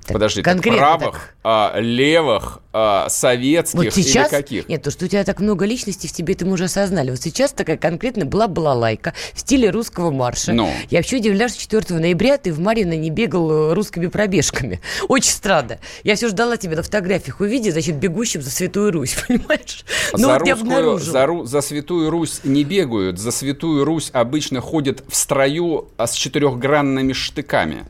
Так, 0.07 0.15
Подожди, 0.15 0.41
конкретно 0.41 0.79
правых, 0.79 1.13
так. 1.15 1.35
А, 1.43 1.81
левых, 1.81 2.61
а, 2.73 3.09
советских 3.09 3.77
вот 3.77 3.93
сейчас, 3.93 4.31
или 4.31 4.37
каких? 4.37 4.69
Нет, 4.69 4.83
то, 4.83 4.93
что 4.93 5.07
у 5.07 5.09
тебя 5.09 5.25
так 5.25 5.41
много 5.41 5.65
личностей 5.65 6.07
в 6.07 6.13
тебе, 6.13 6.35
это 6.35 6.47
мы 6.47 6.53
уже 6.53 6.65
осознали. 6.65 7.11
Вот 7.11 7.21
сейчас 7.21 7.51
такая 7.51 7.77
конкретно 7.77 8.25
была 8.25 8.47
балалайка 8.47 9.15
в 9.35 9.41
стиле 9.41 9.71
русского 9.71 10.13
марша. 10.13 10.53
Ну. 10.53 10.71
Я 10.91 10.99
вообще 10.99 11.17
удивляюсь, 11.17 11.55
что 11.55 11.81
4 11.81 11.99
ноября 11.99 12.39
ты 12.39 12.53
в 12.53 12.61
Марьино 12.61 12.97
не 12.97 13.11
бегал 13.11 13.51
э, 13.51 13.75
русскими 13.75 14.07
пробежками. 14.07 14.81
Очень 15.09 15.33
странно. 15.33 15.81
Я 16.05 16.15
все 16.15 16.29
ждала 16.29 16.57
тебя 16.57 16.77
на 16.77 16.85
фотографиях 16.85 17.41
увидеть, 17.41 17.73
значит, 17.73 17.97
бегущим 17.97 18.43
за 18.43 18.51
Святую 18.51 18.93
Русь, 18.93 19.17
понимаешь? 19.27 19.85
Но 20.13 20.19
за, 20.19 20.39
вот 20.39 20.49
русскую, 20.49 20.99
за, 21.01 21.45
за 21.45 21.61
Святую 21.63 22.11
Русь 22.11 22.43
не 22.45 22.63
бегают, 22.63 23.19
за 23.19 23.33
Святую 23.33 23.85
Русь 23.85 24.11
обычно 24.13 24.61
ходят 24.61 25.03
в 25.09 25.17
строю 25.17 25.89
а 25.97 26.07
с 26.07 26.13
четырехгранными 26.13 27.13
штыками. 27.13 27.87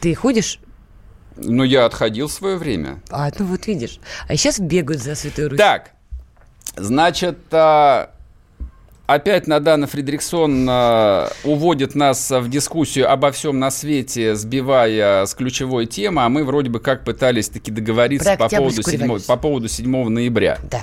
Ты 0.00 0.14
ходишь 0.16 0.58
ну, 1.36 1.64
я 1.64 1.84
отходил 1.86 2.28
в 2.28 2.32
свое 2.32 2.56
время. 2.56 3.02
А, 3.10 3.30
ну 3.38 3.46
вот 3.46 3.66
видишь. 3.66 3.98
А 4.28 4.36
сейчас 4.36 4.60
бегают 4.60 5.02
за 5.02 5.14
Святой 5.14 5.48
Русь. 5.48 5.58
Так, 5.58 5.90
значит, 6.76 7.38
а, 7.52 8.10
опять 9.06 9.46
Надана 9.46 9.86
Фридриксон 9.86 10.66
а, 10.68 11.30
уводит 11.44 11.94
нас 11.94 12.30
в 12.30 12.48
дискуссию 12.48 13.10
обо 13.10 13.32
всем 13.32 13.58
на 13.58 13.70
свете, 13.70 14.34
сбивая 14.34 15.26
с 15.26 15.34
ключевой 15.34 15.86
темы, 15.86 16.22
а 16.22 16.28
мы 16.28 16.44
вроде 16.44 16.70
бы 16.70 16.80
как 16.80 17.04
пытались 17.04 17.48
таки 17.48 17.70
договориться 17.70 18.36
по 18.36 18.48
поводу, 18.48 18.82
7, 18.82 19.20
по 19.26 19.36
поводу 19.36 19.68
7 19.68 20.08
ноября. 20.08 20.58
Да. 20.70 20.82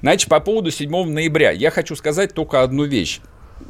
Значит, 0.00 0.28
по 0.28 0.40
поводу 0.40 0.70
7 0.70 0.90
ноября 0.90 1.50
я 1.50 1.70
хочу 1.70 1.96
сказать 1.96 2.34
только 2.34 2.62
одну 2.62 2.84
вещь. 2.84 3.20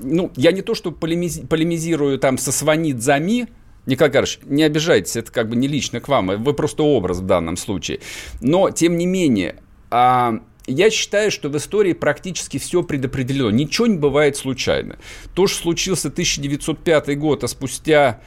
Ну, 0.03 0.31
я 0.37 0.53
не 0.53 0.63
то, 0.63 0.75
что 0.75 0.93
полемиз, 0.93 1.41
полемизирую 1.49 2.19
там 2.19 2.39
со 2.39 2.53
Сванидзами, 2.53 3.49
Николай 3.91 4.13
Карпович, 4.13 4.39
не 4.45 4.63
обижайтесь, 4.63 5.17
это 5.17 5.33
как 5.33 5.49
бы 5.49 5.57
не 5.57 5.67
лично 5.67 6.01
к 6.01 6.07
вам, 6.07 6.29
вы 6.29 6.55
просто 6.55 6.85
образ 6.85 7.19
в 7.19 7.27
данном 7.27 7.57
случае. 7.57 7.99
Но, 8.41 8.71
тем 8.71 8.97
не 8.97 9.05
менее, 9.05 9.57
а, 9.91 10.41
я 10.67 10.91
считаю, 10.91 11.33
что 11.33 11.49
в 11.49 11.57
истории 11.57 11.93
практически 11.93 12.59
все 12.59 12.85
предопределено. 12.85 13.51
Ничего 13.51 13.89
не 13.89 13.97
бывает 13.99 14.37
случайно. 14.37 14.97
То, 15.35 15.49
что 15.49 15.63
случился 15.63 16.09
1905 16.09 17.19
год, 17.19 17.43
а 17.43 17.49
спустя 17.49 18.21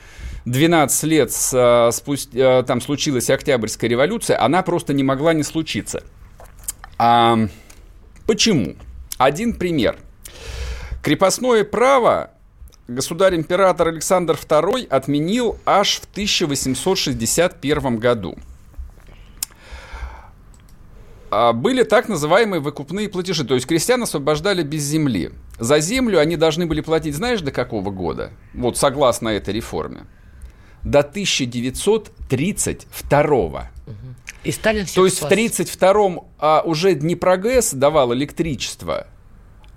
12 0.44 1.04
лет 1.04 1.32
а, 1.54 1.92
спустя, 1.92 2.60
а, 2.60 2.64
там 2.64 2.82
случилась 2.82 3.30
Октябрьская 3.30 3.90
революция, 3.90 4.44
она 4.44 4.64
просто 4.64 4.94
не 4.94 5.04
могла 5.04 5.34
не 5.34 5.44
случиться. 5.44 6.04
А, 6.98 7.40
почему? 8.28 8.76
Один 9.18 9.54
пример. 9.54 9.98
Крепостное 11.02 11.64
право 11.64 12.33
государь-император 12.88 13.90
Александр 13.90 14.36
II 14.36 14.88
отменил 14.88 15.58
аж 15.66 16.00
в 16.02 16.06
1861 16.12 17.98
году. 17.98 18.38
А, 21.32 21.52
были 21.54 21.84
так 21.84 22.10
называемые 22.10 22.60
выкупные 22.60 23.08
платежи, 23.10 23.44
то 23.44 23.56
есть 23.56 23.66
крестьян 23.66 24.04
освобождали 24.04 24.62
без 24.64 24.84
земли. 24.84 25.32
За 25.58 25.80
землю 25.80 26.20
они 26.20 26.38
должны 26.38 26.68
были 26.68 26.82
платить, 26.82 27.16
знаешь, 27.16 27.42
до 27.42 27.52
какого 27.52 27.90
года? 27.90 28.32
Вот 28.54 28.78
согласно 28.78 29.30
этой 29.30 29.54
реформе. 29.54 30.06
До 30.84 31.00
1932 31.00 33.72
И 34.44 34.52
Сталин 34.52 34.86
То 34.86 35.06
есть 35.06 35.18
спас. 35.18 35.32
в 35.32 35.34
1932-м 35.34 36.20
а, 36.38 36.62
уже 36.66 36.94
Днепрогэс 36.94 37.74
давал 37.74 38.14
электричество– 38.14 39.08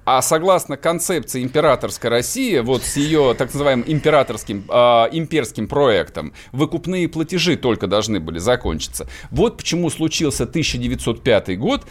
а 0.07 0.23
согласно 0.23 0.77
концепции 0.77 1.43
императорской 1.43 2.09
России, 2.09 2.61
вот 2.61 2.85
с 2.85 2.97
ее 2.97 3.35
так 3.37 3.53
называемым 3.53 3.85
императорским, 3.89 4.65
э, 4.69 4.73
имперским 5.11 5.67
проектом, 5.67 6.33
выкупные 6.53 7.09
платежи 7.09 7.57
только 7.57 7.89
должны 7.89 8.21
были 8.21 8.39
закончиться. 8.39 9.09
Вот 9.33 9.57
почему 9.57 9.91
случился 9.91 10.47
1905 10.47 11.59
год, 11.59 11.87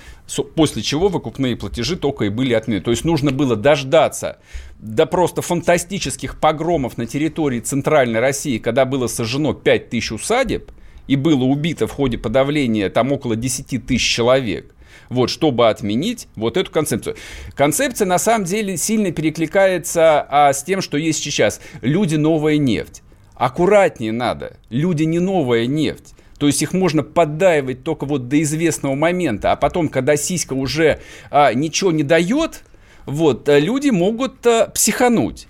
после 0.55 0.81
чего 0.81 1.09
выкупные 1.09 1.57
платежи 1.57 1.97
только 1.97 2.23
и 2.25 2.29
были 2.29 2.53
отменены. 2.53 2.81
То 2.81 2.91
есть 2.91 3.03
нужно 3.03 3.31
было 3.31 3.57
дождаться 3.57 4.37
до 4.79 5.05
просто 5.05 5.41
фантастических 5.41 6.39
погромов 6.39 6.97
на 6.97 7.07
территории 7.07 7.59
Центральной 7.59 8.21
России, 8.21 8.59
когда 8.59 8.85
было 8.85 9.07
сожжено 9.07 9.53
5000 9.53 10.13
усадеб, 10.13 10.71
и 11.07 11.17
было 11.17 11.43
убито 11.43 11.85
в 11.85 11.91
ходе 11.91 12.17
подавления 12.17 12.89
там 12.89 13.11
около 13.11 13.35
10 13.35 13.85
тысяч 13.85 14.07
человек 14.07 14.74
вот, 15.09 15.29
чтобы 15.29 15.69
отменить 15.69 16.27
вот 16.35 16.57
эту 16.57 16.71
концепцию. 16.71 17.15
Концепция 17.55 18.05
на 18.05 18.17
самом 18.17 18.45
деле 18.45 18.77
сильно 18.77 19.11
перекликается 19.11 20.25
а, 20.29 20.53
с 20.53 20.63
тем, 20.63 20.81
что 20.81 20.97
есть 20.97 21.23
сейчас. 21.23 21.61
Люди 21.81 22.15
новая 22.15 22.57
нефть. 22.57 23.01
Аккуратнее 23.35 24.11
надо. 24.11 24.57
Люди 24.69 25.03
не 25.03 25.19
новая 25.19 25.65
нефть. 25.65 26.15
То 26.37 26.47
есть 26.47 26.61
их 26.61 26.73
можно 26.73 27.03
поддаивать 27.03 27.83
только 27.83 28.05
вот 28.05 28.27
до 28.27 28.41
известного 28.41 28.95
момента, 28.95 29.51
а 29.51 29.55
потом, 29.55 29.87
когда 29.87 30.17
сиська 30.17 30.53
уже 30.53 30.99
а, 31.31 31.53
ничего 31.53 31.91
не 31.91 32.03
дает, 32.03 32.63
вот, 33.05 33.47
а, 33.47 33.57
люди 33.57 33.89
могут 33.89 34.45
а, 34.45 34.67
психануть. 34.67 35.47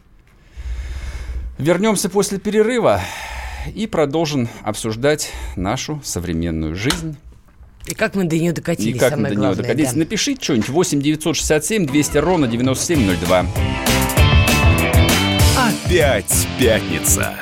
Вернемся 1.58 2.10
после 2.10 2.38
перерыва 2.38 3.02
и 3.74 3.88
продолжим 3.88 4.48
обсуждать 4.62 5.32
нашу 5.56 6.02
современную 6.04 6.76
жизнь 6.76 7.18
и 7.88 7.94
как 7.94 8.16
мы 8.16 8.24
до 8.24 8.38
нее 8.38 8.52
докатились, 8.52 8.96
И 8.96 9.00
как 9.00 9.18
мы 9.18 9.30
до 9.30 9.36
нее 9.36 9.56
докатились. 9.56 9.94
Да. 9.94 10.00
Напишите 10.00 10.44
что-нибудь 10.44 10.70
8 10.70 11.02
967 11.02 11.86
200 11.86 12.18
ровно 12.18 12.48
9702. 12.48 13.46
Опять 15.58 16.48
пятница. 16.60 17.36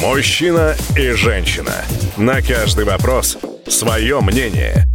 Мужчина 0.00 0.74
и 0.96 1.10
женщина. 1.10 1.84
На 2.16 2.42
каждый 2.42 2.84
вопрос 2.84 3.38
свое 3.68 4.20
мнение. 4.20 4.91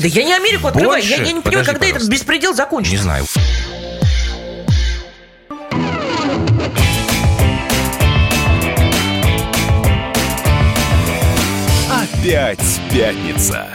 Да 0.00 0.06
я 0.06 0.22
не 0.22 0.32
Америку 0.32 0.68
открываю, 0.68 1.02
я, 1.02 1.16
я 1.16 1.32
не 1.32 1.40
понимаю, 1.40 1.66
когда 1.66 1.80
пожалуйста. 1.80 1.96
этот 1.96 2.08
беспредел 2.08 2.54
закончится. 2.54 2.96
Не 2.96 3.02
знаю. 3.02 3.24
Опять 11.90 12.80
пятница. 12.92 13.66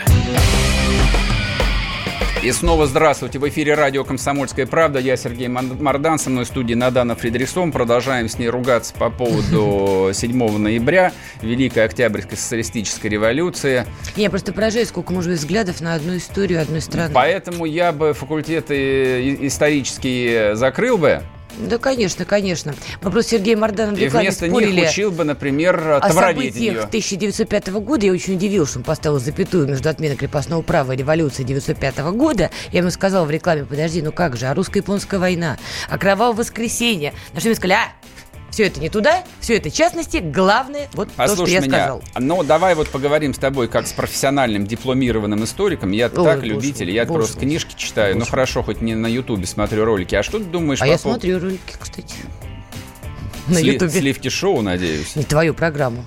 И 2.44 2.52
снова 2.52 2.88
здравствуйте. 2.88 3.39
В 3.39 3.48
эфире 3.48 3.74
радио 3.74 4.04
«Комсомольская 4.04 4.66
правда». 4.66 5.00
Я 5.00 5.16
Сергей 5.16 5.48
Мордан. 5.48 6.20
Со 6.20 6.30
мной 6.30 6.44
в 6.44 6.48
студии 6.50 6.74
Надана 6.74 7.16
Фредериксон. 7.16 7.72
Продолжаем 7.72 8.28
с 8.28 8.38
ней 8.38 8.50
ругаться 8.50 8.94
по 8.94 9.10
поводу 9.10 10.12
7 10.14 10.58
ноября, 10.58 11.14
Великой 11.41 11.86
Октябрьской 11.86 12.38
социалистической 12.38 13.10
революции. 13.10 13.86
Я 14.18 14.30
просто 14.30 14.52
поражаюсь, 14.52 14.89
сколько 14.89 15.14
может 15.14 15.32
быть 15.32 15.39
взглядов 15.39 15.80
на 15.80 15.94
одну 15.94 16.18
историю 16.18 16.62
одной 16.62 16.82
страны. 16.82 17.14
Поэтому 17.14 17.64
я 17.64 17.94
бы 17.94 18.12
факультеты 18.12 19.38
исторические 19.48 20.58
закрыл 20.58 20.98
бы, 20.98 21.24
да, 21.58 21.78
конечно, 21.78 22.26
конечно. 22.26 22.74
Мы 23.01 23.12
просто 23.12 23.32
Сергей 23.32 23.56
Морданом 23.56 23.95
И 23.95 24.08
вместо 24.08 24.47
них 24.47 24.89
учил 24.89 25.12
бы, 25.12 25.24
например, 25.24 25.99
о 26.01 26.12
событиях 26.12 26.86
1905 26.86 27.68
года. 27.74 28.06
Я 28.06 28.12
очень 28.12 28.36
удивился, 28.36 28.72
что 28.72 28.80
он 28.80 28.86
поставил 28.86 29.20
запятую 29.20 29.68
между 29.68 29.89
отменой 29.89 30.18
крепостного 30.18 30.62
права 30.62 30.93
и 30.93 30.97
революцией 30.97 31.45
1905 31.45 31.97
года. 32.16 32.49
Я 32.72 32.80
ему 32.80 32.89
сказал 32.89 33.26
в 33.26 33.32
рекламе, 33.32 33.66
подожди, 33.66 34.01
ну 34.01 34.12
как 34.12 34.36
же, 34.36 34.47
а 34.47 34.54
русско-японская 34.54 35.20
война, 35.20 35.58
а 35.89 35.97
кровавое 35.97 36.38
воскресенье. 36.38 37.14
На 37.34 37.39
что 37.39 37.49
мне 37.49 37.56
сказали, 37.56 37.74
а, 37.74 37.91
все 38.54 38.68
это 38.68 38.80
не 38.80 38.89
туда, 38.89 39.24
все 39.39 39.58
это 39.58 39.72
частности. 39.72 40.18
Главное, 40.18 40.88
вот 40.93 41.10
Послушай 41.16 41.38
то, 41.38 41.45
что 41.47 41.54
я 41.56 41.62
меня. 41.62 41.80
сказал. 41.80 42.04
Ну, 42.20 42.43
давай 42.43 42.76
вот 42.76 42.88
поговорим 42.88 43.34
с 43.34 43.39
тобой 43.39 43.68
как 43.68 43.88
с 43.88 43.93
профессиональным 43.93 44.68
дипломированным 44.68 45.43
историком. 45.43 45.89
Я 45.91 46.06
Ой, 46.06 46.12
так 46.12 46.39
боже, 46.41 46.45
любитель, 46.45 46.91
я 46.91 47.06
боже, 47.06 47.18
просто 47.18 47.34
боже, 47.34 47.47
книжки 47.47 47.74
читаю. 47.76 48.14
Ну, 48.14 48.20
боже. 48.20 48.26
Ну, 48.28 48.32
хорошо, 48.32 48.62
хоть 48.62 48.82
не 48.82 48.93
на 48.93 49.08
Ютубе 49.08 49.47
смотрю 49.47 49.86
ролики. 49.86 50.14
А 50.14 50.22
что 50.22 50.38
ты 50.38 50.45
думаешь 50.45 50.80
а 50.82 50.86
по 50.86 50.88
я 50.88 50.93
пов... 50.93 51.01
смотрю 51.01 51.39
ролики, 51.39 51.62
кстати. 51.80 52.14
На 53.47 53.58
Ютубе. 53.58 53.89
Сливки 53.89 54.30
шоу, 54.30 54.62
надеюсь. 54.62 55.16
Не 55.16 55.24
твою 55.24 55.56
программу. 55.56 56.06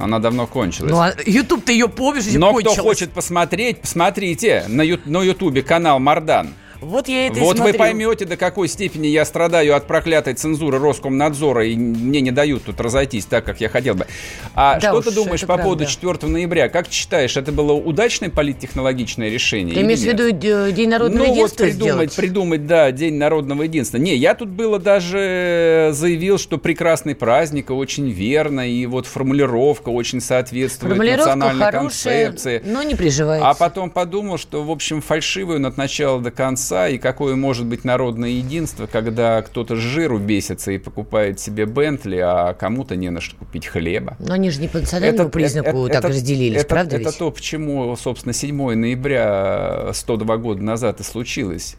Она 0.00 0.18
давно 0.18 0.48
кончилась. 0.48 0.90
Ну, 0.90 0.98
а 0.98 1.14
YouTube 1.24 1.64
ты 1.64 1.72
ее 1.72 1.88
помнишь, 1.88 2.24
Но 2.32 2.50
кончилась. 2.52 2.74
кто 2.74 2.82
хочет 2.82 3.12
посмотреть, 3.12 3.80
посмотрите 3.80 4.64
на 4.66 4.82
Ютубе 4.82 5.62
канал 5.62 6.00
Мардан. 6.00 6.54
Вот 6.82 7.06
я 7.06 7.28
это 7.28 7.40
Вот 7.40 7.60
вы 7.60 7.72
поймете, 7.74 8.24
до 8.24 8.36
какой 8.36 8.66
степени 8.66 9.06
я 9.06 9.24
страдаю 9.24 9.76
от 9.76 9.86
проклятой 9.86 10.34
цензуры 10.34 10.78
Роскомнадзора, 10.78 11.66
и 11.66 11.76
мне 11.76 12.20
не 12.20 12.32
дают 12.32 12.64
тут 12.64 12.80
разойтись 12.80 13.24
так, 13.24 13.44
как 13.44 13.60
я 13.60 13.68
хотел 13.68 13.94
бы. 13.94 14.06
А 14.54 14.80
да 14.80 14.88
что 14.88 14.98
уж, 14.98 15.04
ты 15.04 15.12
думаешь 15.12 15.40
по 15.42 15.46
правда. 15.46 15.64
поводу 15.64 15.86
4 15.86 16.26
ноября? 16.26 16.68
Как 16.68 16.90
считаешь, 16.90 17.36
это 17.36 17.52
было 17.52 17.72
удачное 17.72 18.30
политтехнологичное 18.30 19.28
решение? 19.28 19.74
Ты 19.74 19.82
имеешь 19.82 20.00
в 20.00 20.04
виду 20.04 20.30
День 20.72 20.88
народного 20.88 21.24
ну, 21.24 21.32
единства 21.32 21.64
вот 21.64 21.70
придумать, 21.70 21.94
сделать? 21.94 22.16
придумать, 22.16 22.66
да, 22.66 22.90
День 22.90 23.14
народного 23.14 23.62
единства. 23.62 23.98
Не, 23.98 24.16
я 24.16 24.34
тут 24.34 24.48
было 24.48 24.80
даже 24.80 25.90
заявил, 25.92 26.36
что 26.38 26.58
прекрасный 26.58 27.14
праздник, 27.14 27.70
очень 27.70 28.10
верно, 28.10 28.68
и 28.68 28.86
вот 28.86 29.06
формулировка 29.06 29.90
очень 29.90 30.20
соответствует 30.20 30.94
формулировка 30.94 31.36
национальной 31.36 31.64
хорошая, 31.64 32.26
концепции. 32.26 32.62
но 32.64 32.82
не 32.82 32.96
приживается. 32.96 33.48
А 33.48 33.54
потом 33.54 33.88
подумал, 33.88 34.36
что, 34.36 34.64
в 34.64 34.70
общем, 34.70 35.00
фальшивую 35.00 35.64
от 35.64 35.76
начала 35.76 36.20
до 36.20 36.32
конца 36.32 36.71
конца, 36.72 36.88
и 36.88 36.98
какое 36.98 37.36
может 37.36 37.66
быть 37.66 37.84
народное 37.84 38.30
единство, 38.30 38.86
когда 38.86 39.42
кто-то 39.42 39.76
с 39.76 39.78
жиру 39.78 40.18
бесится 40.18 40.72
и 40.72 40.78
покупает 40.78 41.38
себе 41.38 41.66
Бентли, 41.66 42.16
а 42.16 42.54
кому-то 42.54 42.96
не 42.96 43.10
на 43.10 43.20
что 43.20 43.36
купить 43.36 43.66
хлеба. 43.66 44.16
Но 44.18 44.34
они 44.34 44.50
же 44.50 44.60
не 44.60 44.68
по 44.68 44.78
национальному 44.78 45.28
это, 45.28 45.32
признаку 45.32 45.84
это, 45.84 45.88
так 45.88 46.04
это, 46.04 46.08
разделились, 46.08 46.60
это, 46.60 46.68
правда 46.68 46.96
это 46.96 47.10
ведь? 47.10 47.18
то, 47.18 47.30
почему, 47.30 47.94
собственно, 47.96 48.32
7 48.32 48.74
ноября 48.74 49.90
102 49.92 50.36
года 50.38 50.62
назад 50.62 51.00
и 51.00 51.02
случилось. 51.02 51.76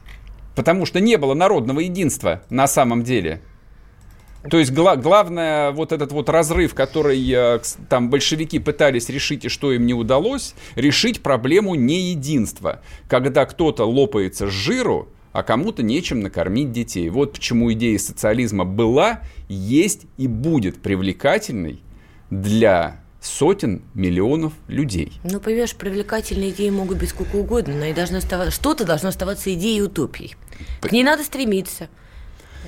Потому 0.55 0.85
что 0.85 0.99
не 0.99 1.17
было 1.17 1.33
народного 1.33 1.79
единства 1.79 2.43
на 2.49 2.67
самом 2.67 3.03
деле. 3.03 3.41
То 4.49 4.57
есть 4.57 4.71
гла- 4.71 4.97
главное 4.97 5.71
вот 5.71 5.91
этот 5.91 6.11
вот 6.11 6.29
разрыв, 6.29 6.73
который 6.73 7.31
э, 7.31 7.59
там 7.89 8.09
большевики 8.09 8.59
пытались 8.59 9.09
решить 9.09 9.45
и 9.45 9.49
что 9.49 9.71
им 9.71 9.85
не 9.85 9.93
удалось, 9.93 10.53
решить 10.75 11.21
проблему 11.21 11.75
неединства. 11.75 12.81
Когда 13.07 13.45
кто-то 13.45 13.85
лопается 13.85 14.47
с 14.47 14.51
жиру, 14.51 15.09
а 15.31 15.43
кому-то 15.43 15.81
нечем 15.81 16.19
накормить 16.19 16.71
детей. 16.71 17.09
Вот 17.09 17.33
почему 17.33 17.73
идея 17.73 17.97
социализма 17.97 18.65
была, 18.65 19.21
есть 19.49 20.05
и 20.17 20.27
будет 20.27 20.81
привлекательной 20.81 21.81
для 22.29 23.01
сотен 23.19 23.81
миллионов 23.93 24.53
людей. 24.67 25.13
Ну, 25.23 25.39
понимаешь, 25.39 25.75
привлекательные 25.75 26.51
идеи 26.51 26.69
могут 26.69 26.99
быть 26.99 27.09
сколько 27.09 27.37
угодно, 27.37 27.73
но 27.73 27.85
и 27.85 27.93
должно 27.93 28.17
оставаться, 28.17 28.51
что-то 28.51 28.85
должно 28.85 29.09
оставаться 29.09 29.53
идеей 29.53 29.79
и 29.79 29.81
утопией. 29.81 30.35
К 30.81 30.91
ней 30.91 31.03
надо 31.03 31.23
стремиться. 31.23 31.89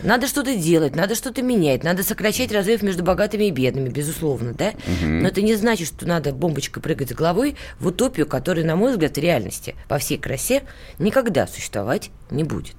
Надо 0.04 0.28
что-то 0.28 0.56
делать, 0.56 0.96
надо 0.96 1.16
что-то 1.16 1.42
менять, 1.42 1.84
надо 1.84 2.04
сокращать 2.04 2.52
разрыв 2.52 2.82
между 2.84 3.04
богатыми 3.04 3.46
и 3.46 3.52
бедными, 3.52 3.90
безусловно, 3.90 4.54
да? 4.54 4.70
Угу. 4.70 5.06
Но 5.06 5.28
это 5.28 5.42
не 5.42 5.56
значит, 5.56 5.88
что 5.88 6.06
надо 6.08 6.34
бомбочкой 6.34 6.84
прыгать 6.84 7.10
с 7.10 7.14
головой 7.14 7.56
в 7.80 7.88
утопию, 7.88 8.28
которая, 8.28 8.66
на 8.66 8.76
мой 8.76 8.92
взгляд, 8.92 9.16
в 9.16 9.20
реальности 9.20 9.76
во 9.90 9.98
всей 9.98 10.18
красе 10.18 10.64
никогда 11.00 11.48
существовать 11.48 12.12
не 12.30 12.44
будет. 12.44 12.76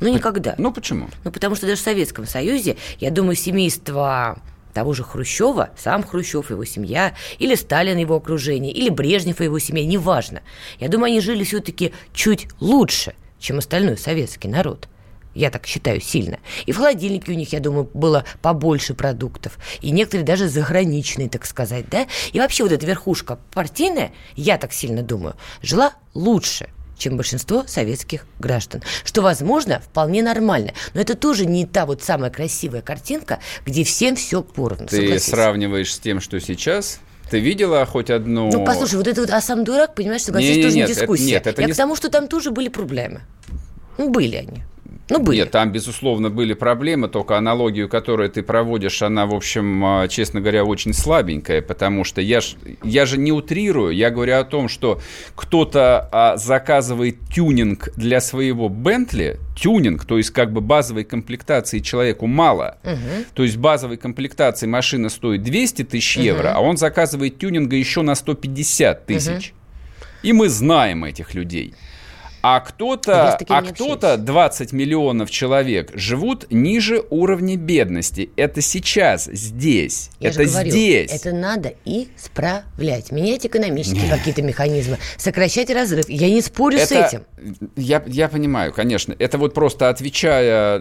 Ну, 0.00 0.12
никогда. 0.12 0.54
Ну, 0.58 0.72
почему? 0.72 1.08
Ну, 1.24 1.30
потому 1.30 1.54
что 1.54 1.66
даже 1.66 1.80
в 1.80 1.84
Советском 1.84 2.26
Союзе, 2.26 2.76
я 2.98 3.10
думаю, 3.10 3.34
семейство 3.34 4.38
того 4.74 4.92
же 4.92 5.04
Хрущева, 5.04 5.70
сам 5.78 6.02
Хрущев, 6.02 6.50
его 6.50 6.64
семья, 6.66 7.14
или 7.38 7.54
Сталин, 7.54 7.96
его 7.96 8.16
окружение, 8.16 8.72
или 8.72 8.90
Брежнев 8.90 9.40
и 9.40 9.44
его 9.44 9.58
семья, 9.58 9.86
неважно. 9.86 10.42
Я 10.78 10.88
думаю, 10.88 11.06
они 11.12 11.20
жили 11.20 11.44
все-таки 11.44 11.94
чуть 12.12 12.48
лучше, 12.60 13.14
чем 13.38 13.56
остальной 13.56 13.96
советский 13.96 14.48
народ 14.48 14.88
я 15.36 15.50
так 15.50 15.66
считаю, 15.66 16.00
сильно. 16.00 16.38
И 16.64 16.72
в 16.72 16.76
холодильнике 16.76 17.32
у 17.32 17.34
них, 17.34 17.52
я 17.52 17.60
думаю, 17.60 17.88
было 17.92 18.24
побольше 18.42 18.94
продуктов. 18.94 19.58
И 19.80 19.90
некоторые 19.90 20.24
даже 20.24 20.48
заграничные, 20.48 21.28
так 21.28 21.44
сказать, 21.46 21.88
да? 21.90 22.06
И 22.32 22.38
вообще 22.38 22.62
вот 22.62 22.72
эта 22.72 22.86
верхушка 22.86 23.38
партийная, 23.52 24.12
я 24.34 24.58
так 24.58 24.72
сильно 24.72 25.02
думаю, 25.02 25.36
жила 25.62 25.92
лучше 26.14 26.70
чем 26.98 27.18
большинство 27.18 27.64
советских 27.66 28.26
граждан. 28.38 28.82
Что, 29.04 29.20
возможно, 29.20 29.80
вполне 29.80 30.22
нормально. 30.22 30.72
Но 30.94 31.02
это 31.02 31.14
тоже 31.14 31.44
не 31.44 31.66
та 31.66 31.84
вот 31.84 32.02
самая 32.02 32.30
красивая 32.30 32.80
картинка, 32.80 33.38
где 33.66 33.84
всем 33.84 34.16
все 34.16 34.42
поровну. 34.42 34.86
Ты 34.86 35.02
согласись. 35.02 35.28
сравниваешь 35.28 35.92
с 35.92 35.98
тем, 35.98 36.22
что 36.22 36.40
сейчас? 36.40 37.00
Ты 37.30 37.38
видела 37.38 37.84
хоть 37.84 38.08
одну... 38.08 38.50
Ну, 38.50 38.64
послушай, 38.64 38.94
вот 38.94 39.08
это 39.08 39.20
вот 39.20 39.28
«А 39.28 39.42
сам 39.42 39.62
дурак», 39.62 39.94
понимаешь, 39.94 40.22
согласись, 40.22 40.56
не, 40.56 40.62
тоже 40.62 40.76
нет, 40.76 40.88
не 40.88 40.94
дискуссия. 40.94 41.24
Это, 41.24 41.32
нет, 41.32 41.46
это 41.48 41.60
Я 41.60 41.66
не... 41.66 41.74
к 41.74 41.76
тому, 41.76 41.96
что 41.96 42.08
там 42.08 42.28
тоже 42.28 42.50
были 42.50 42.68
проблемы. 42.68 43.20
Ну, 43.98 44.08
были 44.08 44.36
они. 44.36 44.62
Ну, 45.08 45.20
были. 45.20 45.38
Нет, 45.38 45.52
там, 45.52 45.70
безусловно, 45.70 46.30
были 46.30 46.54
проблемы, 46.54 47.08
только 47.08 47.36
аналогию, 47.36 47.88
которую 47.88 48.28
ты 48.28 48.42
проводишь, 48.42 49.02
она, 49.02 49.26
в 49.26 49.34
общем, 49.34 49.84
а, 49.84 50.08
честно 50.08 50.40
говоря, 50.40 50.64
очень 50.64 50.92
слабенькая, 50.92 51.62
потому 51.62 52.02
что 52.02 52.20
я, 52.20 52.40
ж, 52.40 52.56
я 52.82 53.06
же 53.06 53.16
не 53.16 53.30
утрирую, 53.30 53.94
я 53.94 54.10
говорю 54.10 54.36
о 54.36 54.44
том, 54.44 54.68
что 54.68 55.00
кто-то 55.36 56.08
а, 56.10 56.36
заказывает 56.36 57.18
тюнинг 57.32 57.90
для 57.96 58.20
своего 58.20 58.68
Бентли, 58.68 59.38
тюнинг, 59.54 60.04
то 60.04 60.18
есть 60.18 60.30
как 60.30 60.52
бы 60.52 60.60
базовой 60.60 61.04
комплектации 61.04 61.78
человеку 61.78 62.26
мало, 62.26 62.78
угу. 62.82 63.24
то 63.34 63.44
есть 63.44 63.58
базовой 63.58 63.98
комплектации 63.98 64.66
машина 64.66 65.08
стоит 65.08 65.42
200 65.42 65.84
тысяч 65.84 66.16
евро, 66.16 66.48
угу. 66.48 66.56
а 66.56 66.60
он 66.60 66.76
заказывает 66.76 67.38
тюнинга 67.38 67.76
еще 67.76 68.02
на 68.02 68.16
150 68.16 69.06
тысяч. 69.06 69.50
Угу. 69.50 69.56
И 70.22 70.32
мы 70.32 70.48
знаем 70.48 71.04
этих 71.04 71.34
людей. 71.34 71.74
А 72.48 72.60
кто-то, 72.60 73.36
а 73.48 73.62
кто-то 73.62 74.16
20 74.16 74.72
миллионов 74.72 75.30
человек 75.32 75.90
живут 75.94 76.46
ниже 76.48 77.02
уровня 77.10 77.56
бедности. 77.56 78.30
Это 78.36 78.60
сейчас, 78.60 79.24
здесь. 79.24 80.10
Я 80.20 80.28
это 80.28 80.44
говорю, 80.44 80.70
здесь. 80.70 81.10
Это 81.10 81.32
надо 81.32 81.74
исправлять. 81.84 83.10
Менять 83.10 83.46
экономические 83.46 84.08
какие-то 84.08 84.42
механизмы. 84.42 84.98
Сокращать 85.16 85.70
разрыв. 85.70 86.08
Я 86.08 86.30
не 86.30 86.40
спорю 86.40 86.78
это, 86.78 86.86
с 86.86 86.92
этим. 86.92 87.24
Я, 87.74 88.00
я 88.06 88.28
понимаю, 88.28 88.72
конечно. 88.72 89.16
Это 89.18 89.38
вот 89.38 89.52
просто 89.52 89.88
отвечая, 89.88 90.78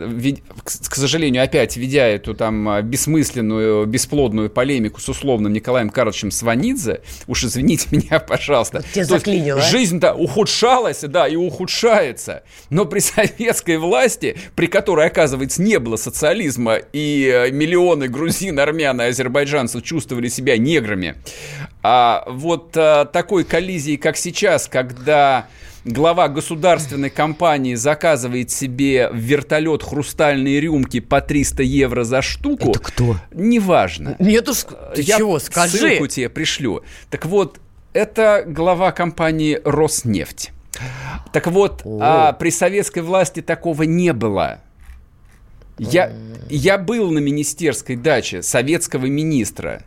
к 0.64 0.96
сожалению, 0.96 1.44
опять 1.44 1.78
ведя 1.78 2.06
эту 2.06 2.36
там 2.36 2.84
бессмысленную, 2.84 3.88
бесплодную 3.88 4.52
полемику 4.52 5.02
с 5.02 5.10
условным 5.10 5.52
Николаем 5.52 5.90
Карловичем 5.90 6.30
Сванидзе, 6.30 7.02
уж 7.26 7.44
извините 7.44 7.88
меня, 7.96 8.20
пожалуйста. 8.20 8.78
Вот 8.78 8.92
тебя 8.94 9.06
заклинило. 9.06 9.62
А? 9.62 9.64
Жизнь-то 9.64 10.14
ухудшалась, 10.14 11.02
да, 11.02 11.28
и 11.28 11.36
ухудшалась 11.36 11.55
ухудшается. 11.56 12.44
Но 12.70 12.86
при 12.86 13.00
советской 13.00 13.78
власти, 13.78 14.38
при 14.56 14.68
которой, 14.68 15.08
оказывается, 15.08 15.62
не 15.62 15.80
было 15.80 15.96
социализма, 15.96 16.76
и 16.76 17.32
э, 17.34 17.52
миллионы 17.52 18.08
грузин, 18.08 18.60
армян 18.60 19.02
и 19.02 19.06
азербайджанцев 19.06 19.84
чувствовали 19.84 20.28
себя 20.28 20.58
неграми, 20.58 21.16
а 21.82 22.24
вот 22.28 22.76
а, 22.76 23.06
такой 23.06 23.44
коллизии, 23.44 23.96
как 23.96 24.18
сейчас, 24.18 24.68
когда 24.68 25.48
глава 25.84 26.28
государственной 26.28 27.12
компании 27.12 27.76
заказывает 27.76 28.50
себе 28.50 29.10
в 29.10 29.16
вертолет 29.16 29.84
хрустальные 29.84 30.60
рюмки 30.60 31.00
по 31.00 31.22
300 31.22 31.64
евро 31.64 32.04
за 32.04 32.22
штуку. 32.22 32.72
Это 32.72 32.80
кто? 32.80 33.18
Неважно. 33.32 34.16
Нет 34.20 34.50
уж, 34.50 34.66
ты 34.96 35.02
Я 35.02 35.18
чего, 35.18 35.40
скажи. 35.40 35.78
ссылку 35.78 36.08
тебе 36.08 36.30
пришлю. 36.30 36.82
Так 37.12 37.26
вот, 37.26 37.60
это 37.94 38.44
глава 38.48 38.92
компании 38.92 39.62
«Роснефть». 39.64 40.52
Так 41.32 41.48
вот, 41.48 41.84
а, 41.86 42.34
при 42.34 42.50
советской 42.50 43.00
власти 43.00 43.42
такого 43.42 43.84
не 43.84 44.14
было. 44.14 44.62
Я, 45.78 46.12
я 46.50 46.78
был 46.78 47.12
на 47.12 47.20
министерской 47.20 47.96
даче 47.96 48.42
советского 48.42 49.08
министра. 49.08 49.84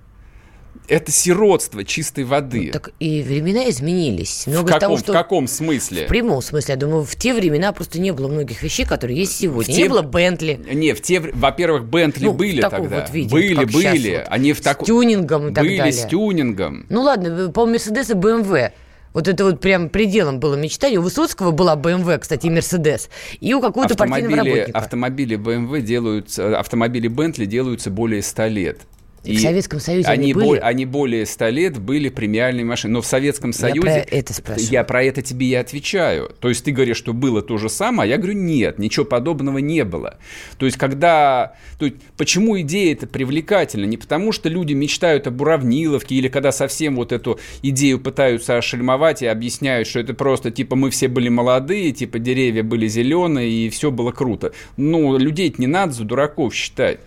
это 0.88 1.12
сиротство 1.12 1.84
чистой 1.84 2.24
воды. 2.24 2.66
Ну, 2.66 2.72
так 2.72 2.90
и 2.98 3.22
времена 3.22 3.68
изменились. 3.68 4.46
Много 4.46 4.66
в, 4.66 4.66
каком, 4.66 4.80
того, 4.80 4.96
что... 4.98 5.12
в 5.12 5.14
каком 5.14 5.46
смысле? 5.46 6.06
В 6.06 6.08
прямом 6.08 6.42
смысле. 6.42 6.74
Я 6.74 6.80
думаю, 6.80 7.04
в 7.04 7.14
те 7.16 7.34
времена 7.34 7.72
просто 7.72 8.00
не 8.00 8.12
было 8.12 8.28
многих 8.28 8.62
вещей, 8.62 8.86
которые 8.86 9.18
есть 9.18 9.36
сегодня. 9.36 9.72
В 9.72 9.76
те... 9.76 9.82
Не 9.82 9.88
было 9.88 10.02
Бентли. 10.02 10.60
Не, 10.72 10.94
в 10.94 11.02
те... 11.02 11.20
во-первых, 11.20 11.84
Бентли 11.84 12.24
ну, 12.24 12.32
были 12.32 12.60
тогда. 12.60 13.00
Вот 13.00 13.10
виде, 13.10 13.30
были, 13.30 13.54
вот 13.54 13.72
были. 13.72 14.16
Вот. 14.16 14.26
Они 14.28 14.52
в 14.52 14.60
так... 14.60 14.82
С 14.82 14.84
тюнингом 14.86 15.48
и 15.48 15.54
так 15.54 15.64
были 15.64 15.78
далее. 15.78 15.92
с 15.92 16.06
тюнингом. 16.06 16.86
Ну 16.88 17.02
ладно, 17.02 17.50
по 17.50 17.66
Мерседес 17.66 18.10
и 18.10 18.14
БМВ. 18.14 18.72
Вот 19.18 19.26
это 19.26 19.42
вот 19.42 19.58
прям 19.58 19.88
пределом 19.88 20.38
было 20.38 20.54
мечтание. 20.54 21.00
У 21.00 21.02
Высоцкого 21.02 21.50
была 21.50 21.74
BMW, 21.74 22.18
кстати, 22.18 22.46
и 22.46 22.50
Мерседес. 22.50 23.10
И 23.40 23.52
у 23.52 23.60
какого-то 23.60 23.96
партийного 23.96 24.36
работника. 24.36 24.78
Автомобили 24.78 25.36
BMW 25.36 25.80
делаются, 25.80 26.56
автомобили 26.56 27.10
Bentley 27.10 27.46
делаются 27.46 27.90
более 27.90 28.22
100 28.22 28.46
лет. 28.46 28.78
И 29.24 29.36
в 29.36 29.40
Советском 29.40 29.80
Союзе 29.80 30.08
они, 30.08 30.24
они 30.24 30.34
были? 30.34 30.46
Бо- 30.46 30.58
они 30.58 30.84
более 30.86 31.26
100 31.26 31.48
лет 31.48 31.78
были 31.78 32.08
премиальные 32.08 32.64
машины. 32.64 32.94
Но 32.94 33.02
в 33.02 33.06
Советском 33.06 33.52
Союзе... 33.52 33.78
Я 33.78 33.82
про 33.82 34.16
это 34.16 34.34
спрашиваю. 34.34 34.70
Я 34.70 34.84
про 34.84 35.02
это 35.02 35.22
тебе 35.22 35.46
и 35.48 35.54
отвечаю. 35.54 36.34
То 36.40 36.48
есть 36.48 36.64
ты 36.64 36.72
говоришь, 36.72 36.96
что 36.96 37.12
было 37.12 37.42
то 37.42 37.58
же 37.58 37.68
самое, 37.68 38.08
а 38.08 38.10
я 38.10 38.18
говорю, 38.18 38.34
нет, 38.34 38.78
ничего 38.78 39.04
подобного 39.04 39.58
не 39.58 39.84
было. 39.84 40.18
То 40.56 40.66
есть 40.66 40.78
когда... 40.78 41.54
То 41.78 41.86
есть, 41.86 41.96
почему 42.16 42.60
идея 42.60 42.92
это 42.92 43.06
привлекательна? 43.06 43.84
Не 43.84 43.96
потому, 43.96 44.32
что 44.32 44.48
люди 44.48 44.72
мечтают 44.72 45.26
об 45.26 45.40
уравниловке 45.40 46.14
или 46.14 46.28
когда 46.28 46.52
совсем 46.52 46.96
вот 46.96 47.12
эту 47.12 47.38
идею 47.62 48.00
пытаются 48.00 48.56
ошельмовать 48.56 49.22
и 49.22 49.26
объясняют, 49.26 49.88
что 49.88 50.00
это 50.00 50.14
просто 50.14 50.50
типа 50.50 50.76
мы 50.76 50.90
все 50.90 51.08
были 51.08 51.28
молодые, 51.28 51.92
типа 51.92 52.18
деревья 52.18 52.62
были 52.62 52.88
зеленые 52.88 53.50
и 53.50 53.68
все 53.68 53.90
было 53.90 54.12
круто. 54.12 54.52
Ну, 54.76 55.18
людей 55.18 55.54
не 55.58 55.66
надо 55.66 55.92
за 55.92 56.04
дураков 56.04 56.54
считать. 56.54 57.00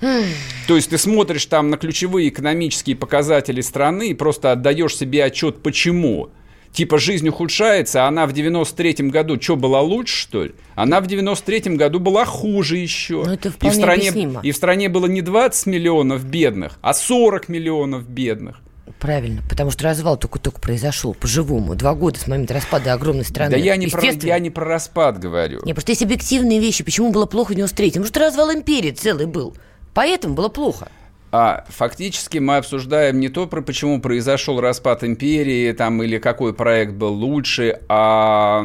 То 0.00 0.76
есть 0.76 0.90
ты 0.90 0.98
смотришь 0.98 1.46
там 1.46 1.70
на 1.70 1.76
ключевые 1.76 2.28
экономические 2.28 2.96
показатели 2.96 3.60
страны 3.60 4.10
и 4.10 4.14
просто 4.14 4.52
отдаешь 4.52 4.96
себе 4.96 5.24
отчет, 5.24 5.62
почему. 5.62 6.30
Типа 6.72 6.98
жизнь 6.98 7.28
ухудшается, 7.28 8.04
а 8.04 8.08
она 8.08 8.26
в 8.26 8.32
93-м 8.32 9.10
году 9.10 9.40
что, 9.40 9.54
была 9.54 9.80
лучше, 9.80 10.16
что 10.16 10.44
ли? 10.44 10.54
Она 10.74 11.00
в 11.00 11.06
93-м 11.06 11.76
году 11.76 12.00
была 12.00 12.24
хуже 12.24 12.78
еще. 12.78 13.22
Ну, 13.24 13.32
это 13.32 13.52
и, 13.60 13.68
в 13.68 13.72
стране, 13.72 14.08
объяснимо. 14.08 14.40
и 14.42 14.50
в 14.50 14.56
стране 14.56 14.88
было 14.88 15.06
не 15.06 15.22
20 15.22 15.66
миллионов 15.66 16.24
бедных, 16.24 16.78
а 16.82 16.92
40 16.92 17.48
миллионов 17.48 18.08
бедных. 18.08 18.60
Правильно, 18.98 19.42
потому 19.48 19.70
что 19.70 19.84
развал 19.84 20.16
только-только 20.16 20.60
произошел 20.60 21.14
по-живому. 21.14 21.76
Два 21.76 21.94
года 21.94 22.18
с 22.18 22.26
момента 22.26 22.54
распада 22.54 22.92
огромной 22.92 23.24
страны. 23.24 23.52
Да 23.52 23.56
я 23.56 23.76
не, 23.76 23.86
про, 23.86 24.02
я 24.02 24.38
не 24.40 24.50
про 24.50 24.64
распад 24.64 25.20
говорю. 25.20 25.60
Не, 25.64 25.74
просто 25.74 25.92
есть 25.92 26.02
объективные 26.02 26.58
вещи. 26.58 26.82
Почему 26.82 27.12
было 27.12 27.26
плохо 27.26 27.52
в 27.52 27.56
93-м? 27.56 28.00
Может, 28.00 28.16
развал 28.16 28.52
империи 28.52 28.90
целый 28.90 29.26
был. 29.26 29.54
Поэтому 29.94 30.34
было 30.34 30.48
плохо. 30.48 30.88
А 31.32 31.64
фактически 31.68 32.38
мы 32.38 32.58
обсуждаем 32.58 33.18
не 33.18 33.28
то, 33.28 33.46
про 33.46 33.60
почему 33.60 34.00
произошел 34.00 34.60
распад 34.60 35.02
империи, 35.02 35.72
там, 35.72 36.02
или 36.02 36.18
какой 36.18 36.54
проект 36.54 36.92
был 36.92 37.12
лучше, 37.12 37.80
а 37.88 38.64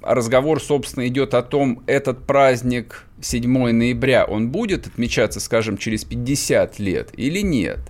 разговор, 0.00 0.62
собственно, 0.62 1.06
идет 1.08 1.34
о 1.34 1.42
том, 1.42 1.82
этот 1.86 2.26
праздник 2.26 3.04
7 3.20 3.70
ноября, 3.72 4.24
он 4.24 4.50
будет 4.50 4.86
отмечаться, 4.86 5.40
скажем, 5.40 5.76
через 5.76 6.04
50 6.04 6.78
лет 6.78 7.10
или 7.16 7.40
нет? 7.40 7.80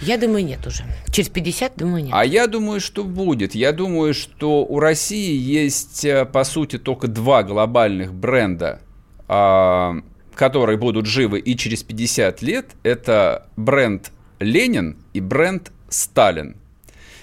Я 0.00 0.16
думаю, 0.16 0.44
нет 0.44 0.66
уже. 0.66 0.84
Через 1.10 1.28
50, 1.28 1.76
думаю, 1.76 2.04
нет. 2.04 2.14
А 2.16 2.24
я 2.24 2.46
думаю, 2.46 2.80
что 2.80 3.04
будет. 3.04 3.54
Я 3.54 3.72
думаю, 3.72 4.14
что 4.14 4.64
у 4.64 4.80
России 4.80 5.36
есть, 5.36 6.04
э, 6.04 6.24
по 6.24 6.44
сути, 6.44 6.78
только 6.78 7.06
два 7.06 7.42
глобальных 7.42 8.14
бренда 8.14 8.80
а, 9.28 9.96
которые 10.40 10.78
будут 10.78 11.04
живы 11.04 11.38
и 11.38 11.54
через 11.54 11.82
50 11.82 12.40
лет, 12.40 12.70
это 12.82 13.46
бренд 13.58 14.10
Ленин 14.38 14.96
и 15.12 15.20
бренд 15.20 15.70
Сталин. 15.90 16.56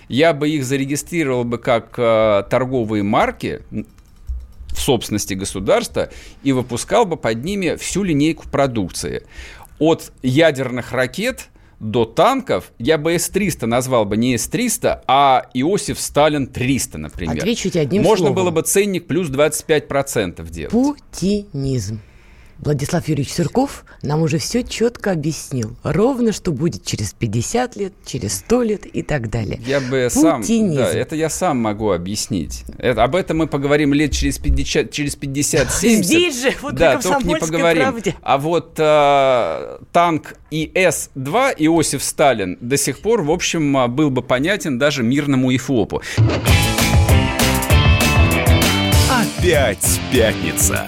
Я 0.08 0.34
бы 0.34 0.48
их 0.48 0.64
зарегистрировал 0.64 1.44
бы 1.44 1.58
как 1.58 1.96
э, 1.98 2.44
торговые 2.48 3.02
марки 3.02 3.62
в 3.72 4.80
собственности 4.80 5.34
государства 5.34 6.10
и 6.44 6.52
выпускал 6.52 7.08
бы 7.08 7.18
под 7.18 7.44
ними 7.44 7.76
всю 7.78 8.04
линейку 8.04 8.48
продукции. 8.50 9.24
От 9.80 10.12
ядерных 10.22 10.92
ракет 10.92 11.50
до 11.80 12.06
танков 12.06 12.72
я 12.78 13.00
бы 13.00 13.14
С-300 13.14 13.66
назвал 13.66 14.06
бы 14.06 14.16
не 14.16 14.38
С-300, 14.38 15.02
а 15.08 15.50
Иосиф 15.56 16.00
Сталин 16.00 16.46
300, 16.46 17.00
например. 17.00 17.38
Отвечу 17.38 17.72
одним 17.80 18.04
Можно 18.04 18.28
словом. 18.28 18.36
было 18.36 18.52
бы 18.52 18.62
ценник 18.62 19.08
плюс 19.08 19.28
25% 19.30 20.48
делать. 20.52 20.72
Путинизм. 20.72 22.00
Владислав 22.60 23.08
Юрьевич 23.08 23.34
Сырков 23.34 23.86
нам 24.02 24.22
уже 24.22 24.38
все 24.40 24.64
четко 24.64 25.12
объяснил. 25.12 25.76
Ровно, 25.84 26.32
что 26.32 26.52
будет 26.52 26.84
через 26.86 27.14
50 27.14 27.76
лет, 27.76 27.94
через 28.06 28.38
100 28.38 28.64
лет 28.64 28.86
и 28.86 29.04
так 29.04 29.30
далее. 29.30 29.60
Я 29.66 29.80
бы 29.80 30.08
сам... 30.12 30.42
Да, 30.42 30.90
это 30.92 31.16
я 31.16 31.30
сам 31.30 31.58
могу 31.58 31.92
объяснить. 31.92 32.64
Это, 32.78 33.04
об 33.04 33.16
этом 33.16 33.38
мы 33.38 33.48
поговорим 33.48 33.94
лет 33.94 34.12
через 34.12 34.38
50, 34.40 34.92
через 34.92 35.16
50 35.16 35.72
70. 35.72 36.06
Здесь 36.06 36.42
же, 36.42 36.54
вот 36.62 36.76
да, 36.76 37.00
только 37.00 37.28
не 37.28 37.36
поговорим. 37.36 37.84
Правде. 37.84 38.16
А 38.22 38.38
вот 38.38 38.76
э, 38.78 39.78
танк 39.92 40.36
ИС-2 40.52 41.56
Иосиф 41.58 42.04
Сталин 42.04 42.58
до 42.62 42.78
сих 42.78 43.00
пор, 43.00 43.22
в 43.22 43.32
общем, 43.32 43.78
а, 43.78 43.88
был 43.88 44.10
бы 44.10 44.22
понятен 44.22 44.80
даже 44.80 45.04
мирному 45.04 45.56
Ифопу. 45.56 46.02
Опять 49.10 50.00
пятница. 50.12 50.88